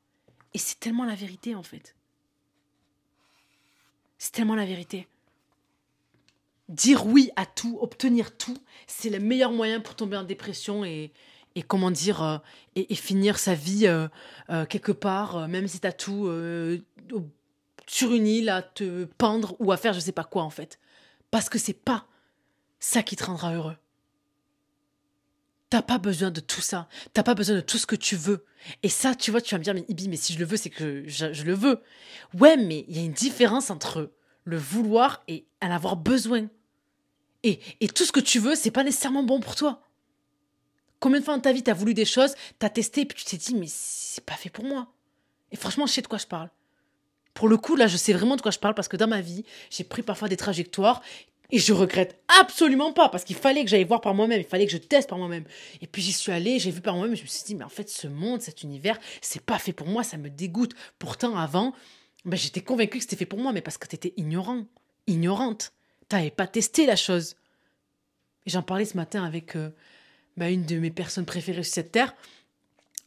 Et 0.54 0.58
c'est 0.58 0.78
tellement 0.78 1.04
la 1.04 1.16
vérité 1.16 1.56
en 1.56 1.64
fait. 1.64 1.96
C'est 4.18 4.32
tellement 4.32 4.54
la 4.54 4.66
vérité. 4.66 5.08
Dire 6.68 7.06
oui 7.06 7.30
à 7.34 7.44
tout, 7.44 7.78
obtenir 7.80 8.36
tout, 8.36 8.58
c'est 8.86 9.10
le 9.10 9.18
meilleur 9.18 9.50
moyen 9.50 9.80
pour 9.80 9.96
tomber 9.96 10.16
en 10.16 10.24
dépression 10.24 10.84
et, 10.84 11.12
comment 11.66 11.90
dire, 11.90 12.22
euh, 12.22 12.38
et, 12.76 12.94
finir 12.94 13.38
sa 13.38 13.54
vie 13.54 13.86
euh, 13.86 14.06
euh, 14.50 14.64
quelque 14.64 14.92
part, 14.92 15.48
même 15.48 15.66
si 15.66 15.80
t'as 15.80 15.92
tout 15.92 16.30
sur 17.86 18.12
une 18.12 18.26
île 18.26 18.48
à 18.48 18.62
te 18.62 19.06
pendre 19.16 19.56
ou 19.58 19.72
à 19.72 19.76
faire 19.76 19.94
je 19.94 20.00
sais 20.00 20.12
pas 20.12 20.24
quoi 20.24 20.44
en 20.44 20.50
fait. 20.50 20.78
Parce 21.30 21.48
que 21.48 21.58
c'est 21.58 21.72
pas 21.72 22.06
ça 22.78 23.02
qui 23.02 23.16
te 23.16 23.24
rendra 23.24 23.54
heureux. 23.54 23.76
T'as 25.70 25.82
pas 25.82 25.98
besoin 25.98 26.30
de 26.30 26.40
tout 26.40 26.62
ça. 26.62 26.88
T'as 27.12 27.22
pas 27.22 27.34
besoin 27.34 27.56
de 27.56 27.60
tout 27.60 27.76
ce 27.76 27.86
que 27.86 27.96
tu 27.96 28.16
veux. 28.16 28.46
Et 28.82 28.88
ça, 28.88 29.14
tu 29.14 29.30
vois, 29.30 29.42
tu 29.42 29.54
vas 29.54 29.58
me 29.58 29.64
dire, 29.64 29.74
mais 29.74 29.84
Ibi, 29.88 30.08
mais 30.08 30.16
si 30.16 30.32
je 30.32 30.38
le 30.38 30.46
veux, 30.46 30.56
c'est 30.56 30.70
que 30.70 31.04
je, 31.06 31.42
le 31.42 31.54
veux. 31.54 31.82
Ouais, 32.34 32.56
mais 32.56 32.86
il 32.88 32.96
y 32.96 33.00
a 33.00 33.04
une 33.04 33.12
différence 33.12 33.70
entre 33.70 34.10
le 34.44 34.56
vouloir 34.56 35.22
et 35.28 35.46
en 35.60 35.70
avoir 35.70 35.96
besoin. 35.96 36.48
Et, 37.42 37.60
et 37.80 37.88
tout 37.88 38.04
ce 38.04 38.12
que 38.12 38.20
tu 38.20 38.38
veux, 38.38 38.54
c'est 38.54 38.70
pas 38.70 38.82
nécessairement 38.82 39.22
bon 39.22 39.40
pour 39.40 39.56
toi. 39.56 39.82
Combien 41.00 41.20
de 41.20 41.24
fois 41.24 41.34
dans 41.34 41.42
ta 41.42 41.52
vie 41.52 41.62
t'as 41.62 41.74
voulu 41.74 41.94
des 41.94 42.06
choses, 42.06 42.34
t'as 42.58 42.70
testé, 42.70 43.04
puis 43.04 43.16
tu 43.16 43.24
t'es 43.24 43.36
dit, 43.36 43.54
mais 43.54 43.68
c'est 43.68 44.24
pas 44.24 44.34
fait 44.34 44.50
pour 44.50 44.64
moi. 44.64 44.92
Et 45.52 45.56
franchement, 45.56 45.86
je 45.86 45.92
sais 45.92 46.02
de 46.02 46.08
quoi 46.08 46.18
je 46.18 46.26
parle. 46.26 46.50
Pour 47.38 47.48
le 47.48 47.56
coup, 47.56 47.76
là, 47.76 47.86
je 47.86 47.96
sais 47.96 48.12
vraiment 48.12 48.34
de 48.34 48.40
quoi 48.40 48.50
je 48.50 48.58
parle 48.58 48.74
parce 48.74 48.88
que 48.88 48.96
dans 48.96 49.06
ma 49.06 49.20
vie, 49.20 49.44
j'ai 49.70 49.84
pris 49.84 50.02
parfois 50.02 50.26
des 50.28 50.36
trajectoires 50.36 51.00
et 51.52 51.60
je 51.60 51.72
regrette 51.72 52.20
absolument 52.40 52.92
pas 52.92 53.08
parce 53.10 53.22
qu'il 53.22 53.36
fallait 53.36 53.62
que 53.62 53.70
j'aille 53.70 53.84
voir 53.84 54.00
par 54.00 54.12
moi-même, 54.12 54.40
il 54.40 54.44
fallait 54.44 54.66
que 54.66 54.72
je 54.72 54.76
teste 54.76 55.08
par 55.08 55.18
moi-même. 55.18 55.44
Et 55.80 55.86
puis 55.86 56.02
j'y 56.02 56.12
suis 56.12 56.32
allée, 56.32 56.58
j'ai 56.58 56.72
vu 56.72 56.80
par 56.80 56.96
moi-même, 56.96 57.14
je 57.14 57.22
me 57.22 57.28
suis 57.28 57.44
dit 57.44 57.54
mais 57.54 57.62
en 57.62 57.68
fait 57.68 57.88
ce 57.88 58.08
monde, 58.08 58.42
cet 58.42 58.64
univers, 58.64 58.98
c'est 59.20 59.40
pas 59.40 59.60
fait 59.60 59.72
pour 59.72 59.86
moi, 59.86 60.02
ça 60.02 60.16
me 60.16 60.30
dégoûte. 60.30 60.74
Pourtant 60.98 61.36
avant, 61.36 61.74
ben, 62.24 62.36
j'étais 62.36 62.60
convaincue 62.60 62.98
que 62.98 63.04
c'était 63.04 63.14
fait 63.14 63.24
pour 63.24 63.38
moi, 63.38 63.52
mais 63.52 63.60
parce 63.60 63.78
que 63.78 63.86
t'étais 63.86 64.14
ignorant, 64.16 64.64
ignorante, 65.06 65.70
t'avais 66.08 66.32
pas 66.32 66.48
testé 66.48 66.86
la 66.86 66.96
chose. 66.96 67.36
J'en 68.46 68.62
parlais 68.62 68.84
ce 68.84 68.96
matin 68.96 69.22
avec 69.22 69.54
euh, 69.54 69.70
ben, 70.36 70.52
une 70.52 70.66
de 70.66 70.76
mes 70.80 70.90
personnes 70.90 71.24
préférées 71.24 71.62
sur 71.62 71.72
cette 71.72 71.92
terre 71.92 72.16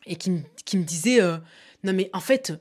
et 0.06 0.16
qui, 0.16 0.32
me 0.32 0.84
disait 0.84 1.20
euh, 1.20 1.38
non 1.84 1.92
mais 1.92 2.10
en 2.14 2.22
fait 2.22 2.54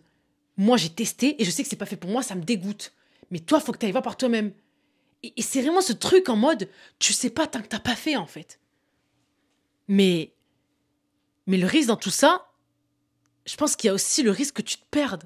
moi 0.56 0.76
j'ai 0.76 0.90
testé 0.90 1.40
et 1.40 1.44
je 1.44 1.50
sais 1.50 1.62
que 1.62 1.68
c'est 1.68 1.76
pas 1.76 1.86
fait 1.86 1.96
pour 1.96 2.10
moi, 2.10 2.22
ça 2.22 2.34
me 2.34 2.42
dégoûte. 2.42 2.92
Mais 3.30 3.38
toi 3.38 3.60
faut 3.60 3.72
que 3.72 3.78
t'ailles 3.78 3.92
voir 3.92 4.02
par 4.02 4.16
toi-même. 4.16 4.52
Et, 5.22 5.42
c'est 5.42 5.62
vraiment 5.62 5.82
ce 5.82 5.92
truc 5.92 6.28
en 6.28 6.36
mode, 6.36 6.68
tu 6.98 7.12
sais 7.12 7.30
pas 7.30 7.46
tant 7.46 7.60
que 7.60 7.68
t'as 7.68 7.80
pas 7.80 7.96
fait 7.96 8.16
en 8.16 8.26
fait. 8.26 8.58
Mais, 9.88 10.32
mais 11.46 11.58
le 11.58 11.66
risque 11.66 11.88
dans 11.88 11.96
tout 11.96 12.10
ça, 12.10 12.50
je 13.44 13.56
pense 13.56 13.76
qu'il 13.76 13.88
y 13.88 13.90
a 13.90 13.94
aussi 13.94 14.22
le 14.22 14.30
risque 14.30 14.56
que 14.56 14.62
tu 14.62 14.76
te 14.76 14.84
perdes. 14.90 15.24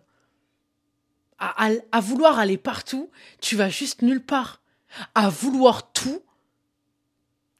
À, 1.38 1.68
à, 1.92 2.00
vouloir 2.00 2.38
aller 2.38 2.56
partout, 2.56 3.10
tu 3.40 3.56
vas 3.56 3.68
juste 3.68 4.02
nulle 4.02 4.24
part. 4.24 4.62
À 5.14 5.28
vouloir 5.28 5.92
tout, 5.92 6.22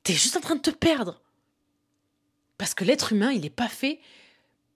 t'es 0.05 0.15
juste 0.15 0.37
en 0.37 0.41
train 0.41 0.55
de 0.55 0.61
te 0.61 0.71
perdre. 0.71 1.21
Parce 2.57 2.73
que 2.73 2.85
l'être 2.85 3.13
humain, 3.13 3.33
il 3.33 3.43
n'est 3.43 3.51
pas 3.51 3.69
fait 3.69 4.01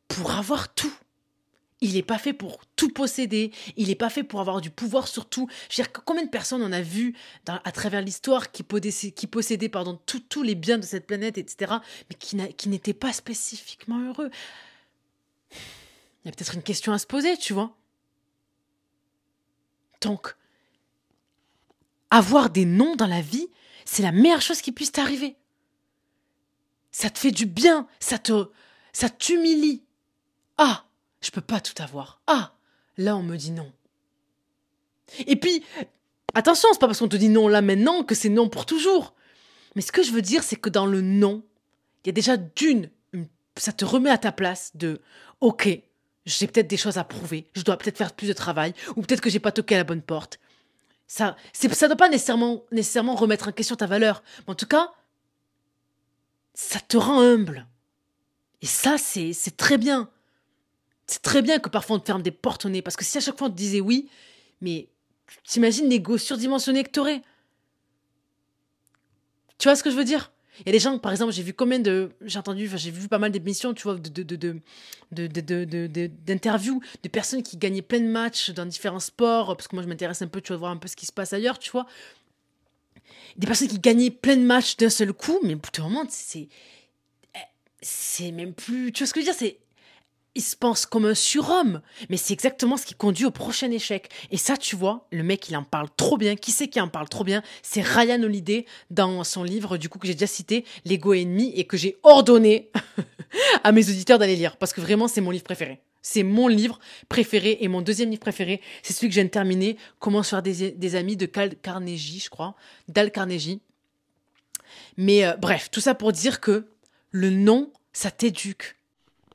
pour 0.08 0.32
avoir 0.32 0.74
tout. 0.74 0.92
Il 1.80 1.94
n'est 1.94 2.02
pas 2.02 2.18
fait 2.18 2.32
pour 2.32 2.58
tout 2.74 2.90
posséder. 2.90 3.52
Il 3.76 3.88
n'est 3.88 3.94
pas 3.94 4.10
fait 4.10 4.24
pour 4.24 4.40
avoir 4.40 4.60
du 4.60 4.70
pouvoir 4.70 5.06
sur 5.06 5.26
tout. 5.26 5.48
Je 5.70 5.82
combien 6.04 6.24
de 6.24 6.30
personnes 6.30 6.62
on 6.62 6.72
a 6.72 6.80
vu 6.80 7.14
à 7.46 7.72
travers 7.72 8.02
l'histoire 8.02 8.50
qui, 8.50 8.64
possédaient 8.64 9.70
tous 9.94 10.42
les 10.42 10.54
biens 10.56 10.78
de 10.78 10.84
cette 10.84 11.06
planète, 11.06 11.38
etc., 11.38 11.74
mais 12.10 12.16
qui, 12.16 12.68
n'étaient 12.68 12.94
pas 12.94 13.12
spécifiquement 13.12 14.00
heureux? 14.08 14.30
Il 15.52 16.26
y 16.26 16.28
a 16.28 16.32
peut-être 16.32 16.54
une 16.54 16.62
question 16.62 16.92
à 16.92 16.98
se 16.98 17.06
poser, 17.06 17.36
tu 17.36 17.52
vois. 17.52 17.76
Donc, 20.00 20.34
avoir 22.10 22.50
des 22.50 22.64
noms 22.64 22.96
dans 22.96 23.06
la 23.06 23.20
vie, 23.20 23.48
c'est 23.84 24.02
la 24.02 24.12
meilleure 24.12 24.42
chose 24.42 24.60
qui 24.60 24.72
puisse 24.72 24.92
t'arriver. 24.92 25.36
Ça 26.90 27.10
te 27.10 27.18
fait 27.18 27.30
du 27.30 27.46
bien, 27.46 27.86
ça 28.00 28.18
ça 28.92 29.10
t'humilie. 29.10 29.84
Ah, 30.56 30.87
je 31.20 31.30
peux 31.30 31.40
pas 31.40 31.60
tout 31.60 31.80
avoir. 31.82 32.20
Ah, 32.26 32.54
là 32.96 33.16
on 33.16 33.22
me 33.22 33.36
dit 33.36 33.50
non. 33.50 33.72
Et 35.26 35.36
puis, 35.36 35.64
attention, 36.34 36.68
c'est 36.72 36.78
pas 36.78 36.86
parce 36.86 36.98
qu'on 36.98 37.08
te 37.08 37.16
dit 37.16 37.28
non 37.28 37.48
là 37.48 37.62
maintenant 37.62 38.02
que 38.02 38.14
c'est 38.14 38.28
non 38.28 38.48
pour 38.48 38.66
toujours. 38.66 39.14
Mais 39.74 39.82
ce 39.82 39.92
que 39.92 40.02
je 40.02 40.12
veux 40.12 40.22
dire, 40.22 40.42
c'est 40.42 40.56
que 40.56 40.68
dans 40.68 40.86
le 40.86 41.00
non, 41.00 41.42
il 42.04 42.08
y 42.08 42.10
a 42.10 42.12
déjà 42.12 42.36
d'une, 42.36 42.90
ça 43.56 43.72
te 43.72 43.84
remet 43.84 44.10
à 44.10 44.18
ta 44.18 44.32
place 44.32 44.72
de, 44.74 45.00
ok, 45.40 45.68
j'ai 46.26 46.46
peut-être 46.46 46.68
des 46.68 46.76
choses 46.76 46.98
à 46.98 47.04
prouver, 47.04 47.50
je 47.54 47.62
dois 47.62 47.76
peut-être 47.76 47.96
faire 47.96 48.12
plus 48.12 48.28
de 48.28 48.32
travail, 48.32 48.74
ou 48.96 49.02
peut-être 49.02 49.20
que 49.20 49.30
j'ai 49.30 49.40
pas 49.40 49.52
toqué 49.52 49.76
la 49.76 49.84
bonne 49.84 50.02
porte. 50.02 50.38
Ça, 51.06 51.36
c'est, 51.52 51.72
ça 51.72 51.86
doit 51.86 51.96
pas 51.96 52.08
nécessairement, 52.08 52.64
nécessairement 52.70 53.14
remettre 53.14 53.48
en 53.48 53.52
question 53.52 53.76
ta 53.76 53.86
valeur, 53.86 54.22
mais 54.46 54.52
en 54.52 54.54
tout 54.54 54.66
cas, 54.66 54.92
ça 56.54 56.80
te 56.80 56.96
rend 56.96 57.20
humble. 57.20 57.66
Et 58.60 58.66
ça, 58.66 58.96
c'est 58.98 59.56
très 59.56 59.78
bien. 59.78 60.10
C'est 61.08 61.22
très 61.22 61.42
bien 61.42 61.58
que 61.58 61.70
parfois 61.70 61.96
on 61.96 61.98
te 61.98 62.06
ferme 62.06 62.22
des 62.22 62.30
portes 62.30 62.66
au 62.66 62.68
nez, 62.68 62.82
parce 62.82 62.96
que 62.96 63.04
si 63.04 63.18
à 63.18 63.20
chaque 63.20 63.36
fois 63.36 63.48
on 63.48 63.50
te 63.50 63.56
disait 63.56 63.80
oui, 63.80 64.08
mais 64.60 64.88
t'imagines 65.44 65.88
l'ego 65.88 66.18
surdimensionné 66.18 66.84
que 66.84 66.90
t'aurais. 66.90 67.22
Tu 69.58 69.68
vois 69.68 69.74
ce 69.74 69.82
que 69.82 69.90
je 69.90 69.96
veux 69.96 70.04
dire? 70.04 70.30
Il 70.60 70.66
y 70.66 70.68
a 70.70 70.72
des 70.72 70.80
gens, 70.80 70.98
par 70.98 71.12
exemple, 71.12 71.32
j'ai 71.32 71.42
vu 71.42 71.54
combien 71.54 71.78
de. 71.78 72.10
J'ai 72.22 72.38
entendu, 72.38 72.66
enfin, 72.66 72.76
j'ai 72.76 72.90
vu 72.90 73.08
pas 73.08 73.18
mal 73.18 73.30
d'émissions, 73.30 73.74
tu 73.74 73.84
vois, 73.84 73.94
de, 73.94 74.08
de, 74.10 74.36
de, 74.36 74.60
de, 75.12 76.06
d'interviews 76.26 76.82
de 77.02 77.08
personnes 77.08 77.42
qui 77.42 77.56
gagnaient 77.56 77.82
plein 77.82 78.00
de 78.00 78.08
matchs 78.08 78.50
dans 78.50 78.66
différents 78.66 79.00
sports, 79.00 79.56
parce 79.56 79.68
que 79.68 79.76
moi 79.76 79.82
je 79.82 79.88
m'intéresse 79.88 80.20
un 80.20 80.26
peu, 80.26 80.40
tu 80.40 80.48
vois, 80.48 80.56
voir 80.56 80.72
un 80.72 80.76
peu 80.76 80.88
ce 80.88 80.96
qui 80.96 81.06
se 81.06 81.12
passe 81.12 81.32
ailleurs, 81.32 81.58
tu 81.58 81.70
vois. 81.70 81.86
Des 83.36 83.46
personnes 83.46 83.68
qui 83.68 83.78
gagnaient 83.78 84.10
plein 84.10 84.36
de 84.36 84.42
matchs 84.42 84.76
d'un 84.76 84.90
seul 84.90 85.12
coup, 85.12 85.38
mais 85.42 85.54
au 85.54 85.58
bout 85.58 85.70
d'un 85.72 86.06
c'est. 86.08 86.48
C'est 87.80 88.32
même 88.32 88.52
plus. 88.52 88.92
Tu 88.92 89.04
vois 89.04 89.06
ce 89.06 89.14
que 89.14 89.20
je 89.20 89.26
veux 89.26 89.32
dire 89.32 89.38
C'est 89.38 89.58
il 90.38 90.42
se 90.42 90.54
pense 90.54 90.86
comme 90.86 91.04
un 91.04 91.16
surhomme, 91.16 91.82
mais 92.08 92.16
c'est 92.16 92.32
exactement 92.32 92.76
ce 92.76 92.86
qui 92.86 92.94
conduit 92.94 93.24
au 93.24 93.32
prochain 93.32 93.70
échec. 93.72 94.08
Et 94.30 94.36
ça, 94.36 94.56
tu 94.56 94.76
vois, 94.76 95.08
le 95.10 95.24
mec, 95.24 95.48
il 95.48 95.56
en 95.56 95.64
parle 95.64 95.88
trop 95.96 96.16
bien. 96.16 96.36
Qui 96.36 96.52
c'est 96.52 96.68
qui 96.68 96.80
en 96.80 96.86
parle 96.86 97.08
trop 97.08 97.24
bien? 97.24 97.42
C'est 97.62 97.82
Ryan 97.82 98.22
Holiday 98.22 98.64
dans 98.90 99.24
son 99.24 99.42
livre, 99.42 99.76
du 99.78 99.88
coup, 99.88 99.98
que 99.98 100.06
j'ai 100.06 100.14
déjà 100.14 100.28
cité, 100.28 100.64
L'ego 100.84 101.12
ennemi, 101.12 101.52
et 101.56 101.64
que 101.64 101.76
j'ai 101.76 101.96
ordonné 102.04 102.70
à 103.64 103.72
mes 103.72 103.90
auditeurs 103.90 104.20
d'aller 104.20 104.36
lire, 104.36 104.56
parce 104.56 104.72
que 104.72 104.80
vraiment, 104.80 105.08
c'est 105.08 105.20
mon 105.20 105.32
livre 105.32 105.42
préféré. 105.42 105.80
C'est 106.02 106.22
mon 106.22 106.46
livre 106.46 106.78
préféré 107.08 107.58
et 107.60 107.66
mon 107.66 107.82
deuxième 107.82 108.10
livre 108.10 108.20
préféré, 108.20 108.60
c'est 108.84 108.92
celui 108.92 109.12
que 109.12 109.20
de 109.20 109.26
terminer, 109.26 109.76
Comment 109.98 110.22
se 110.22 110.30
faire 110.30 110.42
des, 110.42 110.94
amis 110.94 111.16
de 111.16 111.26
Cal 111.26 111.56
Carnegie, 111.56 112.20
je 112.20 112.30
crois, 112.30 112.54
Dal 112.86 113.10
Carnegie. 113.10 113.60
Mais 114.96 115.26
euh, 115.26 115.34
bref, 115.36 115.68
tout 115.72 115.80
ça 115.80 115.96
pour 115.96 116.12
dire 116.12 116.40
que 116.40 116.68
le 117.10 117.30
nom, 117.30 117.72
ça 117.92 118.12
t'éduque. 118.12 118.77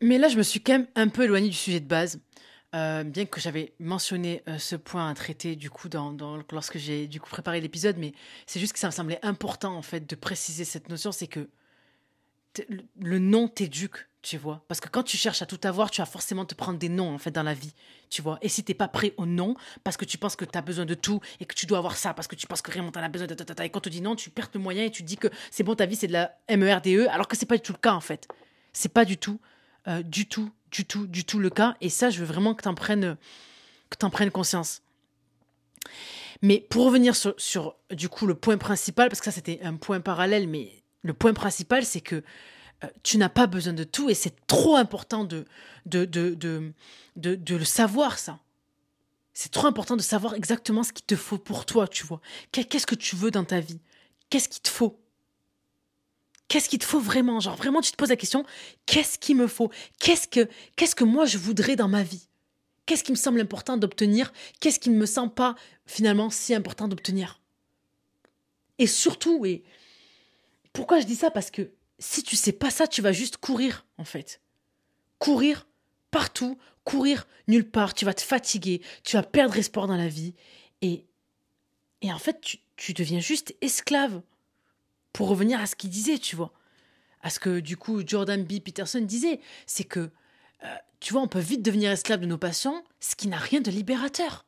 Mais 0.03 0.17
là, 0.17 0.27
je 0.27 0.37
me 0.37 0.43
suis 0.43 0.59
quand 0.59 0.73
même 0.73 0.87
un 0.95 1.07
peu 1.07 1.23
éloignée 1.23 1.47
du 1.47 1.55
sujet 1.55 1.79
de 1.79 1.87
base. 1.87 2.19
Euh, 2.75 3.05
bien 3.05 3.25
que 3.25 3.39
j'avais 3.39 3.73
mentionné 3.79 4.43
euh, 4.49 4.57
ce 4.57 4.75
point 4.75 5.07
à 5.07 5.13
traiter 5.13 5.55
du 5.55 5.69
coup 5.69 5.87
lorsque 6.51 6.77
j'ai 6.77 7.07
du 7.07 7.21
coup 7.21 7.29
préparé 7.29 7.61
l'épisode, 7.61 7.97
mais 7.97 8.13
c'est 8.45 8.59
juste 8.59 8.73
que 8.73 8.79
ça 8.79 8.87
me 8.87 8.91
semblait 8.91 9.19
important 9.21 9.77
en 9.77 9.81
fait 9.83 10.09
de 10.09 10.15
préciser 10.15 10.65
cette 10.65 10.89
notion, 10.89 11.11
c'est 11.11 11.27
que 11.27 11.47
le 12.99 13.19
nom 13.19 13.47
t'éduque, 13.47 14.07
tu 14.23 14.37
vois, 14.37 14.65
parce 14.67 14.79
que 14.79 14.89
quand 14.89 15.03
tu 15.03 15.17
cherches 15.17 15.41
à 15.41 15.45
tout 15.45 15.59
avoir, 15.63 15.89
tu 15.91 16.01
vas 16.01 16.05
forcément 16.05 16.45
te 16.45 16.55
prendre 16.55 16.79
des 16.79 16.89
noms 16.89 17.13
en 17.13 17.19
fait 17.19 17.31
dans 17.31 17.43
la 17.43 17.53
vie, 17.53 17.73
tu 18.09 18.21
vois. 18.21 18.39
Et 18.41 18.49
si 18.49 18.63
t'es 18.63 18.73
pas 18.73 18.87
prêt 18.87 19.13
au 19.17 19.25
nom, 19.25 19.55
parce 19.83 19.95
que 19.95 20.05
tu 20.05 20.17
penses 20.17 20.35
que 20.35 20.43
tu 20.43 20.57
as 20.57 20.61
besoin 20.61 20.85
de 20.85 20.95
tout 20.95 21.21
et 21.39 21.45
que 21.45 21.55
tu 21.55 21.65
dois 21.67 21.77
avoir 21.77 21.95
ça, 21.95 22.13
parce 22.13 22.27
que 22.27 22.35
tu 22.35 22.47
penses 22.47 22.63
que 22.63 22.71
vraiment 22.71 22.91
t'en 22.91 23.03
as 23.03 23.09
besoin 23.09 23.27
de 23.27 23.35
et 23.63 23.69
quand 23.69 23.77
on 23.77 23.81
te 23.81 23.89
dit 23.89 24.01
non, 24.01 24.15
tu 24.15 24.31
perds 24.31 24.49
le 24.53 24.59
moyen 24.59 24.85
et 24.85 24.91
tu 24.91 25.03
dis 25.03 25.17
que 25.17 25.27
c'est 25.51 25.63
bon 25.63 25.75
ta 25.75 25.85
vie 25.85 25.95
c'est 25.95 26.07
de 26.07 26.13
la 26.13 26.35
MERDE, 26.49 26.87
e, 26.87 27.07
alors 27.09 27.27
que 27.27 27.37
c'est 27.37 27.45
pas 27.45 27.55
du 27.55 27.61
tout 27.61 27.73
le 27.73 27.77
cas 27.79 27.93
en 27.93 28.01
fait. 28.01 28.27
C'est 28.73 28.91
pas 28.91 29.05
du 29.05 29.17
tout 29.17 29.39
euh, 29.87 30.01
du 30.03 30.27
tout, 30.27 30.51
du 30.71 30.85
tout, 30.85 31.07
du 31.07 31.25
tout 31.25 31.39
le 31.39 31.49
cas. 31.49 31.75
Et 31.81 31.89
ça, 31.89 32.09
je 32.09 32.19
veux 32.19 32.25
vraiment 32.25 32.53
que 32.53 32.63
tu 32.63 32.69
en 32.69 32.75
prennes, 32.75 33.17
que 33.89 34.05
en 34.05 34.09
prennes 34.09 34.31
conscience. 34.31 34.81
Mais 36.41 36.59
pour 36.69 36.85
revenir 36.85 37.15
sur, 37.15 37.75
du 37.91 38.09
coup, 38.09 38.27
le 38.27 38.35
point 38.35 38.57
principal, 38.57 39.09
parce 39.09 39.19
que 39.19 39.25
ça, 39.25 39.31
c'était 39.31 39.59
un 39.63 39.75
point 39.75 40.01
parallèle, 40.01 40.47
mais 40.47 40.83
le 41.01 41.13
point 41.13 41.33
principal, 41.33 41.85
c'est 41.85 42.01
que 42.01 42.23
euh, 42.83 42.87
tu 43.01 43.17
n'as 43.17 43.29
pas 43.29 43.47
besoin 43.47 43.73
de 43.73 43.83
tout 43.83 44.09
et 44.09 44.13
c'est 44.13 44.45
trop 44.45 44.75
important 44.75 45.23
de, 45.23 45.45
de, 45.85 46.05
de, 46.05 46.35
de, 46.35 47.35
de 47.35 47.55
le 47.55 47.65
savoir, 47.65 48.19
ça. 48.19 48.39
C'est 49.33 49.51
trop 49.51 49.67
important 49.67 49.95
de 49.95 50.01
savoir 50.01 50.35
exactement 50.35 50.83
ce 50.83 50.93
qu'il 50.93 51.05
te 51.05 51.15
faut 51.15 51.37
pour 51.37 51.65
toi, 51.65 51.87
tu 51.87 52.05
vois. 52.05 52.21
Qu'est-ce 52.51 52.85
que 52.85 52.95
tu 52.95 53.15
veux 53.15 53.31
dans 53.31 53.45
ta 53.45 53.59
vie? 53.59 53.79
Qu'est-ce 54.29 54.47
qu'il 54.47 54.61
te 54.61 54.69
faut? 54.69 54.99
Qu'est-ce 56.53 56.69
qu'il 56.69 56.77
te 56.77 56.85
faut 56.85 56.99
vraiment? 56.99 57.39
Genre 57.39 57.55
vraiment, 57.55 57.81
tu 57.81 57.91
te 57.91 57.97
poses 57.97 58.11
la 58.11 58.15
question, 58.15 58.45
qu'est-ce 58.85 59.17
qu'il 59.17 59.35
me 59.35 59.47
faut? 59.47 59.71
Qu'est-ce 59.99 60.27
que 60.27 60.47
qu'est-ce 60.75 60.93
que 60.93 61.03
moi 61.03 61.25
je 61.25 61.39
voudrais 61.39 61.75
dans 61.75 61.87
ma 61.87 62.03
vie? 62.03 62.27
Qu'est-ce 62.85 63.03
qui 63.03 63.11
me 63.11 63.17
semble 63.17 63.41
important 63.41 63.75
d'obtenir? 63.75 64.31
Qu'est-ce 64.59 64.79
qui 64.79 64.91
ne 64.91 64.95
me 64.95 65.07
semble 65.07 65.33
pas 65.33 65.55
finalement 65.87 66.29
si 66.29 66.53
important 66.53 66.87
d'obtenir? 66.87 67.41
Et 68.77 68.85
surtout, 68.85 69.47
et 69.47 69.63
pourquoi 70.73 70.99
je 70.99 71.07
dis 71.07 71.15
ça? 71.15 71.31
Parce 71.31 71.49
que 71.49 71.71
si 71.97 72.21
tu 72.21 72.35
sais 72.35 72.51
pas 72.51 72.69
ça, 72.69 72.85
tu 72.85 73.01
vas 73.01 73.13
juste 73.13 73.37
courir 73.37 73.87
en 73.97 74.05
fait. 74.05 74.39
Courir 75.17 75.65
partout, 76.11 76.59
courir 76.83 77.25
nulle 77.47 77.67
part, 77.67 77.95
tu 77.95 78.05
vas 78.05 78.13
te 78.13 78.21
fatiguer, 78.21 78.83
tu 79.03 79.15
vas 79.15 79.23
perdre 79.23 79.57
espoir 79.57 79.87
dans 79.87 79.97
la 79.97 80.07
vie. 80.07 80.35
Et 80.83 81.07
et 82.01 82.13
en 82.13 82.19
fait, 82.19 82.41
tu, 82.41 82.59
tu 82.75 82.93
deviens 82.93 83.21
juste 83.21 83.55
esclave 83.61 84.21
pour 85.13 85.29
revenir 85.29 85.61
à 85.61 85.65
ce 85.65 85.75
qu'il 85.75 85.89
disait, 85.89 86.17
tu 86.17 86.35
vois. 86.35 86.51
À 87.21 87.29
ce 87.29 87.39
que, 87.39 87.61
du 87.61 87.77
coup, 87.77 88.01
Jordan 88.05 88.43
B. 88.43 88.59
Peterson 88.59 88.99
disait. 88.99 89.39
C'est 89.65 89.85
que, 89.85 90.11
tu 90.99 91.13
vois, 91.13 91.21
on 91.21 91.27
peut 91.27 91.39
vite 91.39 91.61
devenir 91.61 91.91
esclave 91.91 92.19
de 92.19 92.25
nos 92.25 92.37
passions, 92.37 92.83
ce 92.99 93.15
qui 93.15 93.27
n'a 93.27 93.37
rien 93.37 93.61
de 93.61 93.71
libérateur. 93.71 94.45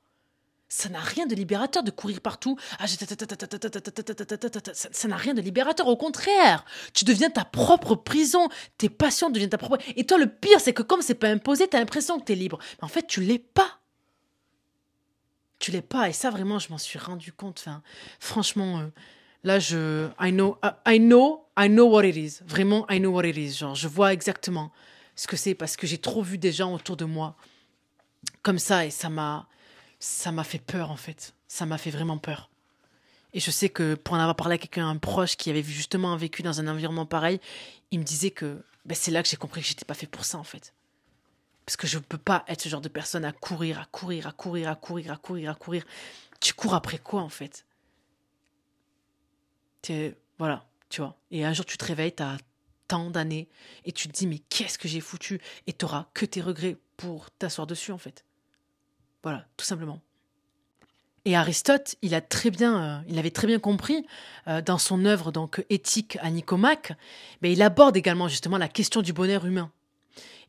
Ça 0.67 0.89
n'a 0.89 0.99
rien 0.99 1.28
de 1.28 1.36
libérateur 1.36 1.84
de 1.84 1.91
courir 1.91 2.19
partout. 2.21 2.58
Ça 2.80 5.08
n'a 5.08 5.15
rien 5.15 5.34
de 5.36 5.41
libérateur. 5.41 5.88
Au 5.88 5.95
contraire, 5.95 6.65
tu 6.93 7.06
deviens 7.06 7.30
ta 7.30 7.45
propre 7.45 7.95
prison. 7.95 8.49
Tes 8.78 8.89
passions 8.89 9.30
deviennent 9.30 9.51
ta 9.51 9.60
propre. 9.60 9.78
Et 9.95 10.06
toi, 10.06 10.17
le 10.17 10.28
pire, 10.28 10.60
c'est 10.60 10.73
que 10.73 10.82
comme 10.82 11.01
c'est 11.01 11.15
pas 11.15 11.30
imposé, 11.30 11.67
t'as 11.67 11.80
l'impression 11.80 12.19
que 12.19 12.25
t'es 12.25 12.36
libre. 12.36 12.58
Mais 12.80 12.86
en 12.86 12.89
fait, 12.89 13.06
tu 13.06 13.21
l'es 13.21 13.39
pas. 13.39 13.80
Tu 15.60 15.71
l'es 15.71 15.84
pas. 15.84 16.10
Et 16.10 16.13
ça, 16.13 16.32
vraiment, 16.32 16.58
je 16.58 16.69
m'en 16.69 16.80
suis 16.80 16.99
rendu 16.99 17.32
compte. 17.32 17.65
Franchement, 18.19 18.89
Là, 19.46 19.60
je, 19.60 20.10
I 20.20 20.32
know, 20.32 20.58
I 20.88 21.00
know, 21.00 21.46
I 21.56 21.70
know 21.70 21.88
what 21.88 22.04
it 22.04 22.18
is. 22.18 22.42
Vraiment, 22.48 22.88
I 22.90 23.00
know 23.00 23.12
what 23.12 23.26
it 23.26 23.38
is. 23.38 23.60
Genre, 23.60 23.76
je 23.76 23.88
vois 23.88 24.12
exactement 24.12 24.72
ce 25.16 25.28
que 25.28 25.38
c'est 25.38 25.54
parce 25.54 25.78
que 25.78 25.86
j'ai 25.86 26.00
trop 26.00 26.24
vu 26.24 26.40
des 26.40 26.52
gens 26.52 26.74
autour 26.74 26.98
de 26.98 27.06
moi 27.06 27.36
comme 28.42 28.58
ça 28.58 28.88
et 28.88 28.90
ça 28.90 29.08
m'a, 29.08 29.48
ça 30.00 30.32
m'a 30.32 30.44
fait 30.44 30.58
peur 30.58 30.90
en 30.90 30.96
fait. 30.96 31.36
Ça 31.48 31.68
m'a 31.68 31.78
fait 31.78 31.92
vraiment 31.92 32.18
peur. 32.18 32.50
Et 33.34 33.40
je 33.40 33.52
sais 33.52 33.70
que 33.70 33.94
pour 33.94 34.16
en 34.16 34.20
avoir 34.20 34.36
parlé 34.36 34.56
à 34.56 34.58
quelqu'un, 34.58 34.90
un 34.90 34.98
proche 34.98 35.38
qui 35.38 35.52
avait 35.52 35.62
justement 35.62 36.18
vécu 36.18 36.42
dans 36.42 36.60
un 36.60 36.68
environnement 36.68 37.06
pareil, 37.06 37.40
il 37.92 38.00
me 38.00 38.04
disait 38.04 38.32
que 38.32 38.64
ben, 38.84 38.96
c'est 38.96 39.12
là 39.12 39.22
que 39.22 39.30
j'ai 39.30 39.38
compris 39.38 39.62
que 39.62 39.68
j'étais 39.68 39.86
pas 39.86 39.94
fait 39.94 40.08
pour 40.08 40.26
ça 40.26 40.40
en 40.40 40.44
fait. 40.44 40.74
Parce 41.68 41.78
que 41.78 41.86
je 41.86 42.00
ne 42.00 42.04
peux 42.04 42.18
pas 42.18 42.46
être 42.48 42.62
ce 42.62 42.70
genre 42.70 42.82
de 42.82 42.90
personne 42.90 43.26
à 43.26 43.32
courir, 43.32 43.80
à 43.80 43.86
courir, 43.92 44.26
à 44.26 44.32
courir, 44.32 44.70
à 44.70 44.76
courir, 44.76 45.12
à 45.12 45.18
courir, 45.18 45.52
à 45.52 45.54
courir. 45.54 45.84
Tu 46.40 46.56
cours 46.56 46.74
après 46.74 46.98
quoi 46.98 47.22
en 47.22 47.30
fait? 47.30 47.64
Voilà, 50.38 50.65
tu 50.89 51.02
vois. 51.02 51.15
Et 51.32 51.45
un 51.45 51.54
jour, 51.54 51.65
tu 51.65 51.78
te 51.78 51.86
réveilles, 51.86 52.15
tu 52.15 52.24
as 52.24 52.38
tant 52.88 53.10
d'années, 53.10 53.48
et 53.84 53.91
tu 53.91 54.08
te 54.08 54.13
dis, 54.13 54.28
mais 54.28 54.39
qu'est-ce 54.39 54.78
que 54.78 54.88
j'ai 54.88 55.02
foutu? 55.02 55.41
Et 55.67 55.74
tu 55.74 55.86
que 56.13 56.26
tes 56.26 56.41
regrets 56.41 56.78
pour 56.98 57.32
t'asseoir 57.32 57.67
dessus, 57.67 57.91
en 57.91 57.98
fait. 57.98 58.26
Voilà, 59.24 59.45
tout 59.57 59.66
simplement. 59.66 60.01
Et 61.26 61.36
Aristote, 61.36 61.95
il 62.03 62.14
a 62.14 62.22
très 62.22 62.51
bien, 62.51 62.84
euh, 62.84 63.01
il 63.07 63.18
avait 63.18 63.32
très 63.32 63.47
bien 63.47 63.57
compris 63.57 64.05
euh, 64.47 64.62
dans 64.62 64.78
son 64.78 65.05
œuvre 65.05 65.32
donc 65.32 65.66
éthique 65.72 66.20
à 66.22 66.30
Nicomaque, 66.30 66.93
mais 67.41 67.51
il 67.51 67.64
aborde 67.64 67.97
également 67.97 68.28
justement 68.28 68.60
la 68.60 68.68
question 68.68 69.01
du 69.01 69.12
bonheur 69.12 69.45
humain. 69.45 69.72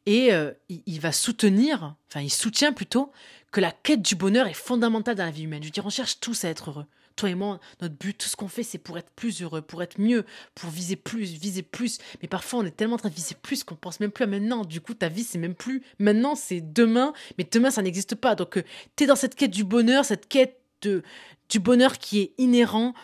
Et 0.04 0.32
euh, 0.32 0.52
il, 0.68 1.00
va 1.00 1.10
soutenir, 1.10 1.96
enfin 2.08 2.20
il 2.20 2.30
soutient 2.30 2.72
plutôt 2.72 3.10
que 3.50 3.60
la 3.60 3.72
quête 3.72 4.02
du 4.02 4.14
bonheur 4.14 4.46
est 4.46 4.54
fondamentale 4.54 5.16
dans 5.16 5.24
la 5.24 5.30
vie 5.30 5.44
humaine. 5.44 5.62
Je 5.62 5.68
veux 5.68 5.72
dire, 5.72 5.86
on 5.86 5.90
cherche 5.90 6.20
tous 6.20 6.44
à 6.44 6.48
être 6.50 6.70
heureux, 6.70 6.86
toi 7.16 7.30
et 7.30 7.34
moi, 7.34 7.58
notre 7.80 7.94
but, 7.94 8.16
tout 8.16 8.28
ce 8.28 8.36
qu'on 8.36 8.48
fait, 8.48 8.62
c'est 8.62 8.78
pour 8.78 8.98
être 8.98 9.10
plus 9.10 9.42
heureux, 9.42 9.62
pour 9.62 9.82
être 9.82 9.98
mieux, 9.98 10.24
pour 10.54 10.70
viser 10.70 10.96
plus, 10.96 11.32
viser 11.32 11.62
plus. 11.62 11.98
Mais 12.22 12.28
parfois, 12.28 12.60
on 12.60 12.64
est 12.64 12.76
tellement 12.76 12.94
en 12.94 12.98
train 12.98 13.08
de 13.08 13.14
viser 13.14 13.34
plus 13.40 13.64
qu'on 13.64 13.74
pense 13.74 14.00
même 14.00 14.12
plus 14.12 14.24
à 14.24 14.26
maintenant. 14.26 14.64
Du 14.64 14.80
coup, 14.80 14.94
ta 14.94 15.08
vie, 15.08 15.24
c'est 15.24 15.38
même 15.38 15.54
plus 15.54 15.82
maintenant, 15.98 16.34
c'est 16.34 16.60
demain. 16.60 17.12
Mais 17.38 17.48
demain, 17.50 17.70
ça 17.70 17.82
n'existe 17.82 18.14
pas. 18.14 18.34
Donc, 18.34 18.52
tu 18.52 18.58
euh, 18.60 18.62
t'es 18.94 19.06
dans 19.06 19.16
cette 19.16 19.34
quête 19.34 19.50
du 19.50 19.64
bonheur, 19.64 20.04
cette 20.04 20.28
quête 20.28 20.60
du 20.82 21.58
bonheur 21.58 21.98
qui 21.98 22.20
est 22.20 22.32
inhérent 22.38 22.94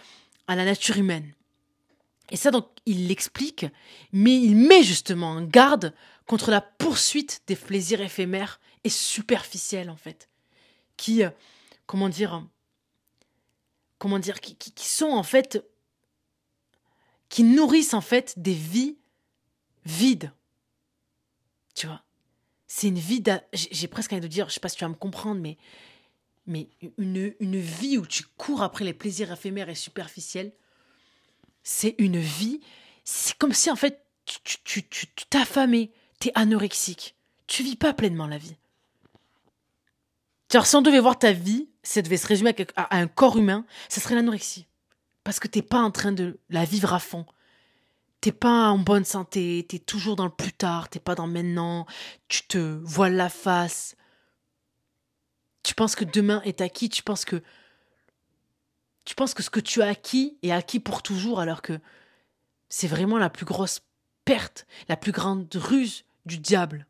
à 0.46 0.54
la 0.54 0.64
nature 0.64 0.98
humaine. 0.98 1.32
Et 2.30 2.36
ça, 2.36 2.50
donc, 2.50 2.68
il 2.86 3.08
l'explique, 3.08 3.66
mais 4.12 4.34
il 4.34 4.56
met 4.56 4.82
justement 4.82 5.30
en 5.30 5.42
garde 5.42 5.94
contre 6.26 6.50
la 6.50 6.60
poursuite 6.60 7.42
des 7.46 7.56
plaisirs 7.56 8.00
éphémères 8.00 8.60
et 8.84 8.88
superficiels, 8.88 9.90
en 9.90 9.96
fait, 9.96 10.28
qui, 10.96 11.24
euh, 11.24 11.30
comment 11.86 12.08
dire, 12.08 12.44
comment 14.03 14.18
dire, 14.18 14.40
qui, 14.40 14.88
sont 14.88 15.11
en 15.11 15.22
fait, 15.22 15.64
qui 17.28 17.44
nourrissent 17.44 17.94
en 17.94 18.00
fait 18.00 18.34
des 18.36 18.53
vies 18.53 18.98
vides. 19.84 20.32
Tu 21.76 21.86
vois, 21.86 22.03
c'est 22.66 22.88
une 22.88 22.98
vie, 22.98 23.22
j'ai 23.53 23.86
presque 23.86 24.12
envie 24.12 24.20
de 24.20 24.26
dire, 24.26 24.48
je 24.48 24.55
sais 24.55 24.61
pas 24.61 24.68
si 24.68 24.76
tu 24.76 24.82
vas 24.82 24.88
me 24.88 24.96
comprendre, 24.96 25.40
mais, 25.40 25.57
mais 26.46 26.68
une, 26.98 27.32
une 27.38 27.61
vie 27.61 27.96
où 27.96 28.05
tu 28.05 28.24
cours 28.36 28.64
après 28.64 28.84
les 28.84 28.92
plaisirs 28.92 29.30
éphémères 29.30 29.68
et 29.68 29.76
superficiels, 29.76 30.53
c'est 31.62 31.94
une 31.98 32.18
vie, 32.18 32.61
c'est 33.05 33.38
comme 33.38 33.53
si 33.53 33.70
en 33.70 33.76
fait 33.76 34.05
tu, 34.24 34.40
tu, 34.64 34.88
tu, 34.88 35.07
tu 35.14 35.26
t'affamais, 35.26 35.92
t'es 36.18 36.32
anorexique, 36.34 37.14
tu 37.46 37.62
vis 37.62 37.76
pas 37.76 37.94
pleinement 37.94 38.26
la 38.26 38.38
vie. 38.38 38.57
Alors, 40.55 40.66
si 40.66 40.76
on 40.76 40.82
devait 40.82 41.00
voir 41.00 41.18
ta 41.18 41.32
vie, 41.32 41.68
ça 41.82 42.03
devait 42.03 42.16
se 42.16 42.26
résumer 42.26 42.55
à, 42.76 42.96
un 42.96 43.07
corps 43.07 43.38
humain, 43.38 43.64
ce 43.88 44.00
serait 44.00 44.14
l'anorexie. 44.14 44.66
Parce 45.24 45.40
que 45.40 45.48
t'es 45.48 45.62
pas 45.62 45.80
en 45.80 45.90
train 45.90 46.12
de 46.12 46.38
la 46.50 46.64
vivre 46.64 46.92
à 46.92 46.98
fond. 46.98 47.24
T'es 48.20 48.32
pas 48.32 48.68
en 48.68 48.78
bonne 48.78 49.05
santé, 49.05 49.64
t'es 49.68 49.78
toujours 49.78 50.14
dans 50.14 50.24
le 50.24 50.30
plus 50.30 50.53
tard, 50.53 50.88
t'es 50.88 51.00
pas 51.00 51.14
dans 51.14 51.26
le 51.26 51.32
maintenant, 51.32 51.86
tu 52.28 52.46
te 52.46 52.59
voiles 52.84 53.16
la 53.16 53.28
face. 53.28 53.96
Tu 55.62 55.74
penses 55.74 55.96
que 55.96 56.05
demain 56.05 56.40
est 56.42 56.61
acquis, 56.61 56.88
tu 56.88 57.03
penses 57.03 57.24
que. 57.24 57.42
Tu 59.05 59.16
penses 59.16 59.34
que 59.34 59.42
ce 59.42 59.50
que 59.50 59.59
tu 59.59 59.82
as 59.82 59.88
acquis 59.88 60.38
est 60.42 60.53
acquis 60.53 60.78
pour 60.78 61.03
toujours, 61.03 61.40
alors 61.40 61.62
que 61.62 61.80
c'est 62.68 62.86
vraiment 62.86 63.18
la 63.18 63.30
plus 63.30 63.44
grosse 63.46 63.80
perte, 64.24 64.66
la 64.88 64.96
plus 64.96 65.12
grande 65.12 65.48
ruse 65.55 66.05
du 66.26 66.38
diable. 66.38 66.86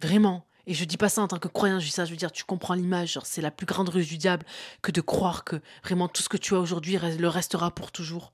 Vraiment. 0.00 0.46
Et 0.66 0.74
je 0.74 0.84
dis 0.84 0.96
pas 0.96 1.08
ça 1.08 1.22
en 1.22 1.28
tant 1.28 1.38
que 1.38 1.48
croyant, 1.48 1.78
je 1.78 1.86
dis 1.86 1.90
ça, 1.90 2.04
je 2.04 2.10
veux 2.10 2.16
dire, 2.16 2.32
tu 2.32 2.44
comprends 2.44 2.74
l'image, 2.74 3.18
c'est 3.24 3.42
la 3.42 3.50
plus 3.50 3.66
grande 3.66 3.88
ruse 3.88 4.08
du 4.08 4.16
diable 4.16 4.46
que 4.82 4.90
de 4.90 5.00
croire 5.00 5.44
que 5.44 5.60
vraiment 5.82 6.08
tout 6.08 6.22
ce 6.22 6.28
que 6.28 6.36
tu 6.36 6.54
as 6.54 6.58
aujourd'hui 6.58 6.96
le 6.96 7.28
restera 7.28 7.70
pour 7.70 7.92
toujours. 7.92 8.32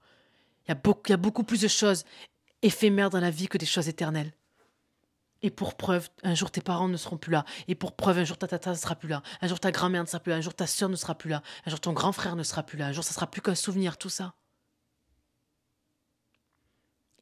Il 0.67 0.71
y, 0.71 0.73
a 0.73 0.75
beaucoup, 0.77 1.03
y 1.09 1.13
a 1.13 1.17
beaucoup 1.17 1.43
plus 1.43 1.61
de 1.61 1.69
choses 1.69 2.05
éphémères 2.63 3.11
dans 3.11 3.21
la 3.21 3.31
vie 3.31 3.49
que 3.49 3.59
des 3.59 3.67
choses 3.67 3.89
éternelles. 3.89 4.33
Et 5.43 5.51
pour 5.51 5.75
preuve, 5.75 6.09
un 6.23 6.35
jour 6.35 6.51
tes 6.51 6.61
parents 6.61 6.89
ne 6.89 6.97
seront 6.97 7.17
plus 7.17 7.33
là. 7.33 7.45
Et 7.67 7.75
pour 7.75 7.97
preuve, 7.97 8.19
un 8.19 8.25
jour 8.25 8.37
ta 8.37 8.47
tata 8.47 8.71
ne 8.71 8.77
sera 8.77 8.95
plus 8.95 9.09
là. 9.09 9.23
Un 9.41 9.49
jour 9.49 9.59
ta 9.59 9.71
grand-mère 9.71 10.03
ne 10.03 10.07
sera 10.07 10.21
plus 10.21 10.31
là. 10.31 10.37
Un 10.37 10.43
jour 10.43 10.55
ta 10.55 10.67
soeur 10.67 10.91
ne 10.91 10.97
sera 10.97 11.15
plus 11.15 11.31
là. 11.31 11.43
Un 11.65 11.71
jour 11.71 11.81
ton 11.81 11.95
grand 11.95 12.13
frère 12.13 12.37
ne 12.37 12.43
sera 12.43 12.63
plus 12.63 12.77
là. 12.77 12.89
Un 12.89 12.93
jour 12.93 13.03
ça 13.03 13.15
sera 13.15 13.27
plus 13.27 13.41
qu'un 13.41 13.55
souvenir, 13.55 13.97
tout 13.97 14.11
ça. 14.11 14.35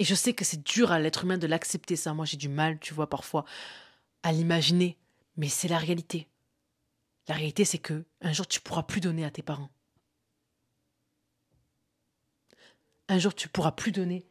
Et 0.00 0.04
je 0.04 0.14
sais 0.14 0.32
que 0.32 0.44
c'est 0.44 0.62
dur 0.62 0.92
à 0.92 0.98
l'être 0.98 1.24
humain 1.24 1.38
de 1.38 1.46
l'accepter, 1.46 1.96
ça. 1.96 2.14
Moi, 2.14 2.24
j'ai 2.24 2.36
du 2.36 2.48
mal, 2.48 2.78
tu 2.78 2.94
vois, 2.94 3.08
parfois, 3.08 3.44
à 4.22 4.32
l'imaginer, 4.32 4.96
mais 5.36 5.48
c'est 5.48 5.68
la 5.68 5.78
réalité. 5.78 6.28
La 7.28 7.34
réalité, 7.34 7.64
c'est 7.64 7.78
que 7.78 8.04
un 8.20 8.32
jour, 8.32 8.46
tu 8.46 8.60
pourras 8.60 8.82
plus 8.82 9.00
donner 9.00 9.24
à 9.24 9.30
tes 9.30 9.42
parents. 9.42 9.70
Un 13.08 13.18
jour, 13.18 13.34
tu 13.34 13.48
pourras 13.48 13.72
plus 13.72 13.92
donner 13.92 14.26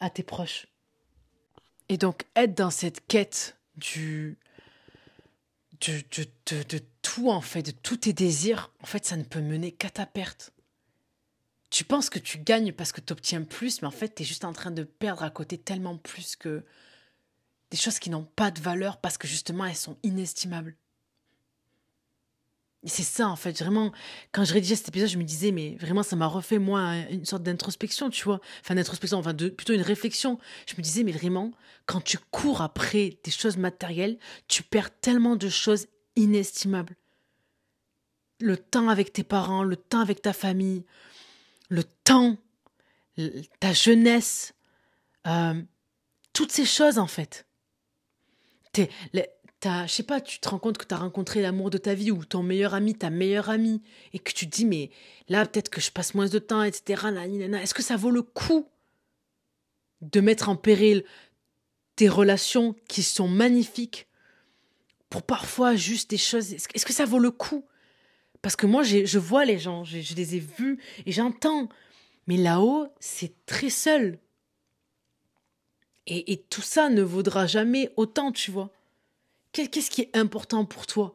à 0.00 0.10
tes 0.10 0.22
proches. 0.22 0.66
Et 1.88 1.98
donc, 1.98 2.24
être 2.36 2.54
dans 2.54 2.70
cette 2.70 3.06
quête 3.06 3.58
du. 3.76 4.38
De, 5.86 6.00
de, 6.46 6.62
de, 6.62 6.80
tout, 7.02 7.28
en 7.30 7.40
fait, 7.40 7.62
de 7.62 7.70
tous 7.72 7.96
tes 7.98 8.12
désirs, 8.12 8.72
en 8.82 8.86
fait, 8.86 9.04
ça 9.04 9.16
ne 9.16 9.24
peut 9.24 9.40
mener 9.40 9.72
qu'à 9.72 9.90
ta 9.90 10.06
perte. 10.06 10.52
Tu 11.70 11.82
penses 11.82 12.08
que 12.08 12.20
tu 12.20 12.38
gagnes 12.38 12.72
parce 12.72 12.92
que 12.92 13.00
tu 13.00 13.12
obtiens 13.12 13.42
plus, 13.42 13.82
mais 13.82 13.88
en 13.88 13.92
fait, 13.92 14.14
tu 14.14 14.22
es 14.22 14.24
juste 14.24 14.44
en 14.44 14.52
train 14.52 14.70
de 14.70 14.84
perdre 14.84 15.24
à 15.24 15.30
côté 15.30 15.58
tellement 15.58 15.96
plus 15.98 16.36
que 16.36 16.64
des 17.72 17.78
choses 17.78 17.98
qui 17.98 18.10
n'ont 18.10 18.28
pas 18.36 18.50
de 18.50 18.60
valeur 18.60 18.98
parce 18.98 19.16
que 19.16 19.26
justement 19.26 19.64
elles 19.64 19.74
sont 19.74 19.96
inestimables. 20.02 20.76
Et 22.84 22.88
c'est 22.88 23.02
ça 23.02 23.28
en 23.28 23.36
fait, 23.36 23.58
vraiment, 23.62 23.92
quand 24.30 24.44
je 24.44 24.52
rédigeais 24.52 24.76
cet 24.76 24.88
épisode, 24.88 25.08
je 25.08 25.16
me 25.16 25.24
disais, 25.24 25.52
mais 25.52 25.76
vraiment 25.76 26.02
ça 26.02 26.14
m'a 26.14 26.26
refait 26.26 26.58
moi 26.58 26.96
une 27.10 27.24
sorte 27.24 27.44
d'introspection, 27.44 28.10
tu 28.10 28.24
vois, 28.24 28.40
enfin 28.60 28.74
d'introspection, 28.74 29.18
enfin 29.18 29.34
plutôt 29.34 29.72
une 29.72 29.80
réflexion. 29.80 30.38
Je 30.66 30.74
me 30.76 30.82
disais, 30.82 31.02
mais 31.02 31.12
vraiment, 31.12 31.52
quand 31.86 32.02
tu 32.02 32.18
cours 32.30 32.60
après 32.60 33.18
des 33.24 33.30
choses 33.30 33.56
matérielles, 33.56 34.18
tu 34.48 34.62
perds 34.62 34.90
tellement 35.00 35.36
de 35.36 35.48
choses 35.48 35.86
inestimables. 36.14 36.94
Le 38.38 38.58
temps 38.58 38.90
avec 38.90 39.14
tes 39.14 39.24
parents, 39.24 39.62
le 39.62 39.76
temps 39.76 40.00
avec 40.00 40.20
ta 40.20 40.34
famille, 40.34 40.84
le 41.70 41.84
temps, 41.84 42.36
ta 43.60 43.72
jeunesse, 43.72 44.52
euh, 45.26 45.62
toutes 46.34 46.52
ces 46.52 46.66
choses 46.66 46.98
en 46.98 47.06
fait 47.06 47.46
t'es, 48.72 48.90
je 49.64 49.86
sais 49.86 50.02
pas, 50.02 50.20
tu 50.20 50.40
te 50.40 50.48
rends 50.48 50.58
compte 50.58 50.78
que 50.78 50.84
tu 50.84 50.94
as 50.94 50.98
rencontré 50.98 51.40
l'amour 51.40 51.70
de 51.70 51.78
ta 51.78 51.94
vie 51.94 52.10
ou 52.10 52.24
ton 52.24 52.42
meilleur 52.42 52.74
ami, 52.74 52.94
ta 52.94 53.10
meilleure 53.10 53.48
amie, 53.48 53.80
et 54.12 54.18
que 54.18 54.32
tu 54.32 54.48
te 54.48 54.56
dis, 54.56 54.64
mais 54.64 54.90
là, 55.28 55.46
peut-être 55.46 55.68
que 55.68 55.80
je 55.80 55.90
passe 55.90 56.14
moins 56.14 56.28
de 56.28 56.38
temps, 56.38 56.62
etc. 56.62 57.06
Est-ce 57.60 57.74
que 57.74 57.82
ça 57.82 57.96
vaut 57.96 58.10
le 58.10 58.22
coup 58.22 58.68
de 60.00 60.20
mettre 60.20 60.48
en 60.48 60.56
péril 60.56 61.04
tes 61.94 62.08
relations 62.08 62.74
qui 62.88 63.02
sont 63.04 63.28
magnifiques 63.28 64.08
pour 65.10 65.22
parfois 65.22 65.76
juste 65.76 66.10
des 66.10 66.18
choses? 66.18 66.52
Est-ce 66.52 66.86
que 66.86 66.92
ça 66.92 67.04
vaut 67.04 67.20
le 67.20 67.30
coup? 67.30 67.64
Parce 68.40 68.56
que 68.56 68.66
moi, 68.66 68.82
je 68.82 69.18
vois 69.18 69.44
les 69.44 69.58
gens, 69.58 69.84
je 69.84 70.14
les 70.14 70.34
ai 70.34 70.40
vus 70.40 70.80
et 71.06 71.12
j'entends. 71.12 71.68
Mais 72.26 72.36
là-haut, 72.36 72.88
c'est 72.98 73.46
très 73.46 73.70
seul. 73.70 74.18
Et, 76.14 76.44
tout 76.50 76.62
ça 76.62 76.90
ne 76.90 77.02
vaudra 77.02 77.46
jamais 77.46 77.90
autant, 77.96 78.32
tu 78.32 78.50
vois. 78.50 78.70
Qu'est-ce 79.52 79.90
qui 79.90 80.02
est 80.02 80.16
important 80.16 80.64
pour 80.64 80.86
toi? 80.86 81.14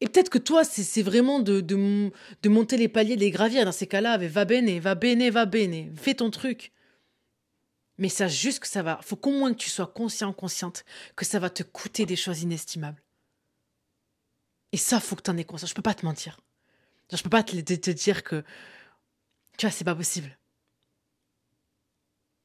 Et 0.00 0.08
peut-être 0.08 0.30
que 0.30 0.38
toi, 0.38 0.64
c'est 0.64 1.02
vraiment 1.02 1.40
de, 1.40 2.10
monter 2.46 2.76
les 2.76 2.88
paliers, 2.88 3.16
les 3.16 3.30
gravir. 3.30 3.64
Dans 3.64 3.72
ces 3.72 3.86
cas-là, 3.86 4.16
va 4.18 4.44
bene, 4.44 4.78
va 4.78 4.94
bene, 4.94 5.30
va 5.30 5.44
bene. 5.44 5.94
Fais 5.96 6.14
ton 6.14 6.30
truc. 6.30 6.72
Mais 7.98 8.08
sache 8.08 8.32
juste 8.32 8.60
que 8.60 8.66
ça 8.66 8.82
va. 8.82 9.00
Faut 9.02 9.16
qu'au 9.16 9.30
moins 9.30 9.52
que 9.52 9.58
tu 9.58 9.70
sois 9.70 9.86
conscient, 9.86 10.32
consciente 10.32 10.84
que 11.14 11.24
ça 11.24 11.38
va 11.38 11.50
te 11.50 11.62
coûter 11.62 12.06
des 12.06 12.16
choses 12.16 12.42
inestimables. 12.42 13.00
Et 14.72 14.76
ça, 14.76 14.98
faut 14.98 15.14
que 15.14 15.22
tu 15.22 15.30
en 15.30 15.36
aies 15.36 15.44
conscience. 15.44 15.70
Je 15.70 15.74
peux 15.74 15.82
pas 15.82 15.94
te 15.94 16.04
mentir. 16.04 16.40
Je 17.12 17.22
peux 17.22 17.30
pas 17.30 17.42
te, 17.42 17.56
te 17.56 17.90
dire 17.90 18.24
que. 18.24 18.42
Tu 19.56 19.66
vois, 19.66 19.70
c'est 19.70 19.84
pas 19.84 19.94
possible. 19.94 20.36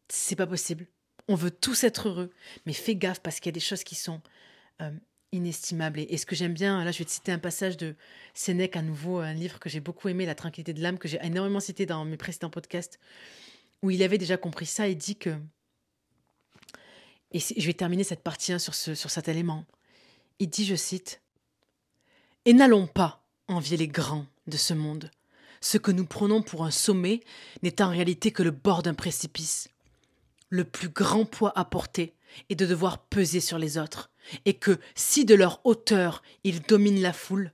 C'est 0.10 0.36
pas 0.36 0.48
possible. 0.48 0.88
On 1.30 1.36
veut 1.36 1.52
tous 1.52 1.84
être 1.84 2.10
heureux, 2.10 2.32
mais 2.66 2.74
fais 2.74 2.96
gaffe 2.96 3.20
parce 3.20 3.40
qu'il 3.40 3.52
y 3.52 3.54
a 3.54 3.54
des 3.54 3.60
choses 3.60 3.84
qui 3.84 3.94
sont 3.94 4.20
euh, 4.82 4.90
inestimables. 5.32 6.00
Et, 6.00 6.18
ce 6.18 6.26
que 6.26 6.36
j'aime 6.36 6.56
bien, 6.56 6.84
là 6.84 6.92
je 6.92 6.98
vais 6.98 7.06
te 7.06 7.12
citer 7.12 7.32
un 7.32 7.38
passage 7.38 7.78
de 7.78 7.96
Sénèque 8.34 8.76
à 8.76 8.82
nouveau, 8.82 9.20
un 9.20 9.34
livre 9.34 9.60
que 9.60 9.70
j'ai 9.70 9.80
beaucoup 9.80 10.10
aimé, 10.10 10.26
La 10.26 10.34
tranquillité 10.34 10.74
de 10.74 10.82
l'âme, 10.82 10.98
que 10.98 11.08
j'ai 11.08 11.20
énormément 11.22 11.60
cité 11.60 11.86
dans 11.86 12.04
mes 12.04 12.18
précédents 12.18 12.50
podcasts, 12.50 13.00
où 13.84 13.92
il 13.92 14.02
avait 14.02 14.18
déjà 14.18 14.38
compris 14.38 14.66
ça 14.66 14.88
et 14.88 14.96
dit 14.96 15.18
que... 15.18 15.38
Et 17.32 17.38
je 17.40 17.66
vais 17.68 17.74
terminer 17.74 18.04
cette 18.04 18.24
partie 18.24 18.52
hein, 18.52 18.58
sur, 18.58 18.74
ce, 18.74 18.96
sur 18.96 19.12
cet 19.12 19.28
élément. 19.28 19.66
Il 20.40 20.50
dit, 20.50 20.66
je 20.66 20.74
cite, 20.74 21.22
Et 22.46 22.54
n'allons 22.54 22.88
pas 22.88 23.24
envier 23.48 23.78
les 23.78 23.88
grands 23.88 24.26
de 24.48 24.58
ce 24.58 24.74
monde. 24.74 25.12
Ce 25.62 25.78
que 25.78 25.92
nous 25.92 26.08
prenons 26.08 26.42
pour 26.42 26.66
un 26.66 26.72
sommet 26.72 27.20
n'est 27.62 27.84
en 27.84 27.90
réalité 27.90 28.32
que 28.32 28.42
le 28.42 28.50
bord 28.50 28.82
d'un 28.82 28.96
précipice 28.96 29.70
le 30.50 30.64
plus 30.64 30.90
grand 30.90 31.26
poids 31.26 31.54
à 31.56 31.66
porter 31.66 32.16
est 32.50 32.56
de 32.56 32.66
devoir 32.66 33.00
peser 33.06 33.40
sur 33.40 33.58
les 33.58 33.78
autres, 33.78 34.10
et 34.46 34.56
que 34.56 34.80
si 34.96 35.26
de 35.26 35.36
leur 35.36 35.66
hauteur 35.66 36.22
ils 36.44 36.62
dominent 36.62 37.02
la 37.02 37.14
foule, 37.14 37.54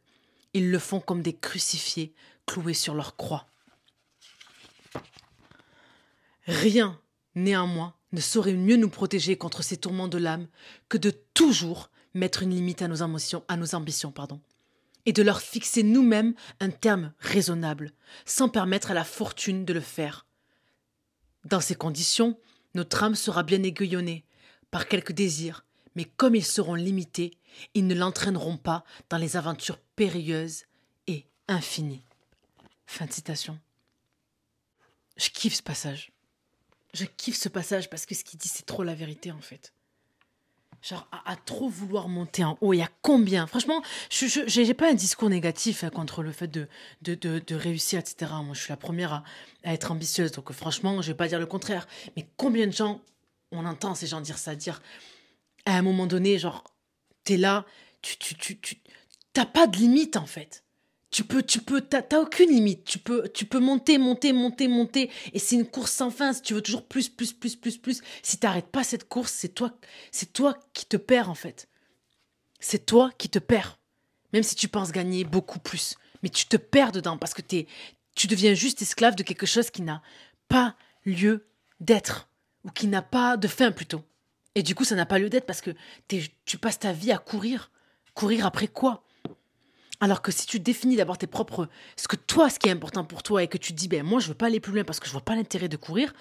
ils 0.53 0.71
le 0.71 0.79
font 0.79 0.99
comme 0.99 1.21
des 1.21 1.35
crucifiés 1.35 2.13
cloués 2.45 2.73
sur 2.73 2.93
leur 2.95 3.15
croix. 3.15 3.47
Rien, 6.47 6.99
néanmoins, 7.33 7.95
ne 8.11 8.21
saurait 8.21 8.53
mieux 8.53 8.77
nous 8.77 8.89
protéger 8.89 9.37
contre 9.37 9.63
ces 9.63 9.77
tourments 9.77 10.07
de 10.07 10.17
l'âme 10.17 10.47
que 10.89 10.97
de 10.97 11.11
toujours 11.33 11.89
mettre 12.13 12.43
une 12.43 12.51
limite 12.51 12.81
à 12.81 12.87
nos 12.87 13.01
ambitions, 13.01 14.11
pardon, 14.11 14.39
et 15.05 15.11
de 15.11 15.21
leur 15.21 15.41
fixer 15.41 15.83
nous-mêmes 15.83 16.33
un 16.59 16.69
terme 16.69 17.13
raisonnable, 17.19 17.91
sans 18.25 18.47
permettre 18.47 18.91
à 18.91 18.93
la 18.93 19.03
fortune 19.03 19.65
de 19.65 19.73
le 19.73 19.81
faire. 19.81 20.25
Dans 21.43 21.59
ces 21.59 21.75
conditions, 21.75 22.39
notre 22.75 23.03
âme 23.03 23.15
sera 23.15 23.43
bien 23.43 23.63
aiguillonnée 23.63 24.25
par 24.71 24.87
quelques 24.87 25.13
désirs, 25.13 25.65
mais 25.95 26.05
comme 26.05 26.35
ils 26.35 26.45
seront 26.45 26.75
limités, 26.75 27.31
ils 27.73 27.87
ne 27.87 27.95
l'entraîneront 27.95 28.57
pas 28.57 28.83
dans 29.09 29.17
les 29.17 29.37
aventures 29.37 29.79
périlleuses 29.95 30.65
et 31.07 31.25
infinies. 31.47 32.03
Fin 32.85 33.05
de 33.05 33.13
citation. 33.13 33.59
Je 35.17 35.29
kiffe 35.29 35.55
ce 35.55 35.63
passage. 35.63 36.11
Je 36.93 37.05
kiffe 37.05 37.37
ce 37.37 37.49
passage 37.49 37.89
parce 37.89 38.05
que 38.05 38.15
ce 38.15 38.23
qu'il 38.23 38.39
dit, 38.39 38.47
c'est 38.47 38.65
trop 38.65 38.83
la 38.83 38.95
vérité 38.95 39.31
en 39.31 39.41
fait. 39.41 39.73
Genre, 40.87 41.07
à, 41.25 41.35
trop 41.35 41.67
vouloir 41.67 42.07
monter 42.07 42.43
en 42.43 42.59
haut, 42.61 42.71
il 42.71 42.77
y 42.77 42.83
a 42.83 42.89
combien? 43.01 43.47
Franchement, 43.47 43.81
je 44.11 44.61
n'ai 44.61 44.73
pas 44.75 44.91
un 44.91 44.93
discours 44.93 45.31
négatif 45.31 45.83
hein, 45.83 45.89
contre 45.89 46.21
le 46.21 46.31
fait 46.31 46.47
de, 46.47 46.67
de, 47.01 47.15
de, 47.15 47.55
réussir, 47.55 47.97
etc. 47.97 48.31
Moi, 48.43 48.53
je 48.53 48.61
suis 48.61 48.69
la 48.69 48.77
première 48.77 49.11
à, 49.11 49.23
être 49.73 49.91
ambitieuse, 49.91 50.31
donc 50.31 50.51
franchement, 50.51 51.01
je 51.01 51.07
vais 51.07 51.17
pas 51.17 51.27
dire 51.27 51.39
le 51.39 51.47
contraire. 51.47 51.87
Mais 52.15 52.27
combien 52.37 52.67
de 52.67 52.71
gens, 52.71 53.01
on 53.51 53.65
entend 53.65 53.95
ces 53.95 54.05
gens 54.05 54.21
dire 54.21 54.37
ça, 54.37 54.53
dire 54.55 54.79
à 55.65 55.75
un 55.75 55.81
moment 55.81 56.05
donné, 56.05 56.37
genre, 56.37 56.63
t'es 57.23 57.37
là, 57.37 57.65
tu, 58.03 58.17
tu, 58.17 58.35
tu, 58.35 58.59
tu, 58.59 58.77
t'as 59.33 59.47
pas 59.47 59.65
de 59.65 59.77
limite 59.77 60.17
en 60.17 60.27
fait. 60.27 60.64
Tu 61.15 61.23
peux, 61.23 61.43
tu 61.43 61.61
peux, 61.61 61.79
t'as, 61.79 62.19
aucune 62.19 62.49
limite. 62.49 62.83
Tu 62.83 62.99
peux, 62.99 63.29
tu 63.29 63.45
peux 63.45 63.59
monter, 63.59 63.97
monter, 63.97 64.33
monter, 64.33 64.67
monter. 64.67 65.09
Et 65.31 65.39
c'est 65.39 65.55
une 65.55 65.65
course 65.65 65.93
sans 65.93 66.11
fin. 66.11 66.33
Si 66.33 66.41
tu 66.41 66.53
veux 66.53 66.61
toujours 66.61 66.85
plus, 66.85 67.07
plus, 67.07 67.31
plus, 67.31 67.55
plus, 67.55 67.77
plus. 67.77 68.01
Si 68.21 68.37
t'arrêtes 68.37 68.67
pas 68.67 68.83
cette 68.83 69.07
course, 69.07 69.31
c'est 69.31 69.55
toi, 69.55 69.71
c'est 70.11 70.33
toi 70.33 70.59
qui 70.73 70.85
te 70.85 70.97
perds 70.97 71.29
en 71.29 71.33
fait. 71.33 71.69
C'est 72.59 72.85
toi 72.85 73.11
qui 73.17 73.29
te 73.29 73.39
perds. 73.39 73.79
Même 74.33 74.43
si 74.43 74.55
tu 74.55 74.67
penses 74.67 74.91
gagner 74.91 75.23
beaucoup 75.23 75.59
plus. 75.59 75.95
Mais 76.21 76.27
tu 76.27 76.47
te 76.47 76.57
perds 76.57 76.91
dedans 76.91 77.17
parce 77.17 77.33
que 77.33 77.41
t'es, 77.41 77.65
tu 78.13 78.27
deviens 78.27 78.53
juste 78.53 78.81
esclave 78.81 79.15
de 79.15 79.23
quelque 79.23 79.45
chose 79.45 79.69
qui 79.69 79.83
n'a 79.83 80.01
pas 80.49 80.75
lieu 81.05 81.47
d'être. 81.79 82.27
Ou 82.65 82.71
qui 82.71 82.87
n'a 82.87 83.01
pas 83.01 83.37
de 83.37 83.47
fin 83.47 83.71
plutôt. 83.71 84.03
Et 84.53 84.63
du 84.63 84.75
coup, 84.75 84.83
ça 84.83 84.95
n'a 84.95 85.05
pas 85.05 85.19
lieu 85.19 85.29
d'être 85.29 85.45
parce 85.45 85.61
que 85.61 85.71
tu 86.09 86.57
passes 86.57 86.79
ta 86.79 86.91
vie 86.91 87.13
à 87.13 87.19
courir. 87.19 87.71
Courir 88.15 88.45
après 88.45 88.67
quoi? 88.67 89.04
Alors 89.99 90.21
que 90.21 90.31
si 90.31 90.45
tu 90.45 90.59
définis 90.59 90.95
d'abord 90.95 91.17
tes 91.17 91.27
propres, 91.27 91.69
ce 91.95 92.07
que 92.07 92.15
toi, 92.15 92.49
ce 92.49 92.59
qui 92.59 92.67
est 92.67 92.71
important 92.71 93.03
pour 93.03 93.23
toi, 93.23 93.43
et 93.43 93.47
que 93.47 93.57
tu 93.57 93.73
dis, 93.73 93.87
ben 93.87 94.03
moi, 94.03 94.19
je 94.19 94.27
veux 94.27 94.33
pas 94.33 94.47
aller 94.47 94.59
plus 94.59 94.73
loin 94.73 94.83
parce 94.83 94.99
que 94.99 95.07
je 95.07 95.11
vois 95.11 95.21
pas 95.21 95.35
l'intérêt 95.35 95.69
de 95.69 95.77
courir, 95.77 96.13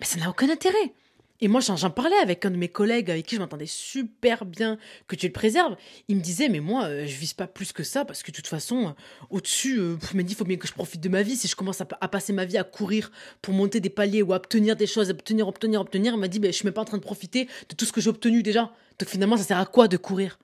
mais 0.00 0.06
ça 0.06 0.18
n'a 0.18 0.28
aucun 0.30 0.48
intérêt. 0.50 0.92
Et 1.40 1.48
moi, 1.48 1.60
j'en 1.60 1.90
parlais 1.90 2.16
avec 2.16 2.46
un 2.46 2.50
de 2.50 2.56
mes 2.56 2.68
collègues 2.68 3.10
avec 3.10 3.26
qui 3.26 3.36
je 3.36 3.40
m'entendais 3.40 3.66
super 3.66 4.46
bien 4.46 4.78
que 5.06 5.16
tu 5.16 5.26
le 5.26 5.32
préserves. 5.32 5.76
Il 6.08 6.16
me 6.16 6.22
disait, 6.22 6.48
mais 6.48 6.60
moi, 6.60 6.84
euh, 6.84 7.06
je 7.06 7.14
vise 7.14 7.34
pas 7.34 7.46
plus 7.46 7.72
que 7.72 7.82
ça 7.82 8.06
parce 8.06 8.22
que 8.22 8.30
de 8.30 8.36
toute 8.36 8.46
façon, 8.46 8.88
euh, 8.88 8.90
au-dessus, 9.28 9.78
euh, 9.78 9.98
il 10.12 10.16
m'a 10.16 10.22
dit, 10.22 10.32
il 10.32 10.36
faut 10.36 10.44
bien 10.44 10.56
que 10.56 10.66
je 10.66 10.72
profite 10.72 11.02
de 11.02 11.10
ma 11.10 11.22
vie. 11.22 11.36
Si 11.36 11.46
je 11.46 11.54
commence 11.54 11.82
à, 11.82 11.84
passer 11.84 12.32
ma 12.32 12.46
vie 12.46 12.56
à 12.56 12.64
courir 12.64 13.12
pour 13.42 13.52
monter 13.52 13.80
des 13.80 13.90
paliers 13.90 14.22
ou 14.22 14.32
à 14.32 14.36
obtenir 14.36 14.76
des 14.76 14.86
choses, 14.86 15.10
obtenir, 15.10 15.46
obtenir, 15.46 15.82
obtenir, 15.82 16.14
il 16.14 16.20
m'a 16.20 16.28
dit, 16.28 16.38
ben, 16.38 16.50
je 16.50 16.56
suis 16.56 16.64
même 16.64 16.72
pas 16.72 16.82
en 16.82 16.86
train 16.86 16.96
de 16.96 17.02
profiter 17.02 17.48
de 17.68 17.74
tout 17.74 17.84
ce 17.84 17.92
que 17.92 18.00
j'ai 18.00 18.08
obtenu 18.08 18.42
déjà. 18.42 18.72
Donc 18.98 19.08
finalement, 19.10 19.36
ça 19.36 19.44
sert 19.44 19.58
à 19.58 19.66
quoi 19.66 19.88
de 19.88 19.98
courir? 19.98 20.38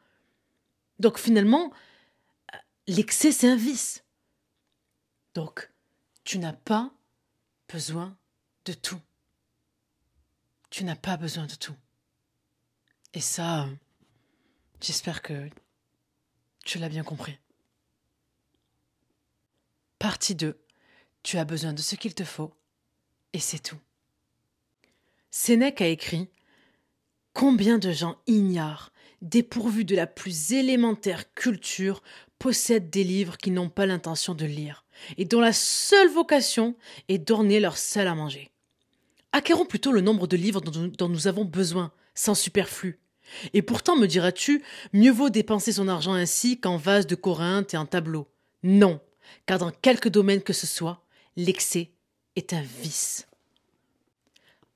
Donc 0.99 1.19
finalement, 1.19 1.73
l'excès, 2.87 3.33
c'est 3.33 3.49
un 3.49 3.57
vice. 3.57 4.05
Donc, 5.35 5.71
tu 6.25 6.39
n'as 6.39 6.53
pas 6.53 6.93
besoin 7.69 8.17
de 8.65 8.73
tout. 8.73 9.01
Tu 10.71 10.85
n'as 10.85 10.97
pas 10.97 11.17
besoin 11.17 11.47
de 11.47 11.55
tout. 11.55 11.77
Et 13.15 13.21
ça, 13.21 13.69
j'espère 14.81 15.23
que 15.23 15.49
tu 16.65 16.79
l'as 16.79 16.89
bien 16.89 17.05
compris. 17.05 17.39
Partie 19.99 20.35
2. 20.35 20.59
Tu 21.23 21.39
as 21.39 21.45
besoin 21.45 21.73
de 21.73 21.81
ce 21.81 21.95
qu'il 21.95 22.15
te 22.15 22.25
faut, 22.25 22.53
et 23.33 23.39
c'est 23.39 23.61
tout. 23.61 23.79
Sénèque 25.31 25.81
a 25.81 25.87
écrit 25.87 26.29
Combien 27.33 27.79
de 27.79 27.93
gens 27.93 28.19
ignorent, 28.27 28.93
dépourvus 29.23 29.85
de 29.85 29.95
la 29.95 30.07
plus 30.07 30.53
élémentaire 30.53 31.33
culture, 31.35 32.03
possèdent 32.43 32.91
des 32.91 33.05
livres 33.05 33.37
qu'ils 33.37 33.55
n'ont 33.55 33.69
pas 33.69 33.87
l'intention 33.87 34.35
de 34.35 34.45
lire, 34.45 34.85
et 35.17 35.25
dont 35.25 35.41
la 35.41 35.53
seule 35.53 36.09
vocation 36.09 36.75
est 37.09 37.19
d'orner 37.19 37.61
leur 37.61 37.79
salle 37.79 38.09
à 38.09 38.17
manger. 38.17 38.51
Acquérons 39.31 39.65
plutôt 39.65 39.93
le 39.93 40.01
nombre 40.01 40.27
de 40.27 40.37
livres 40.37 40.61
dont 40.61 41.09
nous 41.09 41.29
avons 41.29 41.45
besoin, 41.45 41.93
sans 42.17 42.35
superflu. 42.35 42.99
Et 43.55 43.63
pourtant, 43.63 43.95
me 43.95 44.09
diras-tu, 44.09 44.65
mieux 44.93 45.13
vaut 45.13 45.31
dépenser 45.31 45.71
son 45.71 45.87
argent 45.87 46.15
ainsi 46.15 46.59
qu'en 46.59 46.77
vase 46.77 47.07
de 47.07 47.15
Corinthe 47.15 47.75
et 47.75 47.77
en 47.77 47.87
tableau. 47.87 48.27
Non, 48.65 49.01
car 49.47 49.61
dans 49.61 49.71
quelque 49.71 50.09
domaine 50.09 50.43
que 50.43 50.53
ce 50.53 50.67
soit, 50.67 51.05
l'excès 51.37 51.93
est 52.35 52.53
un 52.53 52.63
vice. 52.83 53.29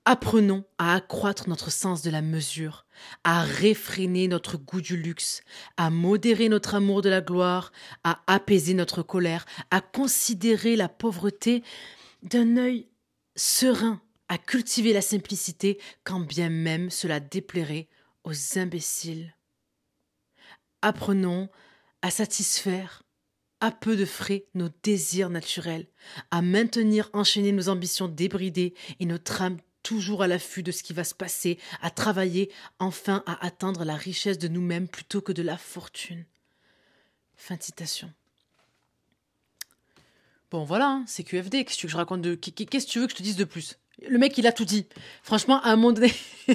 Apprenons 0.04 0.62
à 0.78 0.94
accroître 0.94 1.48
notre 1.48 1.72
sens 1.72 2.02
de 2.02 2.10
la 2.10 2.22
mesure, 2.22 2.85
à 3.24 3.42
réfréner 3.42 4.28
notre 4.28 4.56
goût 4.56 4.80
du 4.80 4.96
luxe, 4.96 5.42
à 5.76 5.90
modérer 5.90 6.48
notre 6.48 6.74
amour 6.74 7.02
de 7.02 7.08
la 7.08 7.20
gloire, 7.20 7.72
à 8.04 8.22
apaiser 8.26 8.74
notre 8.74 9.02
colère, 9.02 9.46
à 9.70 9.80
considérer 9.80 10.76
la 10.76 10.88
pauvreté 10.88 11.62
d'un 12.22 12.56
œil 12.56 12.88
serein, 13.36 14.00
à 14.28 14.38
cultiver 14.38 14.92
la 14.92 15.02
simplicité 15.02 15.78
quand 16.04 16.20
bien 16.20 16.48
même 16.48 16.90
cela 16.90 17.20
déplairait 17.20 17.88
aux 18.24 18.58
imbéciles. 18.58 19.34
Apprenons 20.82 21.48
à 22.02 22.10
satisfaire 22.10 23.02
à 23.60 23.70
peu 23.70 23.96
de 23.96 24.04
frais 24.04 24.46
nos 24.54 24.68
désirs 24.82 25.30
naturels, 25.30 25.86
à 26.30 26.42
maintenir 26.42 27.08
enchaîner 27.12 27.52
nos 27.52 27.68
ambitions 27.68 28.08
débridées 28.08 28.74
et 29.00 29.06
notre 29.06 29.40
âme 29.42 29.58
toujours 29.86 30.24
à 30.24 30.26
l'affût 30.26 30.64
de 30.64 30.72
ce 30.72 30.82
qui 30.82 30.92
va 30.92 31.04
se 31.04 31.14
passer, 31.14 31.58
à 31.80 31.90
travailler 31.90 32.50
enfin 32.80 33.22
à 33.24 33.46
atteindre 33.46 33.84
la 33.84 33.94
richesse 33.94 34.36
de 34.36 34.48
nous-mêmes 34.48 34.88
plutôt 34.88 35.20
que 35.20 35.30
de 35.30 35.42
la 35.42 35.56
fortune. 35.56 36.24
Fin 37.36 37.54
de 37.54 37.62
citation. 37.62 38.12
Bon, 40.50 40.64
voilà, 40.64 40.88
hein, 40.88 41.04
c'est 41.06 41.22
QFD. 41.22 41.64
Qu'est-ce 41.64 41.80
que 41.80 41.86
je 41.86 41.96
raconte 41.96 42.22
de. 42.22 42.34
Qu'est-ce 42.34 42.86
que 42.86 42.90
tu 42.90 42.98
veux 42.98 43.06
que 43.06 43.12
je 43.12 43.16
te 43.18 43.22
dise 43.22 43.36
de 43.36 43.44
plus? 43.44 43.78
Le 44.08 44.18
mec, 44.18 44.36
il 44.38 44.48
a 44.48 44.52
tout 44.52 44.64
dit. 44.64 44.88
Franchement, 45.22 45.62
à 45.62 45.70
un 45.70 45.76
moment 45.76 45.92
donné. 45.92 46.12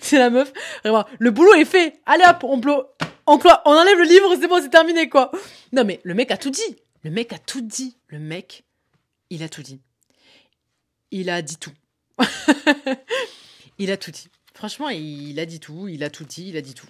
c'est 0.00 0.18
la 0.18 0.30
meuf. 0.30 0.52
Le 0.84 1.30
boulot 1.30 1.54
est 1.54 1.64
fait. 1.64 2.00
Allez 2.04 2.24
hop, 2.28 2.42
on, 2.42 2.60
on, 3.28 3.38
on 3.38 3.70
enlève 3.70 3.98
le 3.98 4.08
livre, 4.08 4.34
c'est 4.40 4.48
bon, 4.48 4.60
c'est 4.60 4.70
terminé, 4.70 5.08
quoi. 5.08 5.30
Non, 5.72 5.84
mais 5.84 6.00
le 6.02 6.14
mec 6.14 6.32
a 6.32 6.36
tout 6.36 6.50
dit. 6.50 6.76
Le 7.04 7.10
mec 7.10 7.32
a 7.32 7.38
tout 7.38 7.60
dit. 7.60 7.96
Le 8.08 8.18
mec, 8.18 8.64
il 9.30 9.44
a 9.44 9.48
tout 9.48 9.62
dit 9.62 9.80
il 11.10 11.30
a 11.30 11.42
dit 11.42 11.56
tout. 11.56 11.72
il 13.78 13.90
a 13.90 13.96
tout 13.96 14.10
dit. 14.10 14.28
Franchement, 14.54 14.88
il 14.88 15.38
a 15.38 15.46
dit 15.46 15.60
tout, 15.60 15.88
il 15.88 16.02
a 16.02 16.10
tout 16.10 16.24
dit, 16.24 16.48
il 16.48 16.56
a 16.56 16.62
dit 16.62 16.74
tout. 16.74 16.88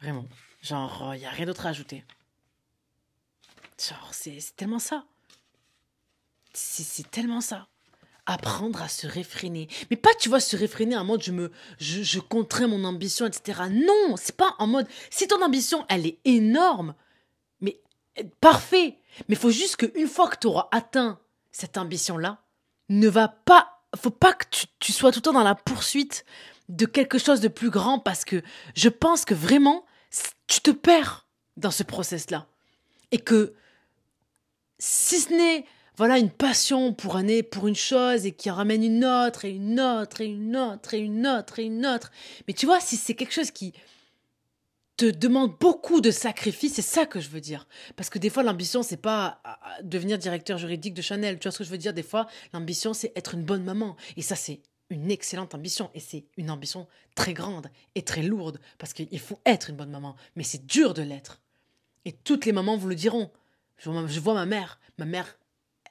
Vraiment. 0.00 0.26
Genre, 0.62 1.14
il 1.14 1.20
n'y 1.20 1.26
a 1.26 1.30
rien 1.30 1.46
d'autre 1.46 1.66
à 1.66 1.70
ajouter. 1.70 2.04
Genre, 3.78 4.08
c'est 4.12 4.38
tellement 4.56 4.78
ça. 4.78 5.04
C'est 6.52 7.10
tellement 7.10 7.40
ça. 7.40 7.68
Apprendre 8.24 8.82
à 8.82 8.88
se 8.88 9.06
réfréner. 9.06 9.68
Mais 9.90 9.96
pas, 9.96 10.14
tu 10.14 10.28
vois, 10.28 10.40
se 10.40 10.56
réfréner 10.56 10.96
en 10.96 11.04
mode 11.04 11.22
je 11.22 11.30
me, 11.30 11.52
je, 11.78 12.02
je 12.02 12.18
contrains 12.18 12.66
mon 12.66 12.82
ambition, 12.84 13.26
etc. 13.26 13.62
Non, 13.70 14.16
c'est 14.16 14.36
pas 14.36 14.56
en 14.58 14.66
mode, 14.66 14.88
si 15.10 15.28
ton 15.28 15.42
ambition, 15.42 15.86
elle 15.88 16.06
est 16.06 16.18
énorme, 16.24 16.94
mais 17.60 17.80
parfait. 18.40 18.98
Mais 19.28 19.36
faut 19.36 19.50
juste 19.50 19.76
qu'une 19.76 20.08
fois 20.08 20.28
que 20.28 20.38
tu 20.40 20.48
auras 20.48 20.68
atteint 20.72 21.20
cette 21.52 21.78
ambition-là, 21.78 22.42
ne 22.88 23.08
va 23.08 23.28
pas, 23.28 23.82
faut 23.96 24.10
pas 24.10 24.32
que 24.32 24.44
tu, 24.80 24.92
sois 24.92 25.12
tout 25.12 25.18
le 25.18 25.22
temps 25.22 25.32
dans 25.32 25.42
la 25.42 25.54
poursuite 25.54 26.24
de 26.68 26.86
quelque 26.86 27.18
chose 27.18 27.40
de 27.40 27.48
plus 27.48 27.70
grand 27.70 27.98
parce 27.98 28.24
que 28.24 28.42
je 28.74 28.88
pense 28.88 29.24
que 29.24 29.34
vraiment, 29.34 29.84
tu 30.46 30.60
te 30.60 30.70
perds 30.70 31.26
dans 31.56 31.70
ce 31.70 31.82
process-là. 31.82 32.46
Et 33.12 33.18
que 33.18 33.54
si 34.78 35.20
ce 35.20 35.32
n'est 35.32 35.64
voilà 35.96 36.18
une 36.18 36.30
passion 36.30 36.92
pour 36.92 37.16
un 37.16 37.26
pour 37.50 37.68
une 37.68 37.76
chose 37.76 38.26
et 38.26 38.32
qui 38.32 38.50
ramène 38.50 38.84
une 38.84 39.04
autre 39.04 39.46
et 39.46 39.50
une 39.50 39.80
autre 39.80 40.20
et 40.20 40.26
une 40.26 40.56
autre 40.56 40.92
et 40.92 40.98
une 40.98 41.26
autre 41.26 41.58
et 41.58 41.64
une 41.64 41.86
autre. 41.86 42.10
Mais 42.46 42.54
tu 42.54 42.66
vois, 42.66 42.80
si 42.80 42.96
c'est 42.96 43.14
quelque 43.14 43.32
chose 43.32 43.50
qui 43.50 43.72
te 44.96 45.10
demande 45.10 45.56
beaucoup 45.58 46.00
de 46.00 46.10
sacrifices, 46.10 46.74
c'est 46.74 46.82
ça 46.82 47.06
que 47.06 47.20
je 47.20 47.28
veux 47.28 47.40
dire. 47.40 47.68
Parce 47.96 48.08
que 48.08 48.18
des 48.18 48.30
fois, 48.30 48.42
l'ambition, 48.42 48.82
c'est 48.82 48.96
pas 48.96 49.40
devenir 49.82 50.18
directeur 50.18 50.58
juridique 50.58 50.94
de 50.94 51.02
Chanel. 51.02 51.38
Tu 51.38 51.44
vois 51.44 51.52
ce 51.52 51.58
que 51.58 51.64
je 51.64 51.70
veux 51.70 51.78
dire? 51.78 51.92
Des 51.92 52.02
fois, 52.02 52.26
l'ambition, 52.52 52.94
c'est 52.94 53.12
être 53.14 53.34
une 53.34 53.44
bonne 53.44 53.64
maman. 53.64 53.96
Et 54.16 54.22
ça, 54.22 54.36
c'est 54.36 54.60
une 54.88 55.10
excellente 55.10 55.54
ambition. 55.54 55.90
Et 55.94 56.00
c'est 56.00 56.24
une 56.36 56.50
ambition 56.50 56.86
très 57.14 57.34
grande 57.34 57.70
et 57.94 58.02
très 58.02 58.22
lourde. 58.22 58.58
Parce 58.78 58.94
qu'il 58.94 59.20
faut 59.20 59.38
être 59.44 59.70
une 59.70 59.76
bonne 59.76 59.90
maman. 59.90 60.16
Mais 60.34 60.44
c'est 60.44 60.64
dur 60.66 60.94
de 60.94 61.02
l'être. 61.02 61.42
Et 62.04 62.12
toutes 62.12 62.46
les 62.46 62.52
mamans 62.52 62.76
vous 62.76 62.88
le 62.88 62.94
diront. 62.94 63.30
Je 63.78 63.90
vois, 64.20 64.34
ma 64.34 64.46
mère. 64.46 64.80
Ma 64.98 65.04
mère, 65.04 65.38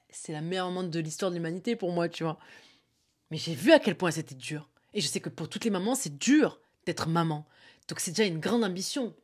c'est 0.10 0.32
la 0.32 0.42
meilleure 0.42 0.70
maman 0.72 0.84
de 0.84 1.00
l'histoire 1.00 1.30
de 1.30 1.36
l'humanité 1.36 1.76
pour 1.76 1.92
moi, 1.92 2.10
tu 2.10 2.24
vois. 2.24 2.40
Mais 3.30 3.38
j'ai 3.38 3.54
vu 3.54 3.72
à 3.72 3.80
quel 3.80 3.96
point 3.96 4.10
c'était 4.10 4.34
dur. 4.34 4.70
Et 4.96 5.02
je 5.02 5.08
sais 5.08 5.20
que 5.20 5.30
pour 5.30 5.48
toutes 5.50 5.66
les 5.66 5.70
mamans, 5.70 5.94
c'est 5.94 6.18
dur 6.18 6.60
d'être 6.86 7.08
maman. 7.08 7.46
Donc 7.88 8.00
c'est 8.00 8.12
déjà 8.12 8.26
une 8.26 8.40
grande 8.40 8.64
ambition. 8.64 9.16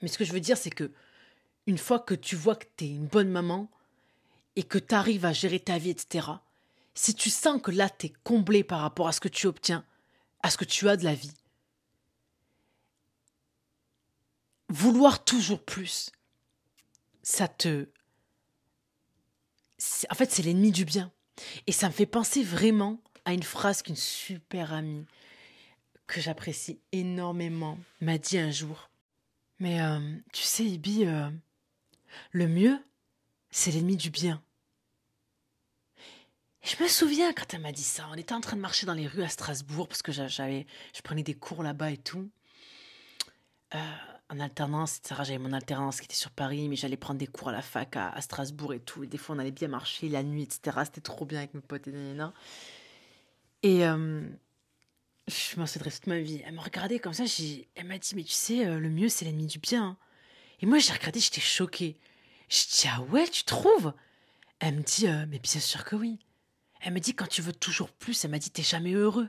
Mais 0.00 0.08
ce 0.08 0.18
que 0.18 0.24
je 0.24 0.32
veux 0.32 0.40
dire, 0.40 0.56
c'est 0.56 0.70
que 0.70 0.90
une 1.66 1.78
fois 1.78 2.00
que 2.00 2.14
tu 2.14 2.36
vois 2.36 2.56
que 2.56 2.66
tu 2.76 2.84
es 2.84 2.88
une 2.88 3.06
bonne 3.06 3.28
maman 3.28 3.70
et 4.56 4.62
que 4.62 4.78
tu 4.78 4.94
arrives 4.94 5.24
à 5.24 5.32
gérer 5.32 5.60
ta 5.60 5.78
vie, 5.78 5.90
etc., 5.90 6.28
si 6.94 7.14
tu 7.14 7.30
sens 7.30 7.60
que 7.62 7.70
là, 7.70 7.88
tu 7.88 8.06
es 8.06 8.12
comblé 8.24 8.64
par 8.64 8.80
rapport 8.80 9.08
à 9.08 9.12
ce 9.12 9.20
que 9.20 9.28
tu 9.28 9.46
obtiens, 9.46 9.84
à 10.42 10.50
ce 10.50 10.58
que 10.58 10.64
tu 10.64 10.88
as 10.88 10.96
de 10.96 11.04
la 11.04 11.14
vie, 11.14 11.32
vouloir 14.68 15.24
toujours 15.24 15.62
plus, 15.62 16.10
ça 17.22 17.48
te... 17.48 17.88
En 20.10 20.14
fait, 20.14 20.30
c'est 20.30 20.42
l'ennemi 20.42 20.70
du 20.70 20.84
bien. 20.84 21.10
Et 21.66 21.72
ça 21.72 21.88
me 21.88 21.92
fait 21.92 22.06
penser 22.06 22.42
vraiment 22.42 23.00
à 23.24 23.32
une 23.32 23.42
phrase 23.42 23.82
qu'une 23.82 23.96
super 23.96 24.72
amie 24.72 25.06
que 26.06 26.20
j'apprécie 26.20 26.80
énormément 26.92 27.78
m'a 28.00 28.18
dit 28.18 28.38
un 28.38 28.50
jour. 28.50 28.90
Mais 29.58 29.80
euh, 29.80 30.16
tu 30.32 30.42
sais, 30.42 30.64
Ibi, 30.64 31.06
euh, 31.06 31.30
le 32.32 32.48
mieux, 32.48 32.78
c'est 33.50 33.70
l'ennemi 33.70 33.96
du 33.96 34.10
bien. 34.10 34.42
je 36.62 36.82
me 36.82 36.88
souviens 36.88 37.32
quand 37.32 37.54
elle 37.54 37.60
m'a 37.60 37.72
dit 37.72 37.82
ça, 37.82 38.08
on 38.10 38.14
était 38.14 38.34
en 38.34 38.40
train 38.40 38.56
de 38.56 38.62
marcher 38.62 38.86
dans 38.86 38.94
les 38.94 39.06
rues 39.06 39.22
à 39.22 39.28
Strasbourg 39.28 39.88
parce 39.88 40.02
que 40.02 40.12
j'avais, 40.12 40.66
je 40.94 41.02
prenais 41.02 41.22
des 41.22 41.34
cours 41.34 41.62
là-bas 41.62 41.90
et 41.90 41.98
tout. 41.98 42.28
Euh, 43.74 43.78
en 44.32 44.40
alternance, 44.40 44.98
etc. 44.98 45.20
J'avais 45.24 45.38
mon 45.38 45.52
alternance 45.52 46.00
qui 46.00 46.06
était 46.06 46.14
sur 46.14 46.30
Paris, 46.30 46.68
mais 46.68 46.76
j'allais 46.76 46.96
prendre 46.96 47.18
des 47.18 47.26
cours 47.26 47.50
à 47.50 47.52
la 47.52 47.62
fac 47.62 47.96
à, 47.96 48.18
Strasbourg 48.20 48.72
et 48.72 48.80
tout. 48.80 49.04
Et 49.04 49.06
des 49.06 49.18
fois, 49.18 49.36
on 49.36 49.38
allait 49.38 49.50
bien 49.50 49.68
marcher 49.68 50.08
la 50.08 50.22
nuit, 50.22 50.42
etc. 50.42 50.78
C'était 50.84 51.02
trop 51.02 51.26
bien 51.26 51.38
avec 51.38 51.54
mes 51.54 51.60
potes 51.60 51.86
et. 51.86 51.92
Et 53.62 53.86
euh, 53.86 54.22
je 55.28 55.58
m'en 55.58 55.66
souviendrai 55.66 55.90
toute 55.90 56.06
ma 56.06 56.18
vie. 56.18 56.42
Elle 56.44 56.54
m'a 56.54 56.62
regardé 56.62 56.98
comme 56.98 57.12
ça, 57.12 57.24
elle 57.74 57.86
m'a 57.86 57.98
dit, 57.98 58.14
mais 58.14 58.24
tu 58.24 58.32
sais, 58.32 58.66
euh, 58.66 58.78
le 58.78 58.90
mieux, 58.90 59.08
c'est 59.08 59.24
l'ennemi 59.24 59.46
du 59.46 59.58
bien. 59.58 59.96
Et 60.60 60.66
moi, 60.66 60.78
j'ai 60.78 60.92
regardé, 60.92 61.20
j'étais 61.20 61.40
choquée. 61.40 61.98
Je 62.48 62.64
dis, 62.64 62.88
ah 62.88 63.02
ouais, 63.02 63.28
tu 63.28 63.44
trouves? 63.44 63.92
Elle 64.58 64.76
me 64.76 64.82
dit, 64.82 65.06
euh, 65.08 65.26
mais 65.28 65.38
bien 65.38 65.60
sûr 65.60 65.84
que 65.84 65.96
oui. 65.96 66.18
Elle 66.80 66.92
me 66.92 67.00
dit, 67.00 67.14
quand 67.14 67.28
tu 67.28 67.42
veux 67.42 67.52
toujours 67.52 67.90
plus, 67.90 68.24
elle 68.24 68.30
m'a 68.30 68.38
dit, 68.38 68.50
t'es 68.50 68.62
jamais 68.62 68.92
heureux. 68.92 69.28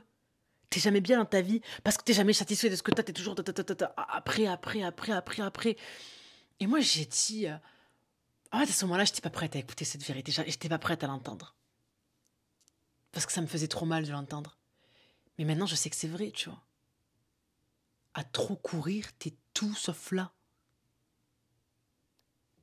T'es 0.70 0.80
jamais 0.80 1.00
bien 1.00 1.18
dans 1.18 1.24
ta 1.24 1.40
vie 1.40 1.60
parce 1.84 1.96
que 1.96 2.02
t'es 2.02 2.14
jamais 2.14 2.32
satisfait 2.32 2.68
de 2.68 2.74
ce 2.74 2.82
que 2.82 2.90
t'as, 2.90 3.04
t'es 3.04 3.12
toujours 3.12 3.36
après, 3.96 4.46
après, 4.46 4.82
après, 4.82 5.12
après, 5.12 5.42
après. 5.42 5.76
Et 6.58 6.66
moi, 6.66 6.80
j'ai 6.80 7.04
dit, 7.04 7.46
fait, 7.46 7.52
à 8.50 8.66
ce 8.66 8.84
moment-là, 8.86 9.04
j'étais 9.04 9.20
pas 9.20 9.30
prête 9.30 9.54
à 9.54 9.60
écouter 9.60 9.84
cette 9.84 10.02
vérité. 10.04 10.32
J'étais 10.32 10.68
pas 10.68 10.78
prête 10.78 11.04
à 11.04 11.06
l'entendre 11.06 11.54
parce 13.12 13.26
que 13.26 13.32
ça 13.32 13.40
me 13.40 13.46
faisait 13.46 13.68
trop 13.68 13.86
mal 13.86 14.04
de 14.04 14.10
l'entendre. 14.10 14.58
Mais 15.38 15.44
maintenant, 15.44 15.66
je 15.66 15.74
sais 15.74 15.90
que 15.90 15.96
c'est 15.96 16.08
vrai, 16.08 16.30
tu 16.30 16.48
vois. 16.48 16.62
À 18.14 18.24
trop 18.24 18.56
courir, 18.56 19.12
t'es 19.18 19.34
tout 19.52 19.74
sauf 19.74 20.12
là. 20.12 20.32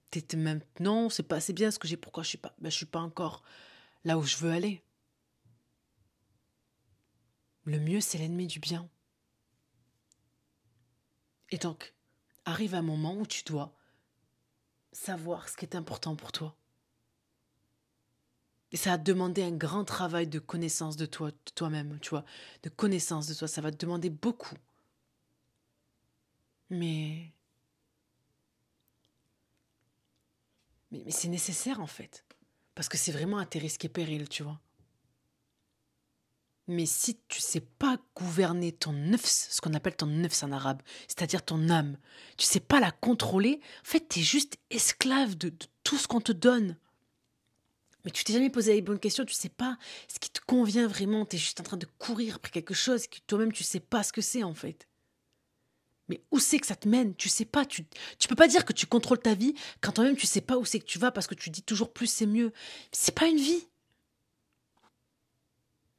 T'es 0.10 0.36
même 0.36 0.62
non, 0.80 1.10
c'est 1.10 1.24
pas 1.24 1.38
assez 1.38 1.54
bien 1.54 1.72
ce 1.72 1.80
que 1.80 1.88
j'ai. 1.88 1.98
Pourquoi 1.98 2.24
je 2.24 2.30
suis 2.30 2.38
ben, 2.38 2.70
je 2.70 2.76
suis 2.76 2.86
pas 2.86 3.00
encore 3.00 3.44
là 4.04 4.18
où 4.18 4.24
je 4.24 4.38
veux 4.38 4.52
aller. 4.52 4.84
Le 7.64 7.80
mieux, 7.80 8.02
c'est 8.02 8.18
l'ennemi 8.18 8.48
du 8.48 8.60
bien. 8.60 8.90
Et 11.50 11.58
donc, 11.58 11.94
arrive 12.46 12.76
un 12.76 12.82
moment 12.82 13.16
où 13.16 13.26
tu 13.26 13.44
dois 13.44 13.74
savoir 14.92 15.48
ce 15.48 15.56
qui 15.56 15.66
est 15.66 15.76
important 15.76 16.16
pour 16.16 16.32
toi. 16.32 16.58
Et 18.72 18.78
ça 18.78 18.92
va 18.92 18.98
demander 18.98 19.44
un 19.44 19.52
grand 19.52 19.84
travail 19.84 20.28
de 20.28 20.40
connaissance 20.40 20.96
de 20.96 21.06
toi, 21.06 21.32
de 21.32 21.52
toi-même, 21.56 22.00
tu 22.00 22.12
vois, 22.12 22.24
de 22.64 22.70
connaissance 22.70 23.28
de 23.28 23.34
toi. 23.34 23.48
Ça 23.48 23.62
va 23.62 23.72
te 23.72 23.78
demander 23.78 24.10
beaucoup. 24.10 24.56
Mais. 26.70 27.34
Mais, 30.92 31.04
mais 31.06 31.12
c'est 31.12 31.28
nécessaire 31.28 31.82
en 31.82 31.88
fait. 31.88 32.26
Parce 32.76 32.88
que 32.90 32.98
c'est 32.98 33.12
vraiment 33.12 33.38
à 33.38 33.46
tes 33.46 33.60
risques 33.60 33.86
et 33.86 33.90
périls, 33.90 34.30
tu 34.30 34.44
vois. 34.44 34.60
Mais 36.68 36.86
si 36.86 37.20
tu 37.28 37.42
sais 37.42 37.60
pas 37.60 37.98
gouverner 38.16 38.72
ton 38.72 38.94
nefs, 38.94 39.26
ce 39.26 39.60
qu'on 39.60 39.74
appelle 39.74 39.96
ton 39.96 40.06
nefs 40.06 40.44
en 40.44 40.52
arabe, 40.54 40.82
c'est-à-dire 41.08 41.44
ton 41.44 41.70
âme, 41.70 41.98
tu 42.38 42.46
sais 42.46 42.62
pas 42.62 42.80
la 42.80 42.92
contrôler, 42.92 43.60
en 43.82 43.86
fait, 43.86 44.08
tu 44.08 44.20
es 44.20 44.24
juste 44.24 44.58
esclave 44.70 45.36
de 45.36 45.52
tout 45.84 45.98
ce 45.98 46.08
qu'on 46.08 46.22
te 46.22 46.32
donne. 46.32 46.78
Mais 48.04 48.12
tu 48.12 48.24
t'es 48.24 48.34
jamais 48.34 48.50
posé 48.50 48.74
les 48.74 48.82
bonnes 48.82 49.00
questions, 49.00 49.26
tu 49.26 49.34
sais 49.34 49.50
pas 49.50 49.78
ce 50.08 50.20
qui 50.20 50.30
te 50.30 50.40
convient 50.46 50.88
vraiment, 50.88 51.26
tu 51.26 51.36
es 51.36 51.40
juste 51.40 51.60
en 51.60 51.64
train 51.64 51.78
de 51.78 51.88
courir 52.00 52.36
après 52.36 52.52
quelque 52.52 52.74
chose 52.74 53.08
que 53.08 53.18
toi-même 53.28 53.52
tu 53.52 53.64
sais 53.64 53.80
pas 53.80 54.04
ce 54.04 54.14
que 54.14 54.22
c'est 54.22 54.44
en 54.44 54.54
fait. 54.54 54.88
Mais 56.08 56.22
où 56.32 56.40
c'est 56.40 56.60
que 56.60 56.68
ça 56.68 56.76
te 56.76 56.90
mène? 56.90 57.16
Tu 57.16 57.30
sais 57.30 57.46
pas, 57.46 57.66
tu, 57.66 57.86
tu 58.20 58.28
peux 58.28 58.36
pas 58.36 58.48
dire 58.48 58.66
que 58.66 58.74
tu 58.74 58.86
contrôles 58.86 59.20
ta 59.20 59.34
vie 59.34 59.54
quand 59.80 59.94
toi-même 59.94 60.18
tu 60.18 60.28
sais 60.28 60.42
pas 60.42 60.58
où 60.58 60.66
c'est 60.66 60.80
que 60.80 60.86
tu 60.86 61.00
vas 61.00 61.12
parce 61.12 61.28
que 61.28 61.36
tu 61.36 61.50
dis 61.50 61.64
toujours 61.64 61.94
plus 61.94 62.08
c'est 62.08 62.26
mieux. 62.26 62.52
C'est 62.92 63.16
pas 63.16 63.28
une 63.28 63.38
vie. 63.38 63.68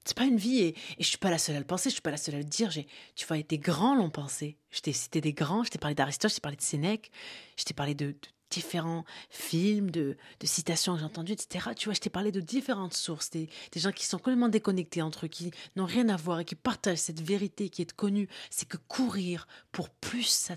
C'est 0.04 0.16
pas 0.16 0.24
une 0.24 0.36
vie 0.36 0.58
et, 0.58 0.68
et 0.68 1.02
je 1.02 1.06
suis 1.06 1.18
pas 1.18 1.30
la 1.30 1.38
seule 1.38 1.54
à 1.54 1.60
le 1.60 1.64
penser, 1.64 1.88
je 1.88 1.94
suis 1.94 2.02
pas 2.02 2.10
la 2.10 2.16
seule 2.16 2.34
à 2.34 2.38
le 2.38 2.44
dire. 2.44 2.70
J'ai, 2.70 2.88
tu 3.14 3.24
vois, 3.24 3.40
des 3.40 3.58
grands 3.58 3.94
l'ont 3.94 4.10
pensé. 4.10 4.58
Je 4.70 4.80
t'ai 4.80 4.92
cité 4.92 5.20
des 5.20 5.32
grands, 5.32 5.62
je 5.62 5.70
t'ai 5.70 5.78
parlé 5.78 5.94
d'Aristote, 5.94 6.30
je 6.30 6.36
t'ai 6.36 6.40
parlé 6.40 6.56
de 6.56 6.62
Sénèque, 6.62 7.10
je 7.56 7.64
t'ai 7.64 7.72
parlé 7.72 7.94
de 7.94 8.16
différents 8.52 9.04
films, 9.30 9.90
de, 9.90 10.16
citations 10.44 10.94
que 10.94 11.00
j'ai 11.00 11.04
entendues, 11.04 11.32
etc. 11.32 11.70
Tu 11.76 11.86
vois, 11.86 11.94
je 11.94 12.00
t'ai 12.00 12.10
parlé 12.10 12.30
de 12.30 12.40
différentes 12.40 12.94
sources, 12.94 13.30
des, 13.30 13.48
gens 13.74 13.92
qui 13.92 14.06
sont 14.06 14.18
complètement 14.18 14.48
déconnectés 14.48 15.02
entre 15.02 15.26
eux, 15.26 15.28
qui 15.28 15.50
n'ont 15.76 15.86
rien 15.86 16.08
à 16.08 16.16
voir 16.16 16.40
et 16.40 16.44
qui 16.44 16.54
partagent 16.54 16.98
cette 16.98 17.20
vérité 17.20 17.68
qui 17.68 17.82
est 17.82 17.92
connue, 17.92 18.28
c'est 18.50 18.68
que 18.68 18.76
courir 18.76 19.46
pour 19.72 19.88
plus. 19.88 20.52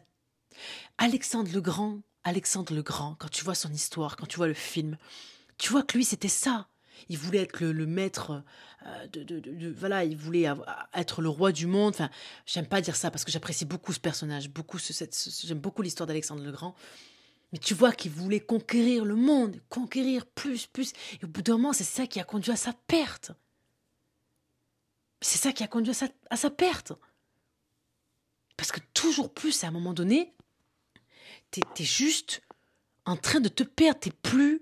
Alexandre 0.98 1.52
le 1.54 1.62
Grand, 1.62 2.02
Alexandre 2.24 2.74
le 2.74 2.82
Grand, 2.82 3.16
quand 3.20 3.30
tu 3.30 3.44
vois 3.44 3.56
son 3.56 3.72
histoire, 3.72 4.16
quand 4.18 4.28
tu 4.28 4.38
vois 4.38 4.48
le 4.48 4.54
film, 4.54 4.98
tu 5.58 5.72
vois 5.72 5.84
que 5.84 5.98
lui, 5.98 6.06
c'était 6.06 6.28
ça. 6.28 6.68
Il 7.10 7.18
voulait 7.18 7.40
être 7.40 7.62
le, 7.62 7.86
maître 7.86 8.44
euh, 8.86 9.08
de, 9.08 9.24
de, 9.24 9.70
Voilà, 9.70 10.06
il 10.06 10.16
voulait 10.16 10.48
être 10.94 11.22
le 11.22 11.28
roi 11.30 11.52
du 11.52 11.68
monde. 11.68 11.94
Enfin, 11.94 12.10
j'aime 12.46 12.68
pas 12.68 12.80
dire 12.82 12.96
ça 12.96 13.12
parce 13.12 13.26
que 13.26 13.32
j'apprécie 13.32 13.66
beaucoup 13.66 13.92
ce 13.92 14.00
personnage, 14.00 14.50
beaucoup 14.50 14.80
j'aime 14.80 15.60
beaucoup 15.60 15.82
l'histoire 15.82 16.08
d'Alexandre 16.08 16.42
le 16.42 16.52
Grand. 16.52 16.74
Mais 17.56 17.60
tu 17.60 17.74
vois 17.74 17.94
qu'il 17.94 18.12
voulait 18.12 18.42
conquérir 18.42 19.06
le 19.06 19.16
monde, 19.16 19.62
conquérir 19.70 20.26
plus, 20.26 20.68
plus. 20.68 20.92
Et 21.22 21.24
au 21.24 21.30
bout 21.30 21.42
d'un 21.42 21.54
moment, 21.54 21.72
c'est 21.72 21.86
ça 21.86 22.06
qui 22.06 22.20
a 22.20 22.26
conduit 22.26 22.52
à 22.52 22.58
sa 22.58 22.74
perte. 22.74 23.32
C'est 25.22 25.38
ça 25.38 25.54
qui 25.54 25.64
a 25.64 25.68
conduit 25.68 25.94
à 26.30 26.36
sa, 26.36 26.50
perte. 26.50 26.92
Parce 28.58 28.74
que 28.74 28.82
toujours 28.94 29.34
plus, 29.34 29.64
à 29.64 29.68
un 29.68 29.72
moment 29.72 29.94
donné, 29.94 30.34
t'es 31.50 31.62
es 31.80 31.86
juste 31.86 32.42
en 33.06 33.16
train 33.16 33.40
de 33.40 33.48
te 33.48 33.64
perdre. 33.64 34.02
T'es 34.02 34.12
plus. 34.12 34.62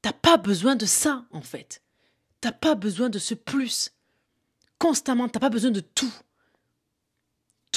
T'as 0.00 0.12
pas 0.12 0.36
besoin 0.36 0.76
de 0.76 0.86
ça, 0.86 1.26
en 1.32 1.42
fait. 1.42 1.82
T'as 2.40 2.52
pas 2.52 2.76
besoin 2.76 3.08
de 3.08 3.18
ce 3.18 3.34
plus. 3.34 3.90
Constamment, 4.78 5.28
t'as 5.28 5.40
pas 5.40 5.50
besoin 5.50 5.72
de 5.72 5.80
tout 5.80 6.14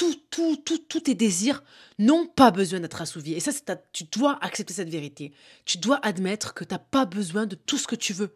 tout, 0.00 0.14
tout, 0.30 0.56
tout, 0.56 0.78
tous 0.78 1.00
tes 1.00 1.14
désirs 1.14 1.62
n'ont 1.98 2.26
pas 2.26 2.50
besoin 2.50 2.80
d'être 2.80 3.02
assouvis. 3.02 3.34
Et 3.34 3.40
ça, 3.40 3.52
tu 3.92 4.04
dois 4.04 4.38
accepter 4.42 4.72
cette 4.72 4.88
vérité. 4.88 5.34
Tu 5.66 5.76
dois 5.76 6.00
admettre 6.02 6.54
que 6.54 6.64
tu 6.64 6.72
n'as 6.72 6.78
pas 6.78 7.04
besoin 7.04 7.44
de 7.44 7.54
tout 7.54 7.76
ce 7.76 7.86
que 7.86 7.96
tu 7.96 8.14
veux. 8.14 8.34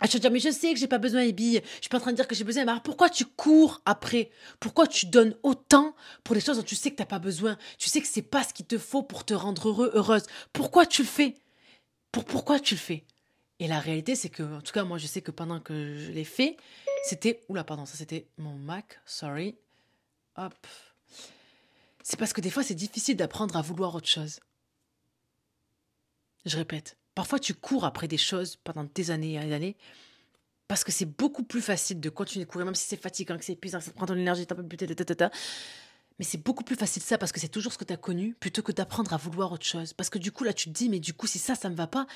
Ah, 0.00 0.06
je 0.06 0.12
te 0.12 0.16
dire, 0.16 0.30
mais 0.30 0.40
je 0.40 0.48
sais 0.48 0.72
que 0.72 0.80
j'ai 0.80 0.86
pas 0.86 0.96
besoin, 0.96 1.20
Ebi. 1.20 1.56
Je 1.56 1.80
suis 1.82 1.90
pas 1.90 1.98
en 1.98 2.00
train 2.00 2.12
de 2.12 2.16
dire 2.16 2.26
que 2.26 2.34
j'ai 2.34 2.44
besoin. 2.44 2.64
Mais 2.64 2.70
alors 2.70 2.82
pourquoi 2.82 3.10
tu 3.10 3.26
cours 3.26 3.82
après? 3.84 4.30
Pourquoi 4.58 4.86
tu 4.86 5.04
donnes 5.04 5.36
autant 5.42 5.94
pour 6.24 6.34
des 6.34 6.40
choses 6.40 6.56
dont 6.56 6.62
tu 6.62 6.76
sais 6.76 6.92
que 6.92 6.96
tu 6.96 7.02
n'as 7.02 7.06
pas 7.06 7.18
besoin? 7.18 7.58
Tu 7.76 7.90
sais 7.90 8.00
que 8.00 8.08
c'est 8.08 8.22
pas 8.22 8.42
ce 8.42 8.54
qu'il 8.54 8.64
te 8.64 8.78
faut 8.78 9.02
pour 9.02 9.26
te 9.26 9.34
rendre 9.34 9.68
heureux, 9.68 9.90
heureuse. 9.92 10.24
Pourquoi 10.54 10.86
tu 10.86 11.02
le 11.02 11.08
fais? 11.08 11.34
Pour, 12.10 12.24
Pourquoi 12.24 12.58
tu 12.58 12.74
le 12.74 12.80
fais? 12.80 13.04
Et 13.58 13.68
la 13.68 13.80
réalité, 13.80 14.14
c'est 14.14 14.30
que, 14.30 14.44
en 14.44 14.62
tout 14.62 14.72
cas, 14.72 14.84
moi, 14.84 14.96
je 14.96 15.06
sais 15.06 15.20
que 15.20 15.30
pendant 15.30 15.60
que 15.60 15.98
je 15.98 16.10
l'ai 16.10 16.24
fait, 16.24 16.56
c'était. 17.04 17.44
Oula, 17.50 17.64
pardon, 17.64 17.84
ça 17.84 17.98
c'était 17.98 18.28
mon 18.38 18.54
Mac, 18.54 18.98
sorry. 19.04 19.56
C'est 22.02 22.18
parce 22.18 22.32
que 22.32 22.40
des 22.40 22.50
fois, 22.50 22.62
c'est 22.62 22.74
difficile 22.74 23.16
d'apprendre 23.16 23.56
à 23.56 23.62
vouloir 23.62 23.94
autre 23.94 24.08
chose. 24.08 24.40
Je 26.46 26.56
répète, 26.56 26.96
parfois 27.14 27.38
tu 27.38 27.52
cours 27.54 27.84
après 27.84 28.08
des 28.08 28.16
choses 28.16 28.56
pendant 28.56 28.84
des 28.84 29.10
années 29.10 29.34
et 29.34 29.40
des 29.40 29.52
années, 29.52 29.76
parce 30.68 30.84
que 30.84 30.92
c'est 30.92 31.04
beaucoup 31.04 31.42
plus 31.42 31.60
facile 31.60 32.00
de 32.00 32.08
continuer 32.08 32.44
de 32.44 32.50
courir, 32.50 32.64
même 32.64 32.74
si 32.74 32.86
c'est 32.86 33.00
fatigant, 33.00 33.36
que 33.36 33.44
c'est 33.44 33.52
épuisant, 33.52 33.78
que 33.78 33.84
ça 33.84 33.92
prend 33.92 34.06
ton 34.06 34.16
énergie, 34.16 34.46
un 34.48 34.54
peu 34.54 34.64
mais 36.18 36.24
c'est 36.24 36.42
beaucoup 36.42 36.64
plus 36.64 36.76
facile 36.76 37.02
ça 37.02 37.16
parce 37.16 37.30
que 37.30 37.38
c'est 37.38 37.48
toujours 37.48 37.72
ce 37.72 37.78
que 37.78 37.84
tu 37.84 37.92
as 37.92 37.96
connu 37.96 38.34
plutôt 38.34 38.62
que 38.62 38.72
d'apprendre 38.72 39.12
à 39.12 39.16
vouloir 39.16 39.52
autre 39.52 39.64
chose. 39.64 39.92
Parce 39.92 40.10
que 40.10 40.18
du 40.18 40.32
coup, 40.32 40.44
là, 40.44 40.52
tu 40.52 40.68
te 40.68 40.74
dis, 40.74 40.88
mais 40.88 40.98
du 40.98 41.14
coup, 41.14 41.26
si 41.26 41.38
ça, 41.38 41.54
ça 41.54 41.68
me 41.70 41.76
va 41.76 41.86
pas, 41.86 42.06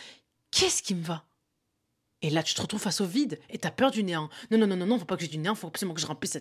qu'est-ce 0.51 0.83
qui 0.83 0.95
me 0.95 1.03
va? 1.05 1.25
Et 2.23 2.31
là, 2.31 2.43
tu 2.43 2.55
te 2.55 2.62
retrouves 2.62 2.81
face 2.81 3.01
au 3.01 3.05
vide 3.05 3.39
et 3.51 3.59
tu 3.59 3.66
as 3.66 3.70
peur 3.73 3.91
du 3.91 4.05
néant. 4.05 4.31
Non, 4.51 4.59
non, 4.59 4.66
non, 4.66 4.77
non, 4.77 4.87
non, 4.87 4.99
faut 4.99 5.05
pas 5.05 5.16
que 5.16 5.23
j'ai 5.23 5.29
du 5.29 5.39
néant, 5.39 5.57
faut 5.57 5.66
absolument 5.66 5.95
que 5.95 6.01
je 6.01 6.07
remplisse 6.07 6.39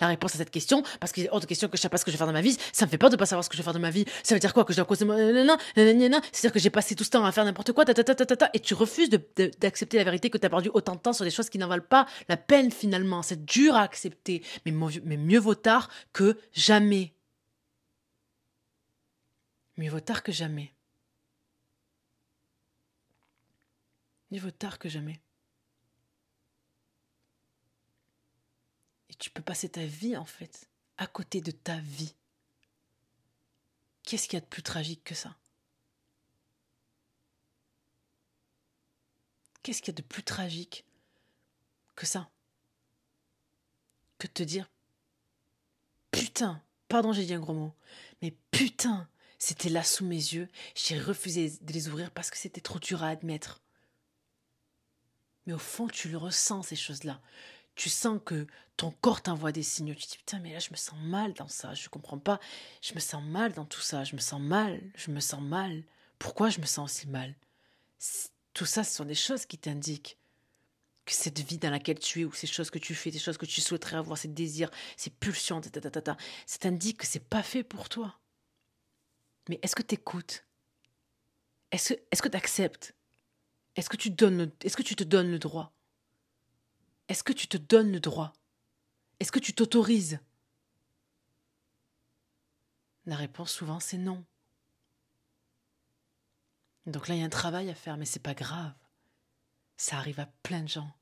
la 0.00 0.06
réponse 0.06 0.36
à 0.36 0.38
cette 0.38 0.50
question 0.50 0.82
parce 1.00 1.12
qu'il 1.12 1.24
y 1.24 1.28
a 1.28 1.34
autre 1.34 1.46
question 1.46 1.68
que 1.68 1.76
je 1.76 1.82
sais 1.82 1.88
pas 1.88 1.98
ce 1.98 2.04
que 2.04 2.12
je 2.12 2.16
vais 2.16 2.18
faire 2.18 2.28
dans 2.28 2.32
ma 2.32 2.40
vie. 2.40 2.56
Ça 2.72 2.86
me 2.86 2.90
fait 2.90 2.98
peur 2.98 3.10
de 3.10 3.16
pas 3.16 3.26
savoir 3.26 3.44
ce 3.44 3.50
que 3.50 3.56
je 3.56 3.60
vais 3.60 3.64
faire 3.64 3.72
de 3.74 3.80
ma 3.80 3.90
vie. 3.90 4.04
Ça 4.22 4.34
veut 4.34 4.40
dire 4.40 4.54
quoi 4.54 4.64
Que 4.64 4.72
je 4.72 4.78
dois 4.78 4.84
causer. 4.86 5.04
C'est-à-dire 5.04 6.52
que 6.52 6.58
j'ai 6.58 6.70
passé 6.70 6.94
tout 6.94 7.04
ce 7.04 7.10
temps 7.10 7.24
à 7.24 7.32
faire 7.32 7.44
n'importe 7.44 7.72
quoi, 7.72 7.84
ta, 7.84 7.94
ta, 7.94 8.14
ta, 8.14 8.50
et 8.54 8.60
tu 8.60 8.74
refuses 8.74 9.10
d'accepter 9.10 9.96
la 9.96 10.04
vérité 10.04 10.30
que 10.30 10.38
tu 10.38 10.46
as 10.46 10.50
perdu 10.50 10.70
autant 10.72 10.94
de 10.94 11.00
temps 11.00 11.12
sur 11.12 11.24
des 11.24 11.30
choses 11.30 11.50
qui 11.50 11.58
n'en 11.58 11.68
valent 11.68 11.82
pas 11.82 12.06
la 12.28 12.36
peine 12.36 12.70
finalement. 12.70 13.22
C'est 13.22 13.44
dur 13.44 13.74
à 13.74 13.82
accepter, 13.82 14.42
mais 14.64 14.72
mieux 14.72 15.40
vaut 15.40 15.54
tard 15.56 15.90
que 16.12 16.38
jamais. 16.52 17.12
Mieux 19.76 19.90
vaut 19.90 20.00
tard 20.00 20.22
que 20.22 20.30
jamais. 20.30 20.72
Mieux 24.30 24.40
vaut 24.40 24.52
tard 24.52 24.78
que 24.78 24.88
jamais. 24.88 25.20
Tu 29.18 29.30
peux 29.30 29.42
passer 29.42 29.68
ta 29.68 29.84
vie, 29.84 30.16
en 30.16 30.24
fait, 30.24 30.68
à 30.96 31.06
côté 31.06 31.40
de 31.40 31.50
ta 31.50 31.78
vie. 31.78 32.14
Qu'est-ce 34.02 34.28
qu'il 34.28 34.36
y 34.36 34.42
a 34.42 34.44
de 34.44 34.46
plus 34.46 34.62
tragique 34.62 35.02
que 35.04 35.14
ça? 35.14 35.36
Qu'est-ce 39.62 39.80
qu'il 39.80 39.94
y 39.94 39.96
a 39.96 40.00
de 40.02 40.06
plus 40.06 40.22
tragique 40.22 40.84
que 41.96 42.04
ça? 42.04 42.30
Que 44.18 44.26
de 44.26 44.32
te 44.32 44.42
dire 44.42 44.70
Putain, 46.10 46.62
pardon, 46.88 47.12
j'ai 47.12 47.24
dit 47.24 47.34
un 47.34 47.40
gros 47.40 47.54
mot, 47.54 47.74
mais 48.20 48.36
putain, 48.50 49.08
c'était 49.38 49.70
là 49.70 49.82
sous 49.82 50.04
mes 50.04 50.16
yeux, 50.16 50.48
j'ai 50.74 50.98
refusé 50.98 51.50
de 51.60 51.72
les 51.72 51.88
ouvrir 51.88 52.10
parce 52.10 52.30
que 52.30 52.36
c'était 52.36 52.60
trop 52.60 52.78
dur 52.78 53.02
à 53.02 53.08
admettre. 53.08 53.62
Mais 55.46 55.52
au 55.52 55.58
fond, 55.58 55.88
tu 55.88 56.08
le 56.08 56.18
ressens, 56.18 56.62
ces 56.62 56.76
choses-là. 56.76 57.20
Tu 57.74 57.88
sens 57.88 58.20
que 58.24 58.46
ton 58.76 58.90
corps 58.90 59.22
t'envoie 59.22 59.52
des 59.52 59.62
signaux. 59.62 59.94
Tu 59.94 60.06
te 60.06 60.12
dis, 60.12 60.18
putain, 60.18 60.38
mais 60.40 60.52
là, 60.52 60.58
je 60.58 60.70
me 60.70 60.76
sens 60.76 60.98
mal 61.02 61.32
dans 61.34 61.48
ça. 61.48 61.74
Je 61.74 61.84
ne 61.84 61.88
comprends 61.88 62.18
pas. 62.18 62.40
Je 62.82 62.94
me 62.94 63.00
sens 63.00 63.22
mal 63.22 63.52
dans 63.52 63.64
tout 63.64 63.80
ça. 63.80 64.04
Je 64.04 64.14
me 64.14 64.20
sens 64.20 64.40
mal. 64.40 64.80
Je 64.94 65.10
me 65.10 65.20
sens 65.20 65.40
mal. 65.40 65.82
Pourquoi 66.18 66.50
je 66.50 66.60
me 66.60 66.66
sens 66.66 66.90
aussi 66.90 67.08
mal? 67.08 67.34
Tout 68.52 68.66
ça, 68.66 68.84
ce 68.84 68.94
sont 68.94 69.04
des 69.04 69.14
choses 69.14 69.46
qui 69.46 69.58
t'indiquent 69.58 70.16
que 71.04 71.12
cette 71.12 71.40
vie 71.40 71.58
dans 71.58 71.70
laquelle 71.70 71.98
tu 71.98 72.22
es, 72.22 72.24
ou 72.24 72.32
ces 72.32 72.46
choses 72.46 72.70
que 72.70 72.78
tu 72.78 72.94
fais, 72.94 73.10
ces 73.10 73.18
choses 73.18 73.36
que 73.36 73.46
tu 73.46 73.60
souhaiterais 73.60 73.96
avoir, 73.96 74.16
ces 74.16 74.28
désirs, 74.28 74.70
ces 74.96 75.10
pulsions, 75.10 75.60
ça 75.62 76.58
t'indique 76.58 76.98
que 76.98 77.06
c'est 77.06 77.28
pas 77.28 77.42
fait 77.42 77.62
pour 77.62 77.88
toi. 77.88 78.18
Mais 79.48 79.58
est-ce 79.62 79.76
que 79.76 79.82
tu 79.82 79.96
écoutes 79.96 80.44
Est-ce 81.70 82.22
que 82.22 82.28
tu 82.28 82.36
acceptes 82.36 82.94
Est-ce 83.76 83.90
que, 83.90 83.96
tu 83.96 84.10
donnes 84.10 84.50
est-ce 84.62 84.76
que 84.76 84.82
tu 84.82 84.96
te 84.96 85.04
donnes 85.04 85.30
le 85.30 85.38
droit? 85.38 85.73
Est-ce 87.08 87.22
que 87.22 87.32
tu 87.32 87.48
te 87.48 87.56
donnes 87.56 87.92
le 87.92 88.00
droit? 88.00 88.32
Est-ce 89.20 89.32
que 89.32 89.38
tu 89.38 89.54
t'autorises? 89.54 90.18
La 93.06 93.16
réponse 93.16 93.52
souvent 93.52 93.80
c'est 93.80 93.98
non. 93.98 94.24
Donc 96.86 97.08
là, 97.08 97.14
il 97.14 97.20
y 97.20 97.22
a 97.22 97.26
un 97.26 97.30
travail 97.30 97.70
à 97.70 97.74
faire, 97.74 97.96
mais 97.96 98.04
c'est 98.04 98.18
pas 98.20 98.34
grave. 98.34 98.74
Ça 99.76 99.96
arrive 99.96 100.20
à 100.20 100.26
plein 100.42 100.62
de 100.62 100.68
gens. 100.68 100.92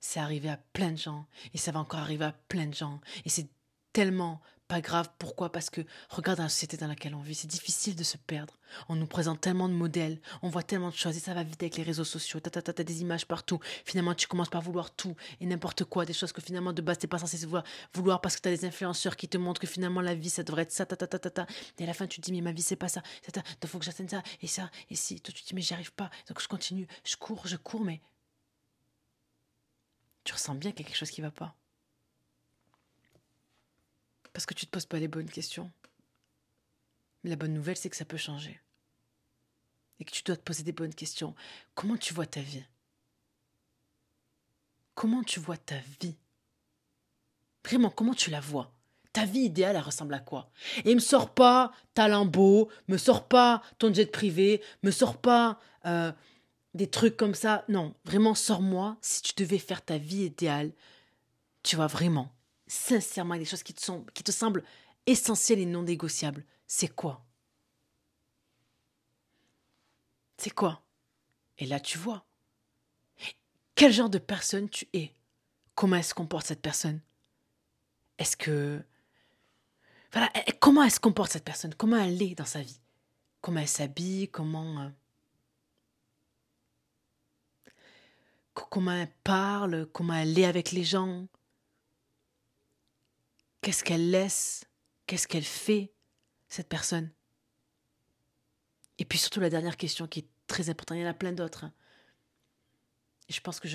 C'est 0.00 0.20
arrivé 0.20 0.48
à 0.48 0.58
plein 0.58 0.92
de 0.92 0.98
gens. 0.98 1.26
Et 1.54 1.58
ça 1.58 1.72
va 1.72 1.80
encore 1.80 2.00
arriver 2.00 2.26
à 2.26 2.32
plein 2.32 2.66
de 2.66 2.74
gens. 2.74 3.00
Et 3.24 3.28
c'est 3.28 3.48
tellement 3.92 4.40
pas 4.70 4.80
grave. 4.80 5.08
Pourquoi? 5.18 5.50
Parce 5.50 5.68
que 5.68 5.80
regarde 6.10 6.38
la 6.38 6.48
société 6.48 6.76
dans 6.76 6.86
laquelle 6.86 7.16
on 7.16 7.22
vit. 7.22 7.34
C'est 7.34 7.48
difficile 7.48 7.96
de 7.96 8.04
se 8.04 8.16
perdre. 8.16 8.56
On 8.88 8.94
nous 8.94 9.08
présente 9.08 9.40
tellement 9.40 9.68
de 9.68 9.74
modèles. 9.74 10.20
On 10.42 10.48
voit 10.48 10.62
tellement 10.62 10.90
de 10.90 10.94
choses. 10.94 11.16
Et 11.16 11.20
ça 11.20 11.34
va 11.34 11.42
vite 11.42 11.60
avec 11.60 11.76
les 11.76 11.82
réseaux 11.82 12.04
sociaux. 12.04 12.38
T'as, 12.38 12.62
t'as, 12.62 12.84
des 12.84 13.00
images 13.00 13.26
partout. 13.26 13.58
Finalement, 13.84 14.14
tu 14.14 14.28
commences 14.28 14.48
par 14.48 14.62
vouloir 14.62 14.94
tout 14.94 15.16
et 15.40 15.46
n'importe 15.46 15.82
quoi. 15.82 16.04
Des 16.04 16.12
choses 16.12 16.30
que 16.32 16.40
finalement, 16.40 16.72
de 16.72 16.82
base, 16.82 16.98
t'es 16.98 17.08
pas 17.08 17.18
censé 17.18 17.36
vouloir, 17.46 17.64
vouloir 17.94 18.20
parce 18.20 18.36
que 18.36 18.42
t'as 18.42 18.50
des 18.50 18.64
influenceurs 18.64 19.16
qui 19.16 19.26
te 19.26 19.38
montrent 19.38 19.60
que 19.60 19.66
finalement, 19.66 20.02
la 20.02 20.14
vie, 20.14 20.30
ça 20.30 20.44
devrait 20.44 20.62
être 20.62 20.70
ça. 20.70 20.86
Ta, 20.86 20.94
ta, 20.94 21.08
ta, 21.08 21.18
ta, 21.18 21.30
ta. 21.30 21.46
Et 21.80 21.82
à 21.82 21.86
la 21.88 21.92
fin, 21.92 22.06
tu 22.06 22.20
te 22.20 22.26
dis, 22.26 22.32
mais 22.32 22.40
ma 22.40 22.52
vie, 22.52 22.62
c'est 22.62 22.76
pas 22.76 22.88
ça. 22.88 23.02
Il 23.26 23.68
faut 23.68 23.80
que 23.80 23.84
j'atteigne 23.84 24.08
ça. 24.08 24.22
Et 24.40 24.46
ça. 24.46 24.70
Et 24.88 24.94
si. 24.94 25.20
Toi, 25.20 25.34
tu 25.34 25.42
te 25.42 25.48
dis, 25.48 25.54
mais 25.56 25.62
j'y 25.62 25.74
arrive 25.74 25.92
pas. 25.92 26.10
Donc, 26.28 26.40
je 26.40 26.46
continue. 26.46 26.86
Je 27.02 27.16
cours, 27.16 27.44
je 27.48 27.56
cours, 27.56 27.80
mais. 27.80 28.00
Tu 30.22 30.32
ressens 30.32 30.54
bien 30.54 30.70
qu'il 30.70 30.82
y 30.82 30.84
a 30.84 30.86
quelque 30.86 30.98
chose 30.98 31.10
qui 31.10 31.22
va 31.22 31.32
pas. 31.32 31.56
Parce 34.32 34.46
que 34.46 34.54
tu 34.54 34.66
te 34.66 34.70
poses 34.70 34.86
pas 34.86 34.98
les 34.98 35.08
bonnes 35.08 35.30
questions. 35.30 35.70
La 37.24 37.36
bonne 37.36 37.52
nouvelle, 37.52 37.76
c'est 37.76 37.90
que 37.90 37.96
ça 37.96 38.04
peut 38.04 38.16
changer. 38.16 38.60
Et 39.98 40.04
que 40.04 40.10
tu 40.10 40.22
dois 40.22 40.36
te 40.36 40.42
poser 40.42 40.62
des 40.62 40.72
bonnes 40.72 40.94
questions. 40.94 41.34
Comment 41.74 41.96
tu 41.96 42.14
vois 42.14 42.26
ta 42.26 42.40
vie? 42.40 42.64
Comment 44.94 45.22
tu 45.22 45.40
vois 45.40 45.56
ta 45.56 45.78
vie? 46.00 46.16
Vraiment, 47.64 47.90
comment 47.90 48.14
tu 48.14 48.30
la 48.30 48.40
vois? 48.40 48.72
Ta 49.12 49.26
vie 49.26 49.40
idéale, 49.40 49.76
elle 49.76 49.82
ressemble 49.82 50.14
à 50.14 50.20
quoi? 50.20 50.50
Et 50.84 50.94
me 50.94 51.00
sors 51.00 51.34
pas 51.34 51.72
ta 51.94 52.08
Lambeau, 52.08 52.70
me 52.88 52.96
sors 52.96 53.26
pas 53.26 53.62
ton 53.78 53.92
jet 53.92 54.06
privé, 54.06 54.62
me 54.82 54.90
sors 54.90 55.18
pas 55.18 55.58
euh, 55.84 56.12
des 56.74 56.88
trucs 56.88 57.16
comme 57.16 57.34
ça. 57.34 57.64
Non, 57.68 57.94
vraiment, 58.04 58.34
sors-moi 58.34 58.96
si 59.02 59.20
tu 59.22 59.32
devais 59.36 59.58
faire 59.58 59.84
ta 59.84 59.98
vie 59.98 60.24
idéale. 60.24 60.72
Tu 61.62 61.76
vois, 61.76 61.88
vraiment, 61.88 62.32
sincèrement 62.70 63.36
des 63.36 63.44
choses 63.44 63.64
qui 63.64 63.74
te, 63.74 64.30
semblent 64.30 64.64
essentielles 65.06 65.58
et 65.58 65.66
non 65.66 65.82
négociables, 65.82 66.44
c'est 66.66 66.94
quoi? 66.94 67.24
C'est 70.38 70.54
quoi? 70.54 70.82
Et 71.58 71.66
là, 71.66 71.80
tu 71.80 71.98
vois. 71.98 72.24
Quel 73.74 73.92
genre 73.92 74.08
de 74.08 74.18
personne 74.18 74.68
tu 74.70 74.88
es? 74.92 75.12
Comment 75.74 75.96
elle 75.96 76.04
se 76.04 76.14
comporte 76.14 76.46
cette 76.46 76.62
personne? 76.62 77.00
Est-ce 78.18 78.36
que... 78.36 78.80
Voilà, 80.12 80.30
comment 80.60 80.84
elle 80.84 80.90
se 80.90 81.00
comporte 81.00 81.32
cette 81.32 81.44
personne? 81.44 81.74
Comment 81.74 81.96
elle 81.96 82.22
est 82.22 82.34
dans 82.34 82.44
sa 82.44 82.62
vie? 82.62 82.80
Comment 83.40 83.60
elle 83.60 83.68
s'habille? 83.68 84.28
Comment... 84.28 84.82
Euh, 84.82 84.88
comment 88.52 88.92
elle 88.92 89.12
parle? 89.24 89.86
Comment 89.92 90.14
elle 90.14 90.38
est 90.38 90.44
avec 90.44 90.70
les 90.72 90.84
gens? 90.84 91.26
Qu'est-ce 93.62 93.84
qu'elle 93.84 94.10
laisse? 94.10 94.64
Qu'est-ce 95.06 95.28
qu'elle 95.28 95.44
fait, 95.44 95.92
cette 96.48 96.68
personne? 96.68 97.10
Et 98.98 99.04
puis 99.04 99.18
surtout 99.18 99.40
la 99.40 99.50
dernière 99.50 99.76
question 99.76 100.06
qui 100.06 100.20
est 100.20 100.28
très 100.46 100.70
importante, 100.70 100.98
il 100.98 101.02
y 101.02 101.04
en 101.04 101.10
a 101.10 101.14
plein 101.14 101.32
d'autres. 101.32 101.64
Hein. 101.64 101.72
Je 103.28 103.40
pense 103.40 103.60
que 103.60 103.68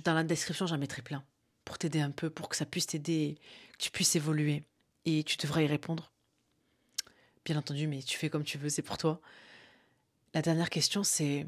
dans 0.00 0.14
la 0.14 0.24
description, 0.24 0.66
j'en 0.66 0.78
mettrai 0.78 1.02
plein 1.02 1.24
pour 1.64 1.78
t'aider 1.78 2.00
un 2.00 2.10
peu, 2.10 2.30
pour 2.30 2.48
que 2.48 2.56
ça 2.56 2.66
puisse 2.66 2.86
t'aider, 2.86 3.38
que 3.72 3.78
tu 3.78 3.90
puisses 3.90 4.16
évoluer. 4.16 4.64
Et 5.04 5.22
tu 5.24 5.36
devras 5.36 5.62
y 5.62 5.66
répondre. 5.66 6.12
Bien 7.44 7.56
entendu, 7.56 7.86
mais 7.86 8.02
tu 8.02 8.18
fais 8.18 8.28
comme 8.28 8.44
tu 8.44 8.58
veux, 8.58 8.68
c'est 8.68 8.82
pour 8.82 8.98
toi. 8.98 9.20
La 10.34 10.42
dernière 10.42 10.68
question, 10.68 11.04
c'est 11.04 11.46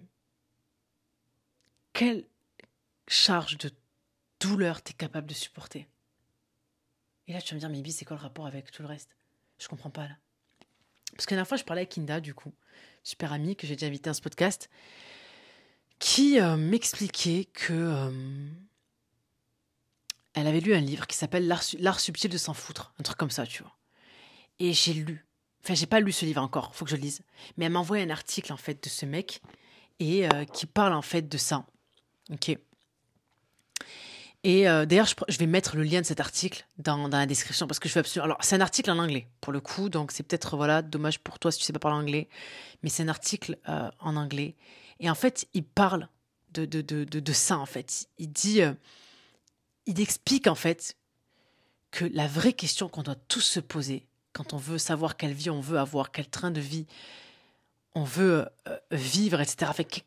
quelle 1.92 2.24
charge 3.06 3.58
de 3.58 3.70
douleur 4.40 4.82
tu 4.82 4.94
capable 4.94 5.26
de 5.26 5.34
supporter? 5.34 5.89
Et 7.30 7.32
là, 7.32 7.40
tu 7.40 7.50
vas 7.50 7.54
me 7.54 7.60
dire, 7.60 7.68
mais 7.68 7.80
Bi, 7.80 7.92
c'est 7.92 8.04
quoi 8.04 8.16
le 8.16 8.22
rapport 8.22 8.44
avec 8.44 8.72
tout 8.72 8.82
le 8.82 8.88
reste? 8.88 9.14
Je 9.60 9.68
comprends 9.68 9.88
pas 9.88 10.08
là. 10.08 10.16
Parce 11.12 11.26
que 11.26 11.34
la 11.34 11.36
dernière 11.36 11.48
fois, 11.48 11.56
je 11.56 11.62
parlais 11.62 11.82
avec 11.82 11.90
Kinda, 11.90 12.18
du 12.20 12.34
coup, 12.34 12.52
super 13.04 13.32
amie 13.32 13.54
que 13.54 13.68
j'ai 13.68 13.76
déjà 13.76 13.86
invité 13.86 14.10
à 14.10 14.14
ce 14.14 14.20
podcast, 14.20 14.68
qui 16.00 16.40
euh, 16.40 16.56
m'expliquait 16.56 17.44
que 17.44 17.72
euh, 17.72 18.48
elle 20.34 20.48
avait 20.48 20.58
lu 20.58 20.74
un 20.74 20.80
livre 20.80 21.06
qui 21.06 21.16
s'appelle 21.16 21.46
L'art 21.46 22.00
subtil 22.00 22.30
de 22.32 22.36
s'en 22.36 22.52
foutre, 22.52 22.92
un 22.98 23.04
truc 23.04 23.16
comme 23.16 23.30
ça, 23.30 23.46
tu 23.46 23.62
vois. 23.62 23.76
Et 24.58 24.72
j'ai 24.72 24.92
lu. 24.92 25.24
Enfin, 25.62 25.74
j'ai 25.74 25.86
pas 25.86 26.00
lu 26.00 26.10
ce 26.10 26.24
livre 26.24 26.42
encore, 26.42 26.74
faut 26.74 26.84
que 26.84 26.90
je 26.90 26.96
le 26.96 27.02
lise. 27.02 27.22
Mais 27.56 27.66
elle 27.66 27.72
m'a 27.72 27.78
envoyé 27.78 28.02
un 28.02 28.10
article 28.10 28.52
en 28.52 28.56
fait 28.56 28.82
de 28.82 28.88
ce 28.88 29.06
mec 29.06 29.40
et 30.00 30.26
euh, 30.26 30.44
qui 30.46 30.66
parle 30.66 30.94
en 30.94 31.02
fait 31.02 31.28
de 31.28 31.38
ça. 31.38 31.64
Ok. 32.32 32.58
Et 34.42 34.68
euh, 34.68 34.86
d'ailleurs, 34.86 35.06
je, 35.28 35.38
vais 35.38 35.46
mettre 35.46 35.76
le 35.76 35.82
lien 35.82 36.00
de 36.00 36.06
cet 36.06 36.18
article 36.18 36.66
dans, 36.78 37.08
la 37.08 37.26
description 37.26 37.66
parce 37.66 37.78
que 37.78 37.88
je 37.88 37.94
veux 37.94 38.00
absolument. 38.00 38.24
Alors, 38.24 38.38
c'est 38.40 38.56
un 38.56 38.60
article 38.62 38.90
en 38.90 38.98
anglais 38.98 39.26
pour 39.40 39.52
le 39.52 39.60
coup, 39.60 39.90
donc 39.90 40.12
c'est 40.12 40.22
peut-être 40.22 40.56
voilà 40.56 40.80
dommage 40.80 41.18
pour 41.18 41.38
toi 41.38 41.52
si 41.52 41.58
tu 41.58 41.64
sais 41.64 41.74
pas 41.74 41.78
parler 41.78 41.98
anglais, 41.98 42.28
mais 42.82 42.88
c'est 42.88 43.02
un 43.02 43.08
article 43.08 43.58
euh, 43.68 43.90
en 44.00 44.16
anglais. 44.16 44.54
Et 44.98 45.10
en 45.10 45.14
fait, 45.14 45.46
il 45.52 45.64
parle 45.64 46.08
de, 46.52 46.64
de, 46.64 46.80
de, 46.80 47.04
de, 47.04 47.32
ça 47.32 47.58
en 47.58 47.66
fait. 47.66 48.08
Il 48.16 48.32
dit, 48.32 48.62
euh, 48.62 48.72
il 49.84 50.00
explique 50.00 50.46
en 50.46 50.54
fait 50.54 50.96
que 51.90 52.06
la 52.06 52.26
vraie 52.26 52.54
question 52.54 52.88
qu'on 52.88 53.02
doit 53.02 53.16
tous 53.28 53.42
se 53.42 53.60
poser 53.60 54.06
quand 54.32 54.54
on 54.54 54.58
veut 54.58 54.78
savoir 54.78 55.16
quelle 55.18 55.34
vie 55.34 55.50
on 55.50 55.60
veut 55.60 55.78
avoir, 55.78 56.12
quel 56.12 56.28
train 56.28 56.50
de 56.50 56.60
vie 56.60 56.86
on 57.94 58.04
veut 58.04 58.48
vivre, 58.92 59.40
etc. 59.40 59.70
Fait, 59.74 60.04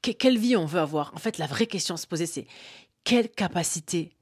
quelle 0.00 0.38
vie 0.38 0.56
on 0.56 0.64
veut 0.64 0.80
avoir 0.80 1.12
En 1.14 1.18
fait, 1.18 1.36
la 1.38 1.46
vraie 1.46 1.66
question 1.66 1.94
à 1.94 1.98
se 1.98 2.06
poser, 2.06 2.26
c'est 2.26 2.46
quelle 3.04 3.30
capacité 3.30 4.16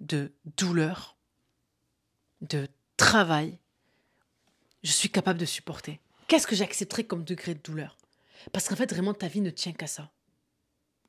de 0.00 0.32
douleur, 0.56 1.16
de 2.40 2.68
travail 2.96 3.58
je 4.82 4.90
suis 4.90 5.10
capable 5.10 5.38
de 5.38 5.44
supporter 5.44 6.00
Qu'est-ce 6.28 6.46
que 6.46 6.56
j'accepterai 6.56 7.04
comme 7.04 7.24
degré 7.24 7.54
de 7.54 7.60
douleur? 7.62 7.98
Parce 8.52 8.68
qu'en 8.68 8.76
fait, 8.76 8.92
vraiment, 8.92 9.14
ta 9.14 9.28
vie 9.28 9.40
ne 9.40 9.50
tient 9.50 9.72
qu'à 9.72 9.86
ça. 9.86 10.10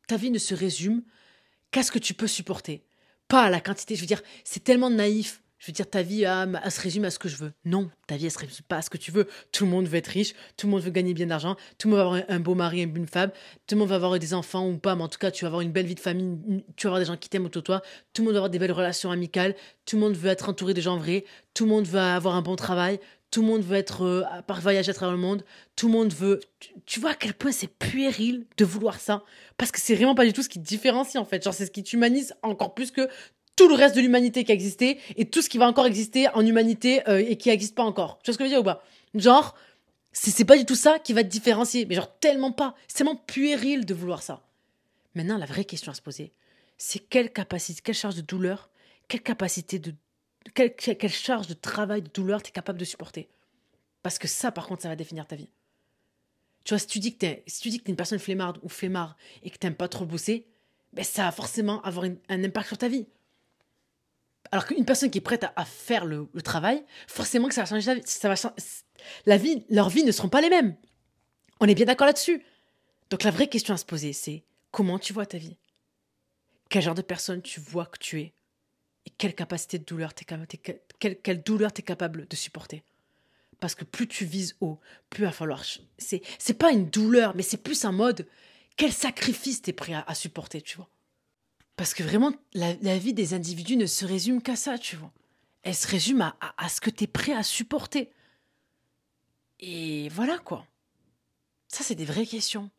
Ta 0.07 0.17
vie 0.17 0.31
ne 0.31 0.37
se 0.37 0.53
résume 0.53 1.03
qu'à 1.71 1.81
ce 1.81 1.91
que 1.91 1.99
tu 1.99 2.13
peux 2.13 2.27
supporter, 2.27 2.85
pas 3.27 3.43
à 3.43 3.49
la 3.49 3.61
quantité. 3.61 3.95
Je 3.95 4.01
veux 4.01 4.07
dire, 4.07 4.21
c'est 4.43 4.63
tellement 4.63 4.89
naïf 4.89 5.41
je 5.63 5.67
veux 5.67 5.73
dire, 5.73 5.89
ta 5.89 6.01
vie, 6.01 6.23
se 6.23 6.81
résume 6.81 7.05
à 7.05 7.09
ce 7.09 7.17
que 7.17 7.29
je 7.29 7.37
veux. 7.37 7.53
Non, 7.63 7.89
ta 8.05 8.17
vie, 8.17 8.25
elle 8.25 8.31
se 8.31 8.37
résume 8.37 8.65
pas 8.67 8.79
à 8.79 8.81
ce 8.81 8.89
que 8.89 8.97
tu 8.97 9.11
veux. 9.11 9.29
Tout 9.53 9.63
le 9.63 9.71
monde 9.71 9.87
veut 9.87 9.95
être 9.95 10.07
riche, 10.07 10.33
tout 10.57 10.67
le 10.67 10.71
monde 10.71 10.81
veut 10.81 10.91
gagner 10.91 11.13
bien 11.13 11.27
d'argent, 11.27 11.55
tout 11.77 11.87
le 11.87 11.95
monde 11.95 12.05
va 12.05 12.17
avoir 12.17 12.23
un 12.27 12.39
beau 12.41 12.53
mari 12.53 12.81
une 12.81 13.07
femme, 13.07 13.31
tout 13.65 13.75
le 13.75 13.79
monde 13.79 13.87
va 13.87 13.95
avoir 13.95 14.19
des 14.19 14.33
enfants 14.33 14.67
ou 14.67 14.77
pas, 14.77 14.97
mais 14.97 15.03
en 15.03 15.07
tout 15.07 15.19
cas, 15.19 15.31
tu 15.31 15.45
vas 15.45 15.47
avoir 15.47 15.61
une 15.61 15.71
belle 15.71 15.85
vie 15.85 15.95
de 15.95 16.01
famille, 16.01 16.65
tu 16.75 16.85
vas 16.85 16.89
avoir 16.89 16.99
des 16.99 17.05
gens 17.05 17.15
qui 17.15 17.29
t'aiment 17.29 17.45
autour 17.45 17.61
de 17.61 17.65
toi, 17.65 17.81
tout 18.11 18.23
le 18.23 18.25
monde 18.25 18.33
va 18.33 18.39
avoir 18.39 18.49
des 18.49 18.59
belles 18.59 18.73
relations 18.73 19.09
amicales, 19.09 19.55
tout 19.85 19.95
le 19.95 20.01
monde 20.01 20.17
veut 20.17 20.31
être 20.31 20.49
entouré 20.49 20.73
de 20.73 20.81
gens 20.81 20.97
vrais, 20.97 21.23
tout 21.53 21.63
le 21.63 21.69
monde 21.69 21.85
va 21.85 22.13
avoir 22.13 22.35
un 22.35 22.41
bon 22.41 22.57
travail, 22.57 22.99
tout 23.31 23.41
le 23.41 23.47
monde 23.47 23.61
veut 23.61 23.77
être 23.77 24.03
euh, 24.03 24.23
par 24.45 24.59
voyager 24.59 24.91
à 24.91 24.93
travers 24.93 25.15
le 25.15 25.21
monde, 25.21 25.45
tout 25.77 25.87
le 25.87 25.93
monde 25.93 26.13
veut. 26.13 26.41
Tu, 26.85 26.99
vois 26.99 27.11
à 27.11 27.15
quel 27.15 27.33
point 27.33 27.53
c'est 27.53 27.67
puéril 27.67 28.45
de 28.57 28.65
vouloir 28.65 28.99
ça, 28.99 29.23
parce 29.57 29.71
que 29.71 29.79
c'est 29.79 29.95
vraiment 29.95 30.13
pas 30.13 30.25
du 30.25 30.33
tout 30.33 30.43
ce 30.43 30.49
qui 30.49 30.59
te 30.59 30.67
différencie 30.67 31.15
en 31.15 31.25
fait. 31.25 31.41
Genre 31.41 31.53
c'est 31.53 31.65
ce 31.65 31.71
qui 31.71 31.83
t'humanise 31.83 32.35
encore 32.43 32.73
plus 32.73 32.91
que 32.91 33.07
tout 33.55 33.67
le 33.67 33.75
reste 33.75 33.95
de 33.95 34.01
l'humanité 34.01 34.43
qui 34.43 34.51
a 34.51 34.55
existé 34.55 34.99
et 35.15 35.25
tout 35.25 35.41
ce 35.41 35.49
qui 35.49 35.57
va 35.57 35.67
encore 35.67 35.85
exister 35.85 36.27
en 36.29 36.45
humanité 36.45 37.07
euh, 37.07 37.23
et 37.25 37.37
qui 37.37 37.49
n'existe 37.49 37.75
pas 37.75 37.83
encore. 37.83 38.19
Tu 38.23 38.31
vois 38.31 38.33
ce 38.33 38.37
que 38.37 38.43
je 38.45 38.49
veux 38.49 38.55
dire 38.55 38.61
ou 38.61 38.63
pas? 38.63 38.83
Genre, 39.13 39.55
c'est 40.11 40.45
pas 40.45 40.57
du 40.57 40.65
tout 40.65 40.75
ça 40.75 40.99
qui 40.99 41.13
va 41.13 41.23
te 41.23 41.29
différencier. 41.29 41.85
Mais 41.85 41.95
genre, 41.95 42.11
tellement 42.19 42.51
pas. 42.51 42.75
C'est 42.87 42.97
tellement 42.97 43.15
puéril 43.15 43.85
de 43.85 43.93
vouloir 43.93 44.21
ça. 44.21 44.43
Maintenant, 45.15 45.37
la 45.37 45.45
vraie 45.45 45.65
question 45.65 45.91
à 45.91 45.95
se 45.95 46.01
poser, 46.01 46.33
c'est 46.77 46.99
quelle 46.99 47.31
capacité, 47.31 47.81
quelle 47.83 47.95
charge 47.95 48.15
de 48.15 48.21
douleur, 48.21 48.69
quelle 49.07 49.21
capacité 49.21 49.79
de. 49.79 49.93
Quelle, 50.55 50.75
quelle 50.75 51.09
charge 51.09 51.47
de 51.47 51.53
travail, 51.53 52.01
de 52.01 52.09
douleur 52.09 52.43
tu 52.43 52.49
es 52.49 52.51
capable 52.51 52.77
de 52.77 52.85
supporter? 52.85 53.29
Parce 54.01 54.19
que 54.19 54.27
ça, 54.27 54.51
par 54.51 54.67
contre, 54.67 54.81
ça 54.81 54.89
va 54.89 54.95
définir 54.95 55.25
ta 55.25 55.37
vie. 55.37 55.49
Tu 56.65 56.73
vois, 56.73 56.79
si 56.79 56.87
tu 56.87 56.99
dis 56.99 57.13
que 57.13 57.19
tu 57.19 57.25
es, 57.25 57.43
si 57.47 57.71
tu 57.71 57.89
une 57.89 57.95
personne 57.95 58.19
flemmarde 58.19 58.59
ou 58.61 58.69
flemmard 58.69 59.15
et 59.43 59.49
que 59.49 59.57
t'aimes 59.57 59.75
pas 59.75 59.87
trop 59.87 60.05
bosser, 60.05 60.45
ben 60.91 61.05
ça 61.05 61.23
va 61.23 61.31
forcément 61.31 61.81
avoir 61.83 62.05
un 62.05 62.43
impact 62.43 62.67
sur 62.67 62.77
ta 62.77 62.87
vie. 62.87 63.05
Alors 64.51 64.65
qu'une 64.65 64.85
personne 64.85 65.09
qui 65.09 65.17
est 65.17 65.21
prête 65.21 65.45
à, 65.55 65.65
faire 65.65 66.05
le, 66.05 66.27
travail, 66.43 66.83
forcément 67.07 67.47
que 67.47 67.55
ça 67.55 67.61
va 67.61 67.67
changer 67.67 67.87
la 67.87 67.95
vie. 67.95 68.01
Ça 68.05 68.29
va, 68.29 68.35
la 69.25 69.37
vie, 69.37 69.65
leurs 69.69 69.89
vies 69.89 70.03
ne 70.03 70.11
seront 70.11 70.29
pas 70.29 70.41
les 70.41 70.49
mêmes. 70.49 70.75
On 71.59 71.67
est 71.67 71.75
bien 71.75 71.85
d'accord 71.85 72.07
là-dessus. 72.07 72.43
Donc 73.09 73.23
la 73.23 73.31
vraie 73.31 73.47
question 73.47 73.73
à 73.73 73.77
se 73.77 73.85
poser, 73.85 74.13
c'est 74.13 74.43
comment 74.71 74.99
tu 74.99 75.13
vois 75.13 75.25
ta 75.25 75.37
vie? 75.37 75.57
Quel 76.69 76.81
genre 76.81 76.95
de 76.95 77.01
personne 77.01 77.41
tu 77.41 77.59
vois 77.59 77.85
que 77.85 77.97
tu 77.97 78.19
es? 78.21 78.33
Et 79.05 79.09
quelle 79.17 79.35
capacité 79.35 79.79
de 79.79 79.85
douleur 79.85 80.13
t'es 80.13 80.25
quelle, 80.25 80.81
quelle 80.99 81.43
es 81.45 81.81
capable 81.81 82.27
de 82.27 82.35
supporter? 82.35 82.83
Parce 83.59 83.75
que 83.75 83.85
plus 83.85 84.07
tu 84.07 84.25
vises 84.25 84.55
haut, 84.61 84.79
plus 85.09 85.23
il 85.23 85.25
va 85.25 85.31
falloir... 85.31 85.63
C'est, 85.97 86.57
pas 86.57 86.71
une 86.71 86.89
douleur, 86.89 87.35
mais 87.35 87.43
c'est 87.43 87.57
plus 87.57 87.85
un 87.85 87.91
mode... 87.91 88.27
Quel 88.75 88.91
sacrifice 88.91 89.61
t'es 89.61 89.73
prêt 89.73 89.93
à 89.93 90.15
supporter, 90.15 90.61
tu 90.61 90.77
vois? 90.77 90.89
Parce 91.75 91.93
que 91.93 92.03
vraiment, 92.03 92.31
la, 92.53 92.97
vie 92.97 93.13
des 93.13 93.33
individus 93.33 93.77
ne 93.77 93.85
se 93.85 94.05
résume 94.05 94.41
qu'à 94.41 94.55
ça, 94.55 94.77
tu 94.77 94.95
vois. 94.95 95.11
Elle 95.63 95.75
se 95.75 95.87
résume 95.87 96.21
à, 96.21 96.69
ce 96.69 96.81
que 96.81 96.89
tu 96.89 97.05
es 97.05 97.07
prêt 97.07 97.33
à 97.33 97.41
supporter. 97.41 98.11
Et 99.59 100.09
voilà 100.09 100.37
quoi. 100.37 100.67
Ça, 101.67 101.83
c'est 101.83 101.95
des 101.95 102.05
vraies 102.05 102.25
questions. 102.25 102.69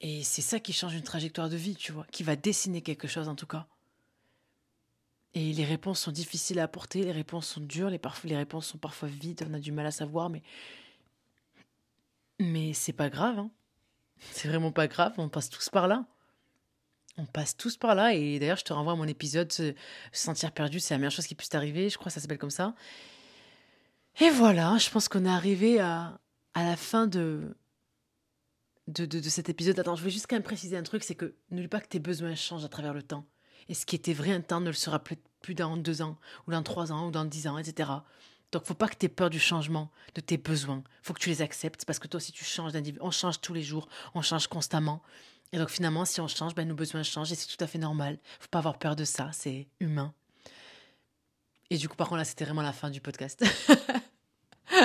Et 0.00 0.24
c'est 0.24 0.42
ça 0.42 0.58
qui 0.58 0.72
change 0.72 0.94
une 0.94 1.04
trajectoire 1.04 1.48
de 1.48 1.56
vie, 1.56 1.76
tu 1.76 1.92
vois, 1.92 2.04
qui 2.10 2.24
va 2.24 2.34
dessiner 2.34 2.82
quelque 2.82 3.06
chose 3.06 3.28
en 3.28 3.36
tout 3.36 3.46
cas. 3.46 3.66
Et 5.34 5.52
les 5.52 5.64
réponses 5.64 6.00
sont 6.00 6.10
difficiles 6.10 6.58
à 6.58 6.64
apporter, 6.64 7.04
les 7.04 7.12
réponses 7.12 7.46
sont 7.46 7.60
dures, 7.60 7.88
les, 7.88 8.00
les 8.24 8.36
réponses 8.36 8.66
sont 8.66 8.78
parfois 8.78 9.08
vides, 9.08 9.46
on 9.48 9.54
a 9.54 9.60
du 9.60 9.72
mal 9.72 9.86
à 9.86 9.90
savoir, 9.90 10.28
mais. 10.28 10.42
Mais 12.40 12.74
c'est 12.74 12.92
pas 12.92 13.08
grave, 13.08 13.38
hein. 13.38 13.50
C'est 14.32 14.48
vraiment 14.48 14.72
pas 14.72 14.88
grave, 14.88 15.14
on 15.18 15.28
passe 15.28 15.48
tous 15.48 15.68
par 15.68 15.88
là. 15.88 16.06
On 17.18 17.26
passe 17.26 17.56
tous 17.56 17.76
par 17.76 17.94
là. 17.94 18.14
Et 18.14 18.38
d'ailleurs, 18.38 18.56
je 18.56 18.64
te 18.64 18.72
renvoie 18.72 18.94
à 18.94 18.96
mon 18.96 19.06
épisode 19.06 19.52
Se 19.52 19.74
sentir 20.12 20.52
perdu, 20.52 20.80
c'est 20.80 20.94
la 20.94 20.98
meilleure 20.98 21.12
chose 21.12 21.26
qui 21.26 21.34
puisse 21.34 21.50
t'arriver. 21.50 21.90
Je 21.90 21.96
crois 21.98 22.06
que 22.10 22.14
ça 22.14 22.20
s'appelle 22.20 22.38
comme 22.38 22.50
ça. 22.50 22.74
Et 24.20 24.30
voilà, 24.30 24.76
je 24.78 24.90
pense 24.90 25.08
qu'on 25.08 25.24
est 25.24 25.30
arrivé 25.30 25.80
à, 25.80 26.18
à 26.54 26.64
la 26.64 26.76
fin 26.76 27.06
de 27.06 27.56
de, 28.88 29.06
de, 29.06 29.20
cet 29.28 29.48
épisode. 29.48 29.78
Attends, 29.78 29.94
je 29.94 30.00
voulais 30.00 30.12
juste 30.12 30.26
quand 30.28 30.36
même 30.36 30.42
préciser 30.42 30.76
un 30.76 30.82
truc 30.82 31.04
c'est 31.04 31.14
que 31.14 31.34
n'oublie 31.50 31.68
pas 31.68 31.80
que 31.80 31.86
tes 31.86 32.00
besoins 32.00 32.34
changent 32.34 32.64
à 32.64 32.68
travers 32.68 32.92
le 32.92 33.02
temps. 33.02 33.26
Et 33.68 33.74
ce 33.74 33.86
qui 33.86 33.94
était 33.94 34.12
vrai 34.12 34.32
un 34.32 34.40
temps 34.40 34.60
ne 34.60 34.66
le 34.66 34.72
sera 34.72 34.98
plus, 34.98 35.16
plus 35.40 35.54
dans 35.54 35.76
deux 35.76 36.02
ans, 36.02 36.18
ou 36.46 36.50
dans 36.50 36.62
trois 36.62 36.92
ans, 36.92 37.06
ou 37.06 37.10
dans 37.10 37.24
dix 37.24 37.46
ans, 37.46 37.58
etc. 37.58 37.90
Donc, 38.50 38.64
faut 38.64 38.74
pas 38.74 38.88
que 38.88 38.96
tu 38.96 39.06
aies 39.06 39.08
peur 39.08 39.30
du 39.30 39.40
changement 39.40 39.90
de 40.14 40.20
tes 40.20 40.36
besoins. 40.36 40.82
faut 41.02 41.14
que 41.14 41.20
tu 41.20 41.30
les 41.30 41.42
acceptes 41.42 41.84
parce 41.86 41.98
que 41.98 42.08
toi, 42.08 42.20
si 42.20 42.32
tu 42.32 42.44
changes 42.44 42.72
d'individu, 42.72 42.98
on 43.00 43.10
change 43.10 43.40
tous 43.40 43.54
les 43.54 43.62
jours, 43.62 43.88
on 44.14 44.20
change 44.20 44.46
constamment. 44.46 45.02
Et 45.52 45.58
donc 45.58 45.68
finalement, 45.68 46.04
si 46.04 46.20
on 46.20 46.28
change, 46.28 46.54
ben, 46.54 46.66
nos 46.66 46.74
besoins 46.74 47.02
changent 47.02 47.32
et 47.32 47.34
c'est 47.34 47.54
tout 47.54 47.62
à 47.62 47.66
fait 47.66 47.78
normal. 47.78 48.18
Faut 48.40 48.48
pas 48.50 48.58
avoir 48.58 48.78
peur 48.78 48.96
de 48.96 49.04
ça, 49.04 49.30
c'est 49.32 49.66
humain. 49.80 50.14
Et 51.72 51.78
du 51.78 51.88
coup, 51.88 51.96
par 51.96 52.08
contre, 52.08 52.18
là, 52.18 52.24
c'était 52.24 52.44
vraiment 52.44 52.62
la 52.62 52.72
fin 52.72 52.90
du 52.90 53.00
podcast. 53.00 53.44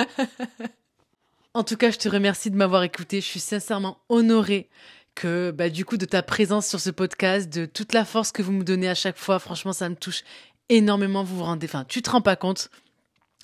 en 1.54 1.62
tout 1.62 1.76
cas, 1.76 1.90
je 1.90 1.98
te 1.98 2.08
remercie 2.08 2.50
de 2.50 2.56
m'avoir 2.56 2.82
écouté. 2.82 3.20
Je 3.20 3.26
suis 3.26 3.40
sincèrement 3.40 3.98
honorée 4.08 4.70
que, 5.14 5.50
bah, 5.50 5.68
du 5.68 5.84
coup, 5.84 5.96
de 5.96 6.06
ta 6.06 6.22
présence 6.22 6.66
sur 6.66 6.80
ce 6.80 6.90
podcast, 6.90 7.52
de 7.52 7.66
toute 7.66 7.92
la 7.92 8.04
force 8.04 8.32
que 8.32 8.42
vous 8.42 8.52
me 8.52 8.64
donnez 8.64 8.88
à 8.88 8.94
chaque 8.94 9.18
fois. 9.18 9.38
Franchement, 9.38 9.72
ça 9.72 9.88
me 9.88 9.96
touche 9.96 10.22
énormément. 10.70 11.24
Vous 11.24 11.36
vous 11.36 11.44
rendez, 11.44 11.66
enfin, 11.66 11.84
tu 11.84 12.00
te 12.00 12.10
rends 12.10 12.22
pas 12.22 12.36
compte. 12.36 12.70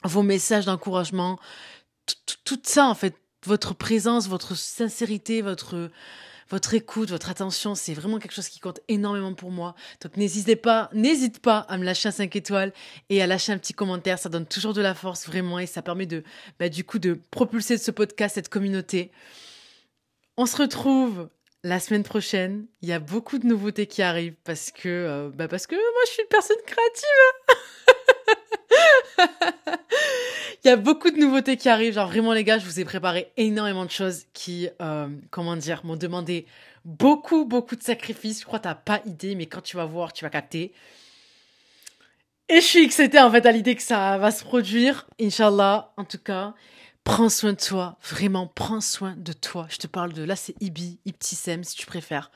Vos 0.04 0.22
messages 0.22 0.66
d'encouragement, 0.66 1.38
tout 2.44 2.60
ça, 2.62 2.86
en 2.86 2.94
fait, 2.94 3.14
votre 3.44 3.74
présence, 3.74 4.28
votre 4.28 4.54
sincérité, 4.54 5.42
votre, 5.42 5.90
votre 6.50 6.74
écoute, 6.74 7.10
votre 7.10 7.30
attention, 7.30 7.74
c'est 7.74 7.94
vraiment 7.94 8.18
quelque 8.18 8.34
chose 8.34 8.48
qui 8.48 8.60
compte 8.60 8.80
énormément 8.88 9.34
pour 9.34 9.50
moi. 9.50 9.74
Donc 10.02 10.16
n'hésitez 10.16 10.56
pas, 10.56 10.90
n'hésite 10.92 11.40
pas 11.40 11.58
à 11.58 11.78
me 11.78 11.84
lâcher 11.84 12.08
un 12.08 12.12
5 12.12 12.34
étoiles 12.36 12.72
et 13.08 13.22
à 13.22 13.26
lâcher 13.26 13.52
un 13.52 13.58
petit 13.58 13.74
commentaire. 13.74 14.18
Ça 14.18 14.28
donne 14.28 14.46
toujours 14.46 14.74
de 14.74 14.80
la 14.80 14.94
force 14.94 15.26
vraiment 15.26 15.58
et 15.58 15.66
ça 15.66 15.82
permet 15.82 16.06
de, 16.06 16.22
bah, 16.58 16.68
du 16.68 16.84
coup, 16.84 16.98
de 16.98 17.20
propulser 17.30 17.78
ce 17.78 17.90
podcast, 17.90 18.34
cette 18.34 18.48
communauté. 18.48 19.10
On 20.36 20.46
se 20.46 20.56
retrouve 20.56 21.28
la 21.62 21.80
semaine 21.80 22.02
prochaine. 22.02 22.66
Il 22.82 22.88
y 22.88 22.92
a 22.92 22.98
beaucoup 22.98 23.38
de 23.38 23.46
nouveautés 23.46 23.86
qui 23.86 24.02
arrivent 24.02 24.36
parce 24.44 24.70
que, 24.70 24.88
euh, 24.88 25.30
bah 25.34 25.48
parce 25.48 25.66
que 25.66 25.74
moi 25.74 26.02
je 26.06 26.10
suis 26.10 26.22
une 26.22 26.28
personne 26.28 26.56
créative. 26.66 28.08
Il 30.64 30.68
y 30.68 30.70
a 30.70 30.76
beaucoup 30.76 31.10
de 31.10 31.18
nouveautés 31.18 31.56
qui 31.56 31.68
arrivent. 31.68 31.94
Genre 31.94 32.08
vraiment 32.08 32.32
les 32.32 32.44
gars, 32.44 32.58
je 32.58 32.64
vous 32.64 32.80
ai 32.80 32.84
préparé 32.84 33.30
énormément 33.36 33.84
de 33.84 33.90
choses 33.90 34.24
qui, 34.32 34.68
euh, 34.80 35.08
comment 35.30 35.56
dire, 35.56 35.84
m'ont 35.84 35.96
demandé 35.96 36.46
beaucoup, 36.84 37.44
beaucoup 37.44 37.76
de 37.76 37.82
sacrifices. 37.82 38.40
Je 38.40 38.46
crois 38.46 38.58
que 38.58 38.64
t'as 38.64 38.74
pas 38.74 39.00
idée, 39.04 39.34
mais 39.34 39.46
quand 39.46 39.60
tu 39.60 39.76
vas 39.76 39.84
voir, 39.84 40.12
tu 40.12 40.24
vas 40.24 40.30
capter. 40.30 40.72
Et 42.48 42.60
je 42.60 42.66
suis 42.66 42.84
excitée 42.84 43.20
en 43.20 43.30
fait 43.30 43.44
à 43.46 43.52
l'idée 43.52 43.74
que 43.74 43.82
ça 43.82 44.18
va 44.18 44.30
se 44.30 44.44
produire. 44.44 45.06
Inch'Allah, 45.20 45.92
en 45.96 46.04
tout 46.04 46.18
cas. 46.18 46.54
Prends 47.04 47.28
soin 47.28 47.52
de 47.52 47.58
toi, 47.58 47.98
vraiment, 48.02 48.46
prends 48.46 48.80
soin 48.80 49.14
de 49.14 49.34
toi. 49.34 49.66
Je 49.68 49.76
te 49.76 49.86
parle 49.86 50.14
de, 50.14 50.22
là 50.22 50.36
c'est 50.36 50.54
Ibi, 50.62 50.98
Ibtissem 51.04 51.62
si 51.62 51.76
tu 51.76 51.84
préfères. 51.84 52.30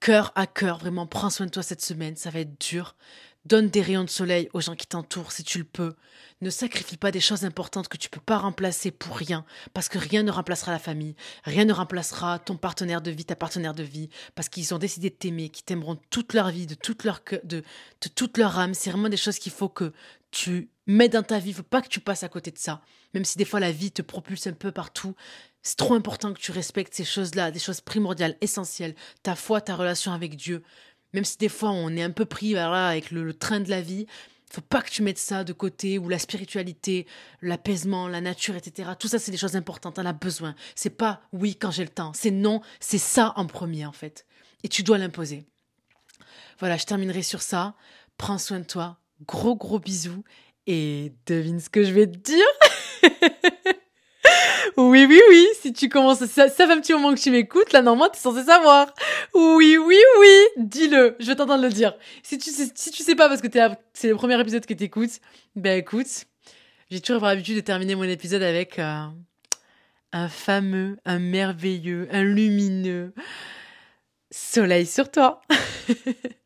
Cœur 0.00 0.32
à 0.34 0.48
cœur, 0.48 0.78
vraiment, 0.78 1.06
prends 1.06 1.30
soin 1.30 1.46
de 1.46 1.52
toi 1.52 1.62
cette 1.62 1.82
semaine, 1.82 2.16
ça 2.16 2.30
va 2.30 2.40
être 2.40 2.60
dur. 2.60 2.96
Donne 3.44 3.68
des 3.68 3.82
rayons 3.82 4.04
de 4.04 4.10
soleil 4.10 4.48
aux 4.52 4.60
gens 4.60 4.76
qui 4.76 4.86
t'entourent 4.86 5.32
si 5.32 5.42
tu 5.42 5.58
le 5.58 5.64
peux. 5.64 5.94
Ne 6.42 6.50
sacrifie 6.50 6.96
pas 6.96 7.10
des 7.10 7.20
choses 7.20 7.44
importantes 7.44 7.88
que 7.88 7.96
tu 7.96 8.08
peux 8.08 8.20
pas 8.20 8.38
remplacer 8.38 8.90
pour 8.90 9.16
rien, 9.16 9.44
parce 9.74 9.88
que 9.88 9.98
rien 9.98 10.22
ne 10.22 10.30
remplacera 10.30 10.70
la 10.70 10.78
famille, 10.78 11.16
rien 11.44 11.64
ne 11.64 11.72
remplacera 11.72 12.38
ton 12.38 12.56
partenaire 12.56 13.00
de 13.00 13.10
vie, 13.10 13.24
ta 13.24 13.36
partenaire 13.36 13.74
de 13.74 13.82
vie, 13.82 14.10
parce 14.34 14.48
qu'ils 14.48 14.74
ont 14.74 14.78
décidé 14.78 15.10
de 15.10 15.14
t'aimer, 15.14 15.48
qu'ils 15.48 15.64
t'aimeront 15.64 15.98
toute 16.10 16.34
leur 16.34 16.50
vie, 16.50 16.66
de 16.66 16.74
toute 16.74 17.04
leur 17.04 17.20
de, 17.44 17.62
toute 18.14 18.38
leur 18.38 18.58
âme. 18.58 18.74
C'est 18.74 18.90
vraiment 18.90 19.08
des 19.08 19.16
choses 19.16 19.38
qu'il 19.38 19.52
faut 19.52 19.68
que 19.68 19.92
tu 20.30 20.70
mets 20.86 21.08
dans 21.08 21.22
ta 21.22 21.38
vie. 21.38 21.50
Il 21.50 21.54
faut 21.54 21.62
pas 21.62 21.82
que 21.82 21.88
tu 21.88 22.00
passes 22.00 22.22
à 22.22 22.28
côté 22.28 22.50
de 22.50 22.58
ça, 22.58 22.82
même 23.14 23.24
si 23.24 23.38
des 23.38 23.44
fois 23.44 23.60
la 23.60 23.72
vie 23.72 23.90
te 23.90 24.02
propulse 24.02 24.46
un 24.46 24.52
peu 24.52 24.70
partout. 24.70 25.14
C'est 25.62 25.76
trop 25.76 25.94
important 25.94 26.32
que 26.32 26.40
tu 26.40 26.50
respectes 26.50 26.94
ces 26.94 27.04
choses-là, 27.04 27.52
des 27.52 27.60
choses 27.60 27.80
primordiales, 27.80 28.36
essentielles, 28.40 28.96
ta 29.22 29.36
foi, 29.36 29.60
ta 29.60 29.76
relation 29.76 30.12
avec 30.12 30.34
Dieu. 30.36 30.64
Même 31.12 31.24
si 31.24 31.36
des 31.38 31.48
fois 31.48 31.70
on 31.70 31.90
est 31.90 32.02
un 32.02 32.10
peu 32.10 32.24
pris 32.24 32.52
voilà, 32.52 32.88
avec 32.88 33.10
le, 33.10 33.34
train 33.34 33.60
de 33.60 33.70
la 33.70 33.80
vie, 33.80 34.06
faut 34.50 34.60
pas 34.60 34.82
que 34.82 34.90
tu 34.90 35.02
mettes 35.02 35.18
ça 35.18 35.44
de 35.44 35.52
côté, 35.52 35.98
ou 35.98 36.08
la 36.08 36.18
spiritualité, 36.18 37.06
l'apaisement, 37.40 38.06
la 38.06 38.20
nature, 38.20 38.54
etc. 38.54 38.90
Tout 38.98 39.08
ça, 39.08 39.18
c'est 39.18 39.30
des 39.30 39.38
choses 39.38 39.56
importantes, 39.56 39.98
on 39.98 40.04
a 40.04 40.12
besoin. 40.12 40.54
C'est 40.74 40.90
pas 40.90 41.22
oui 41.32 41.56
quand 41.56 41.70
j'ai 41.70 41.84
le 41.84 41.90
temps, 41.90 42.12
c'est 42.14 42.30
non, 42.30 42.60
c'est 42.80 42.98
ça 42.98 43.32
en 43.36 43.46
premier 43.46 43.86
en 43.86 43.92
fait. 43.92 44.26
Et 44.62 44.68
tu 44.68 44.82
dois 44.82 44.98
l'imposer. 44.98 45.44
Voilà, 46.58 46.76
je 46.76 46.84
terminerai 46.84 47.22
sur 47.22 47.42
ça. 47.42 47.74
Prends 48.18 48.38
soin 48.38 48.60
de 48.60 48.64
toi. 48.64 48.98
Gros 49.26 49.56
gros 49.56 49.80
bisous. 49.80 50.22
Et 50.66 51.12
devine 51.26 51.58
ce 51.58 51.68
que 51.68 51.82
je 51.82 51.92
vais 51.92 52.06
te 52.06 52.18
dire. 52.18 52.46
Oui, 54.76 55.06
oui, 55.06 55.20
oui. 55.30 55.46
Si 55.60 55.72
tu 55.72 55.88
commences, 55.88 56.24
ça, 56.24 56.48
ça 56.48 56.66
fait 56.66 56.72
un 56.72 56.80
petit 56.80 56.92
moment 56.92 57.14
que 57.14 57.20
tu 57.20 57.30
m'écoutes. 57.30 57.72
Là, 57.72 57.82
normalement, 57.82 58.10
t'es 58.10 58.18
censé 58.18 58.44
savoir. 58.44 58.92
Oui, 59.34 59.76
oui, 59.76 59.98
oui. 60.20 60.46
Dis-le. 60.56 61.16
Je 61.20 61.26
vais 61.26 61.36
t'entendre 61.36 61.62
le 61.62 61.68
dire. 61.70 61.94
Si 62.22 62.38
tu 62.38 62.50
sais, 62.50 62.70
si 62.74 62.90
tu 62.90 63.02
sais 63.02 63.14
pas 63.14 63.28
parce 63.28 63.40
que 63.40 63.48
c'est 63.92 64.08
le 64.08 64.16
premier 64.16 64.40
épisode 64.40 64.64
que 64.66 64.74
t'écoutes, 64.74 65.20
ben 65.56 65.78
écoute, 65.78 66.26
j'ai 66.90 67.00
toujours 67.00 67.24
l'habitude 67.24 67.56
de 67.56 67.60
terminer 67.60 67.94
mon 67.94 68.04
épisode 68.04 68.42
avec 68.42 68.78
euh, 68.78 69.06
un 70.12 70.28
fameux, 70.28 70.98
un 71.04 71.18
merveilleux, 71.18 72.08
un 72.10 72.22
lumineux 72.22 73.12
soleil 74.30 74.86
sur 74.86 75.10
toi. 75.10 75.42